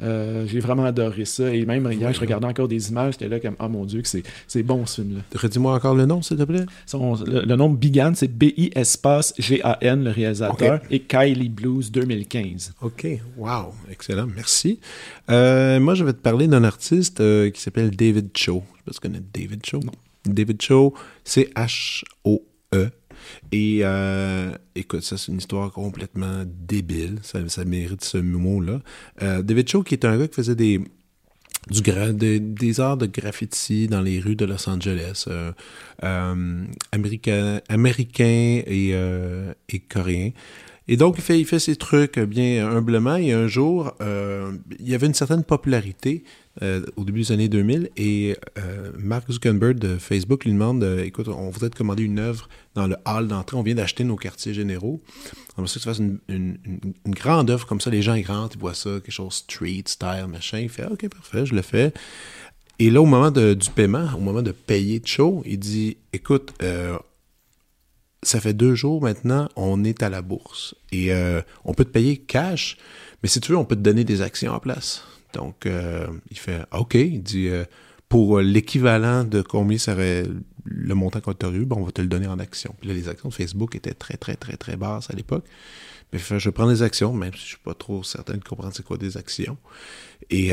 [0.00, 1.52] Euh, j'ai vraiment adoré ça.
[1.52, 4.08] Et même hier, je regardais encore des images, j'étais là comme, oh mon Dieu, que
[4.08, 5.20] c'est bon ce film-là.
[5.34, 6.66] Redis-moi encore le nom, s'il te plaît.
[6.92, 12.74] le, nom Bigan, c'est B-I espace G-A-N, le réalisateur, et Kylie Blues 2015.
[12.82, 13.06] OK,
[13.36, 14.80] wow, excellent, merci.
[15.30, 18.62] Euh, moi, je vais te parler d'un artiste euh, qui s'appelle David Cho.
[18.72, 19.80] Je sais pas si tu connais David Cho.
[20.24, 20.94] David Cho,
[21.24, 22.90] c'est H-O-E.
[23.52, 27.18] Et euh, écoute, ça, c'est une histoire complètement débile.
[27.22, 28.80] Ça, mérite ce mot-là.
[29.22, 30.80] Euh, David Cho, qui est un gars qui faisait des,
[31.70, 35.52] des arts de graffiti dans les rues de Los Angeles, euh,
[36.04, 40.30] euh américain, américain et, euh, et coréen.
[40.90, 43.16] Et donc, il fait, il fait ses trucs bien humblement.
[43.16, 46.24] Et un jour, il y avait une certaine popularité
[46.62, 47.90] euh, au début des années 2000.
[47.96, 52.48] Et euh, Mark Zuckerberg de Facebook lui demande Écoute, on voudrait te commander une œuvre
[52.74, 53.56] dans le hall d'entrée.
[53.56, 55.00] On vient d'acheter nos quartiers généraux.
[55.56, 56.58] On veut que tu fasses une,
[57.06, 57.90] grande œuvre comme ça.
[57.90, 60.58] Les gens, ils rentrent, ils voient ça, quelque chose street, style, machin.
[60.58, 61.92] Il fait OK, parfait, je le fais.
[62.78, 66.52] Et là, au moment du paiement, au moment de payer de show, il dit Écoute,
[68.22, 70.74] ça fait deux jours maintenant, on est à la bourse.
[70.92, 72.76] Et euh, on peut te payer cash,
[73.22, 75.04] mais si tu veux, on peut te donner des actions en place.
[75.32, 76.94] Donc, euh, il fait OK.
[76.94, 77.64] Il dit euh,
[78.08, 80.24] pour l'équivalent de combien serait
[80.64, 82.74] le montant qu'on t'a eu, on va te le donner en actions.
[82.80, 85.44] Puis là, les actions de Facebook étaient très, très, très, très basses à l'époque.
[86.12, 88.72] Mais fait, je prends des actions, même si je suis pas trop certain de comprendre
[88.74, 89.58] c'est quoi des actions.
[90.30, 90.52] Et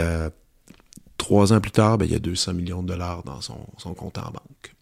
[1.18, 4.18] trois ans plus tard, ben, il y a 200 millions de dollars dans son, compte
[4.18, 4.76] en banque.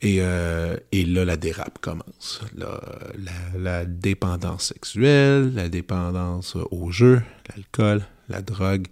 [0.00, 2.40] Et, euh, là, la dérape commence.
[3.56, 8.86] la, dépendance sexuelle, la dépendance au jeu, l'alcool, la drogue,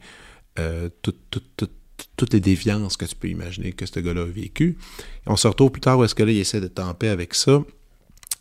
[0.59, 1.69] euh, tout, tout, tout,
[2.17, 4.77] toutes les déviances que tu peux imaginer que ce gars-là a vécu.
[5.27, 7.63] on se retrouve plus tard où est-ce que là, il essaie de tamper avec ça.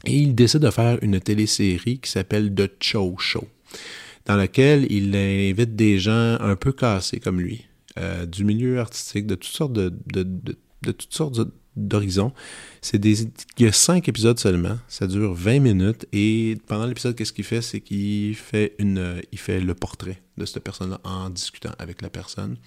[0.06, 3.48] Et il décide de faire une télésérie qui s'appelle The Cho Show,
[4.26, 7.66] dans laquelle il invite des gens un peu cassés comme lui,
[7.98, 12.32] euh, du milieu artistique, de toutes sortes de, de, toutes sortes de, d'horizon.
[12.82, 14.78] C'est des, il y a cinq épisodes seulement.
[14.88, 16.06] Ça dure 20 minutes.
[16.14, 17.62] Et pendant l'épisode, qu'est-ce qu'il fait?
[17.62, 22.10] C'est qu'il fait une, il fait le portrait de cette personne-là en discutant avec la
[22.10, 22.58] personne.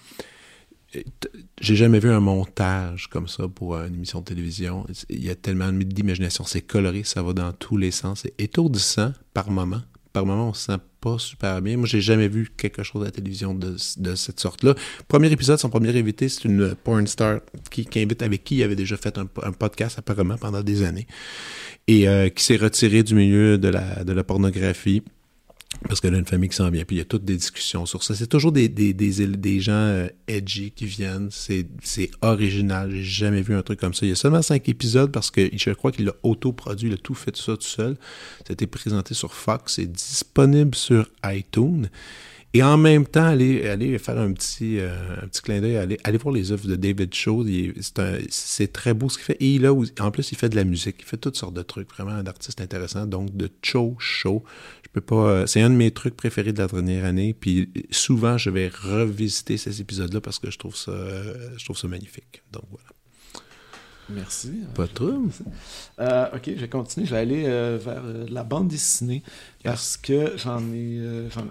[1.60, 4.86] J'ai jamais vu un montage comme ça pour une émission de télévision.
[5.10, 6.44] Il y a tellement d'imagination.
[6.44, 8.20] C'est coloré, ça va dans tous les sens.
[8.22, 9.82] C'est étourdissant par moment
[10.18, 11.76] par moment, on se sent pas super bien.
[11.76, 14.74] Moi, j'ai jamais vu quelque chose à la télévision de, cette sorte-là.
[15.06, 17.40] Premier épisode, son premier invité, c'est une porn star
[17.70, 21.06] qui, invite avec qui il avait déjà fait un, podcast apparemment pendant des années
[21.86, 25.02] et euh, qui s'est retiré du milieu de la, de la pornographie
[25.86, 27.86] parce qu'elle a une famille qui s'en vient, puis il y a toutes des discussions
[27.86, 28.14] sur ça.
[28.14, 31.28] C'est toujours des, des, des, gens euh, edgy qui viennent.
[31.30, 31.66] C'est,
[32.20, 32.90] original.
[32.92, 34.04] J'ai jamais vu un truc comme ça.
[34.04, 36.98] Il y a seulement cinq épisodes parce que je crois qu'il a autoproduit, il a
[36.98, 37.96] tout fait tout seul.
[38.48, 39.74] A été présenté sur Fox.
[39.74, 41.88] C'est disponible sur iTunes.
[42.54, 44.90] Et en même temps, aller faire un petit, euh,
[45.22, 47.44] un petit clin d'œil, aller voir les œuvres de David Shaw.
[48.30, 49.36] C'est très beau ce qu'il fait.
[49.40, 50.96] Et là, en plus, il fait de la musique.
[51.00, 51.90] Il fait toutes sortes de trucs.
[51.90, 53.06] Vraiment un artiste intéressant.
[53.06, 54.44] Donc, de Cho Show.
[54.98, 55.30] Peux pas.
[55.30, 57.32] Euh, c'est un de mes trucs préférés de la dernière année.
[57.32, 60.92] Puis souvent, je vais revisiter ces épisodes-là parce que je trouve ça,
[61.56, 62.42] je trouve ça magnifique.
[62.50, 62.88] Donc, voilà.
[64.10, 64.62] Merci.
[64.74, 65.26] Pas trop.
[66.00, 67.06] Euh, ok, je vais continuer.
[67.06, 69.22] Je vais aller euh, vers euh, la bande dessinée
[69.64, 71.00] parce que j'en ai.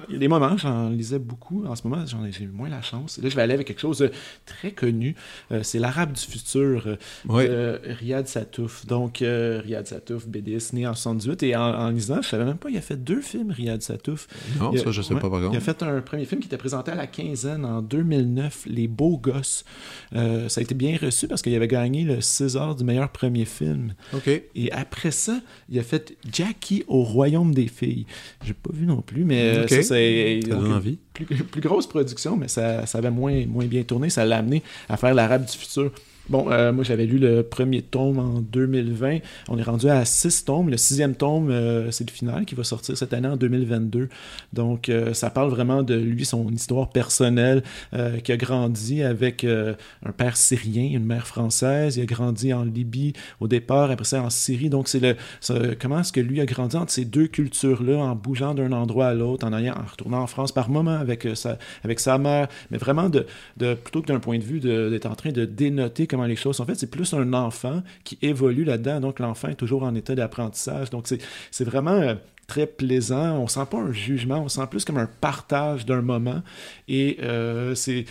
[0.09, 1.65] il y a des moments, j'en lisais beaucoup.
[1.65, 3.19] En ce moment, j'en ai, j'ai moins la chance.
[3.21, 4.11] là, je vais aller avec quelque chose de
[4.45, 5.15] très connu.
[5.61, 6.97] c'est L'Arabe du futur
[7.27, 8.85] de Riyad Satouf.
[8.85, 11.43] Donc, Riyad Satouf, BDS, né en 78.
[11.43, 14.27] Et en, lisant, je savais même pas, il a fait deux films, Riyad Satouf.
[14.59, 15.37] Non, ça, je sais pas par.
[15.51, 18.87] Il a fait un premier film qui était présenté à la quinzaine en 2009, Les
[18.87, 19.65] Beaux Gosses.
[20.11, 23.93] ça a été bien reçu parce qu'il avait gagné le César du meilleur premier film.
[24.13, 24.27] OK.
[24.55, 27.96] Et après ça, il a fait Jackie au Royaume des filles.
[28.43, 30.39] J'ai pas vu non plus, mais euh, ça, c'est.
[30.53, 30.99] envie.
[31.13, 34.09] Plus, plus, grosse production, mais ça, ça avait moins, moins bien tourné.
[34.09, 35.91] Ça l'a amené à faire l'arabe du futur.
[36.29, 39.19] Bon, euh, moi j'avais lu le premier tome en 2020.
[39.47, 40.69] On est rendu à six tomes.
[40.69, 44.09] Le sixième tome, euh, c'est le final qui va sortir cette année en 2022.
[44.51, 47.63] Donc euh, ça parle vraiment de lui, son histoire personnelle,
[48.23, 51.97] qui a grandi avec un père syrien, une mère française.
[51.97, 54.69] Il a grandi en Libye au départ, après ça en Syrie.
[54.69, 55.15] Donc c'est le
[55.79, 59.13] comment est-ce que lui a grandi entre ces deux cultures-là, en bougeant d'un endroit à
[59.13, 62.77] l'autre, en allant, en retournant en France par moment avec sa, avec sa mère, mais
[62.77, 63.25] vraiment de,
[63.57, 66.65] de plutôt que d'un point de vue d'être en train de dénoter les choses sont
[66.65, 66.79] faites.
[66.79, 68.99] C'est plus un enfant qui évolue là-dedans.
[68.99, 70.89] Donc, l'enfant est toujours en état d'apprentissage.
[70.89, 71.07] Donc,
[71.51, 72.15] c'est vraiment euh,
[72.47, 73.37] très plaisant.
[73.37, 76.41] On sent pas un jugement, on sent plus comme un partage d'un moment.
[76.87, 78.05] Et euh, c'est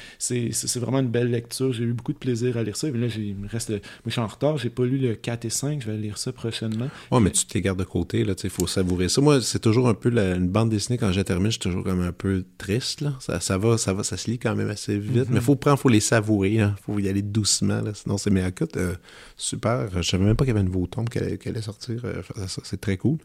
[0.77, 1.73] vraiment une belle lecture.
[1.73, 2.89] J'ai eu beaucoup de plaisir à lire ça.
[2.89, 3.71] Et là, il me reste.
[3.71, 4.59] Moi, je suis en retard.
[4.59, 5.83] J'ai pas lu le 4 et 5.
[5.83, 6.89] Je vais lire ça prochainement.
[7.11, 8.27] Ouais, mais tu te les gardes de côté.
[8.45, 9.21] Il faut savourer ça.
[9.23, 10.99] Moi, c'est toujours un peu une bande dessinée.
[10.99, 13.01] Quand je termine, je suis toujours comme un peu triste.
[13.01, 13.15] Là.
[13.21, 15.29] Ça, ça, va, ça va, ça se lit quand même assez vite.
[15.29, 15.33] Mm-hmm.
[15.33, 16.53] Mais faut prendre, faut les savourer.
[16.53, 17.81] Il faut y aller doucement.
[17.81, 17.93] Là.
[17.95, 18.95] Sinon, c'est mais écoute, euh,
[19.37, 19.89] super.
[19.97, 22.03] Je savais même pas qu'il y avait une nouveau tome qui allait, sortir.
[22.05, 23.19] Euh, c'est très cool.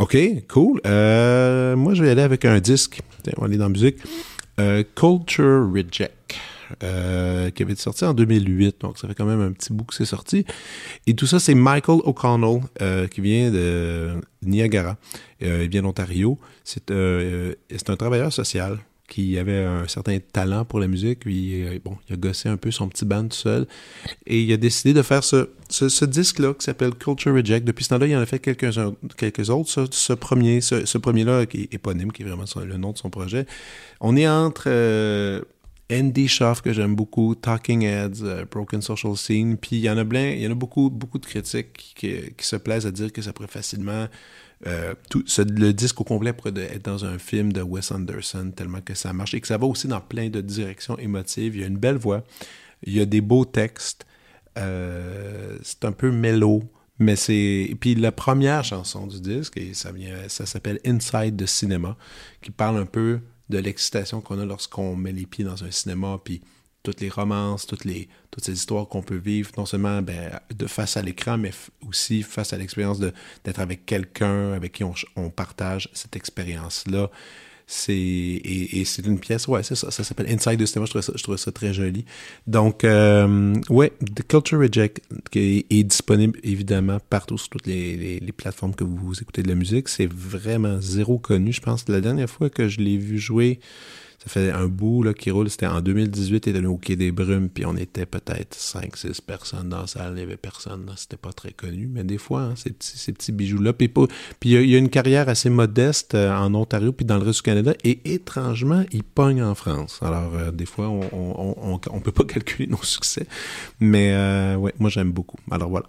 [0.00, 0.16] OK,
[0.48, 0.80] cool.
[0.86, 3.00] Euh, moi, je vais aller avec un disque.
[3.36, 3.98] On va aller dans la musique.
[4.60, 6.12] Euh, Culture Reject.
[6.82, 9.84] Euh, qui avait été sorti en 2008, donc ça fait quand même un petit bout
[9.84, 10.44] que c'est sorti.
[11.06, 12.62] Et tout ça, c'est Michael O'Connell,
[13.10, 14.96] qui vient de Niagara,
[15.40, 16.38] il vient d'Ontario.
[16.64, 21.20] C'est un travailleur social qui avait un certain talent pour la musique.
[21.20, 23.66] Puis, euh, bon, il a gossé un peu son petit band tout seul.
[24.26, 27.66] Et il a décidé de faire ce, ce, disque-là qui s'appelle Culture Reject.
[27.66, 28.74] Depuis ce temps-là, il en a fait quelques,
[29.16, 29.88] quelques autres.
[29.90, 33.46] Ce, premier, ce, premier-là, qui est éponyme, qui est vraiment le nom de son projet.
[34.00, 35.42] On est entre euh,
[35.92, 39.58] Andy Schaff, que j'aime beaucoup, Talking Heads, euh, Broken Social Scene.
[39.58, 42.14] Puis il y en a plein, il y en a beaucoup, beaucoup de critiques qui,
[42.36, 44.06] qui se plaisent à dire que ça pourrait facilement
[44.66, 48.80] euh, tout, le disque au complet pourrait être dans un film de Wes Anderson, tellement
[48.80, 51.54] que ça marche et que ça va aussi dans plein de directions émotives.
[51.56, 52.24] Il y a une belle voix,
[52.82, 54.06] il y a des beaux textes,
[54.56, 56.62] euh, c'est un peu mélo,
[56.98, 57.76] mais c'est.
[57.78, 61.96] Puis la première chanson du disque, et ça, vient, ça s'appelle Inside the Cinema,
[62.40, 63.20] qui parle un peu
[63.50, 66.40] de l'excitation qu'on a lorsqu'on met les pieds dans un cinéma, puis
[66.84, 70.66] toutes les romances, toutes, les, toutes ces histoires qu'on peut vivre, non seulement ben, de
[70.66, 71.50] face à l'écran, mais
[71.88, 77.10] aussi face à l'expérience d'être avec quelqu'un avec qui on, on partage cette expérience-là.
[77.66, 81.00] C'est, et, c'est une pièce, ouais, c'est ça, ça s'appelle Inside the Cinema, je trouve
[81.00, 82.04] ça, je trouve ça très joli.
[82.46, 85.00] Donc, euh, ouais, The Culture Reject
[85.30, 89.48] qui est, disponible évidemment partout sur toutes les, les, les, plateformes que vous écoutez de
[89.48, 89.88] la musique.
[89.88, 91.54] C'est vraiment zéro connu.
[91.54, 93.60] Je pense que la dernière fois que je l'ai vu jouer,
[94.24, 95.50] ça fait un bout là, qui roule.
[95.50, 99.68] C'était en 2018, il était au Quai des Brumes, puis on était peut-être 5-6 personnes
[99.68, 100.12] dans la salle.
[100.12, 100.90] Il n'y avait personne.
[100.96, 101.90] C'était pas très connu.
[101.92, 103.74] Mais des fois, hein, ces, petits, ces petits bijoux-là.
[103.74, 103.90] Puis,
[104.44, 107.42] il y, a une carrière assez modeste euh, en Ontario, puis dans le reste du
[107.42, 107.74] Canada.
[107.84, 109.98] Et étrangement, il pogne en France.
[110.00, 113.26] Alors, euh, des fois, on ne peut pas calculer nos succès.
[113.80, 115.38] Mais euh, ouais, moi, j'aime beaucoup.
[115.50, 115.86] Alors voilà.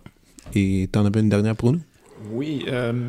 [0.54, 1.82] Et t'en avais une dernière pour nous?
[2.32, 2.66] Oui,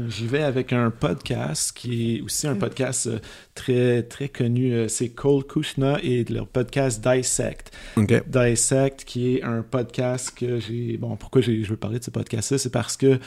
[0.09, 3.09] j'y vais avec un podcast qui est aussi un podcast
[3.57, 4.73] très, très connu.
[4.73, 7.73] Euh, c'est Cole Kushna et leur podcast Dissect.
[7.97, 10.97] Dissect, qui est un podcast que j'ai.
[10.99, 13.19] Bon, pourquoi je veux parler de ce podcast-là C'est parce que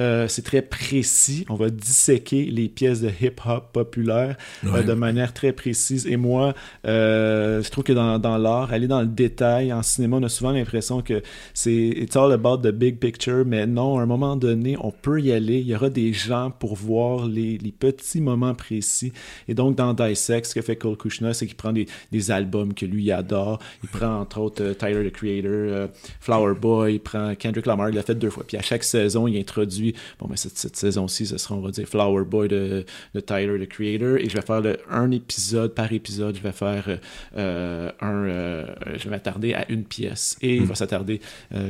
[0.00, 1.46] euh, c'est très précis.
[1.48, 4.36] On va disséquer les pièces de hip-hop populaires
[4.66, 6.06] euh, de manière très précise.
[6.06, 6.54] Et moi,
[6.84, 10.50] je trouve que dans, dans l'art, aller dans le détail, en cinéma, on a souvent
[10.50, 11.22] l'impression que
[11.54, 15.20] c'est It's all about the big picture, mais non, à un moment donné, on peut
[15.20, 19.12] y aller, il y aura des gens pour voir les, les petits moments précis.
[19.48, 22.74] Et donc, dans Dissect, ce que fait Cole Kushner, c'est qu'il prend des, des, albums
[22.74, 23.58] que lui adore.
[23.82, 25.86] Il prend, entre autres, euh, Tyler, the Creator, euh,
[26.20, 28.44] Flower Boy, il prend Kendrick Lamar, il l'a fait deux fois.
[28.46, 31.70] Puis à chaque saison, il introduit, bon, ben cette, cette saison-ci, ce sera, on va
[31.70, 32.84] dire, Flower Boy de,
[33.14, 34.16] de Tyler, the Creator.
[34.16, 36.98] Et je vais faire le, un épisode par épisode, je vais faire
[37.36, 38.66] euh, un...
[38.96, 40.36] je vais m'attarder à une pièce.
[40.42, 40.66] Et il hmm.
[40.66, 41.20] va s'attarder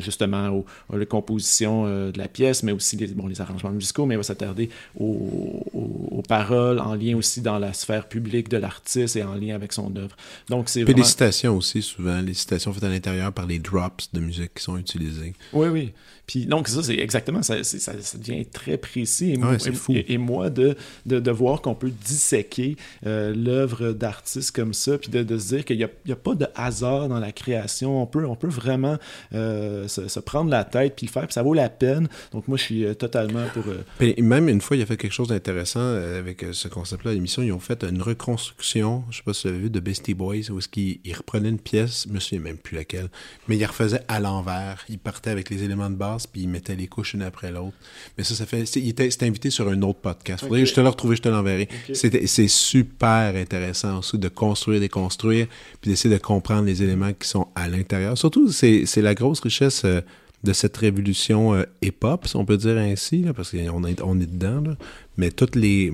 [0.00, 0.64] justement aux,
[0.94, 4.22] aux, compositions de la pièce, mais aussi les, bon, les arrangements musicaux, mais il va
[4.22, 9.34] s'attarder aux, aux, paroles en lien aussi dans la sphère publique de l'artiste et en
[9.34, 10.16] lien avec son œuvre.
[10.48, 10.98] Donc, c'est vraiment...
[10.98, 14.62] les citations aussi, souvent, les citations faites à l'intérieur par les drops de musique qui
[14.62, 15.34] sont utilisés.
[15.52, 15.92] Oui, oui.
[16.26, 19.32] Puis donc, ça, c'est exactement, ça, ça, devient très précis.
[19.32, 19.94] Et, moi, fou.
[19.94, 20.74] Et, moi, de,
[21.06, 22.76] de, de voir qu'on peut disséquer
[23.06, 26.34] euh, l'œuvre d'artiste comme ça, puis de, de se dire qu'il n'y a, a, pas
[26.34, 28.02] de hasard dans la création.
[28.02, 28.98] On peut, on peut vraiment
[29.34, 32.08] euh, se, se, prendre la tête, puis le faire, puis ça vaut la peine.
[32.32, 33.64] Donc, moi, je suis euh, totalement pour.
[34.00, 37.12] Et même une fois, il a fait quelque chose d'intéressant avec ce concept-là.
[37.12, 39.80] L'émission, ils ont fait une reconstruction, je ne sais pas si vous avez vu, de
[39.80, 43.08] Beastie Boys, où ils, ils reprenaient une pièce, je me souviens même plus laquelle,
[43.46, 44.84] mais ils refaisaient à l'envers.
[44.88, 47.76] Ils partaient avec les éléments de base puis il mettait les couches une après l'autre.
[48.16, 48.62] Mais ça, ça fait.
[48.76, 50.44] Il était, invité sur un autre podcast.
[50.44, 51.68] Faudrait que je te le retrouve, je te l'enverrai.
[51.92, 55.46] C'est super intéressant aussi de construire, déconstruire,
[55.80, 58.16] puis d'essayer de comprendre les éléments qui sont à l'intérieur.
[58.16, 59.82] Surtout, c'est la grosse richesse.
[59.84, 60.00] Euh,
[60.44, 64.30] de cette révolution euh, hip-hop, si on peut dire ainsi, parce qu'on est, on est
[64.30, 64.62] dedans,
[65.16, 65.92] mais toutes les,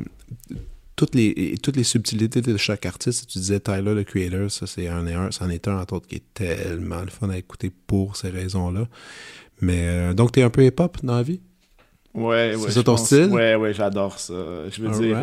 [0.97, 4.89] toutes les, toutes les subtilités de chaque artiste, tu disais Tyler, le creator, ça c'est
[4.89, 7.73] un et un, c'en est un entre autres qui est tellement le fun à écouter
[7.87, 8.87] pour ces raisons-là.
[9.63, 11.41] Mais euh, donc, t'es un peu hip-hop dans la vie?
[12.15, 12.57] Ouais, ouais.
[12.67, 13.31] C'est ça ton style?
[13.31, 14.35] Ouais, ouais, j'adore ça.
[14.71, 15.17] Je veux dire,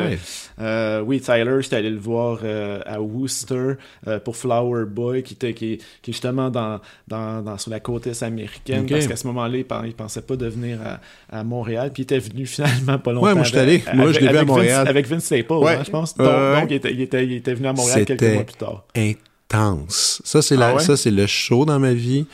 [0.60, 3.74] euh, oui, Tyler, j'étais allé le voir euh, à Worcester
[4.26, 8.08] pour Flower Boy, qui était qui, qui est justement dans, dans, dans, sur la côte
[8.08, 11.00] est américaine, parce qu'à ce moment-là, il, pensait pas de venir à,
[11.38, 13.28] à, Montréal, puis il était venu finalement pas longtemps.
[13.28, 13.84] Ouais, moi, je suis allé.
[13.94, 14.88] Moi, je l'ai vu à Montréal.
[14.88, 15.76] avec Vince Staples, ouais.
[15.76, 16.18] hein, je pense.
[16.18, 18.86] Donc, donc il, était, il, était, il, était, venu à Montréal quelques mois plus tard.
[18.96, 20.24] intense.
[20.26, 22.26] Ça, c'est ah ça, c'est le show dans ma vie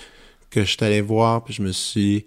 [0.50, 2.26] que je suis allé voir, puis je me suis...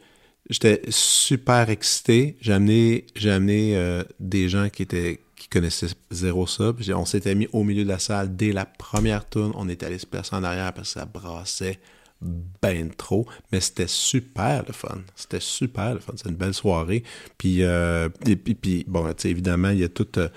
[0.50, 2.36] J'étais super excité.
[2.40, 6.72] J'ai amené, j'ai amené euh, des gens qui étaient qui connaissaient zéro ça.
[6.72, 9.52] Puis on s'était mis au milieu de la salle dès la première tourne.
[9.54, 11.78] On était allé se placer en arrière parce que ça brassait
[12.20, 14.98] ben trop, mais c'était super le fun.
[15.14, 16.14] C'était super le fun.
[16.16, 17.04] C'est une belle soirée.
[17.36, 20.18] Puis, euh, puis, puis, bon, évidemment, il y a tout...
[20.18, 20.28] Euh,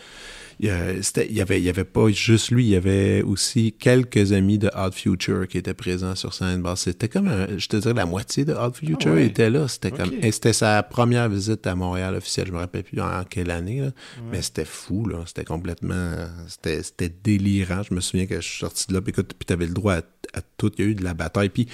[0.64, 4.60] il y, avait, il y avait pas juste lui, il y avait aussi quelques amis
[4.60, 6.64] de Odd Future qui étaient présents sur scène.
[6.76, 9.68] c'était comme, je te dirais, la moitié de Odd Future ah était là.
[9.68, 12.46] C'était comme, et c'était sa première visite à Montréal officielle.
[12.46, 13.90] Je me rappelle plus en quelle année,
[14.32, 15.24] mais c'était fou, là.
[15.26, 16.14] C'était complètement,
[16.48, 17.82] c'était délirant.
[17.82, 20.02] Je me souviens que je suis sorti de là, puis tu avais le droit à,
[20.58, 20.72] tout.
[20.78, 21.50] Il y a eu de la bataille.
[21.50, 21.68] Puis,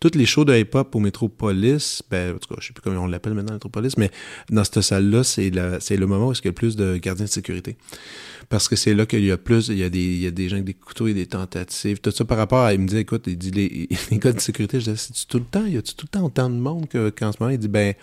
[0.00, 3.02] toutes les shows de hip-hop au Métropolis, ben, en tout cas, je sais plus comment
[3.02, 4.10] on l'appelle maintenant, Métropolis, mais
[4.50, 7.30] dans cette salle-là, c'est le moment où il y a le plus de gardiens de
[7.30, 7.76] sécurité
[8.48, 10.30] parce que c'est là qu'il y a plus, il y a des, il y a
[10.30, 12.00] des gens avec des couteaux et des tentatives.
[12.00, 14.40] Tout ça par rapport à, il me dit, écoute, il dit, les, les gars de
[14.40, 16.86] sécurité, je dis, c'est tout le temps, y a-tu tout le temps autant de monde
[16.88, 17.52] qu'en ce moment?
[17.52, 17.94] Il dit, ben,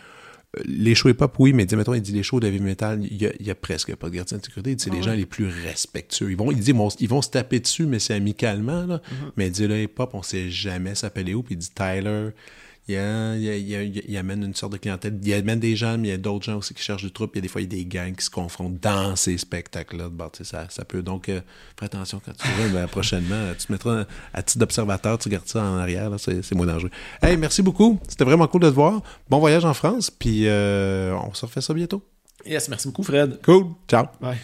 [0.65, 3.21] les shows hip-hop, oui, mais dit, mettons, il dit les shows de heavy metal, il
[3.21, 4.71] y a, il y a presque pas de gardien de sécurité.
[4.71, 6.29] Il dit, c'est les ah gens les plus respectueux.
[6.29, 8.97] Ils vont, il dit, ils vont se taper dessus, mais c'est amicalement, là.
[8.97, 9.31] Mm-hmm.
[9.37, 11.41] Mais il dit, là, hip-hop, on sait jamais s'appeler où.
[11.41, 12.31] Puis il dit, Tyler,
[12.87, 15.19] il, amène une sorte de clientèle.
[15.23, 17.31] Il amène des gens, mais il y a d'autres gens aussi qui cherchent du troupe.
[17.35, 19.37] Il y a des fois, il y a des gangs qui se confondent dans ces
[19.37, 20.09] spectacles-là.
[20.43, 21.01] ça, ça peut.
[21.01, 21.41] Donc, euh,
[21.79, 23.53] fais attention quand tu vas ben, prochainement.
[23.57, 26.11] Tu te mettras à titre d'observateur, tu gardes ça en arrière.
[26.17, 26.91] C'est moins dangereux.
[27.21, 27.99] Hey, merci beaucoup.
[28.07, 29.01] C'était vraiment cool de te voir.
[29.29, 30.09] Bon voyage en France.
[30.11, 32.03] Puis, euh, on se refait ça bientôt.
[32.45, 33.39] Yes, merci beaucoup, Fred.
[33.43, 33.67] Cool.
[33.87, 34.05] Ciao.
[34.19, 34.37] Bye.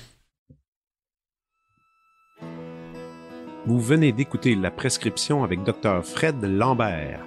[3.65, 6.01] Vous venez d'écouter la prescription avec Dr.
[6.05, 7.26] Fred Lambert.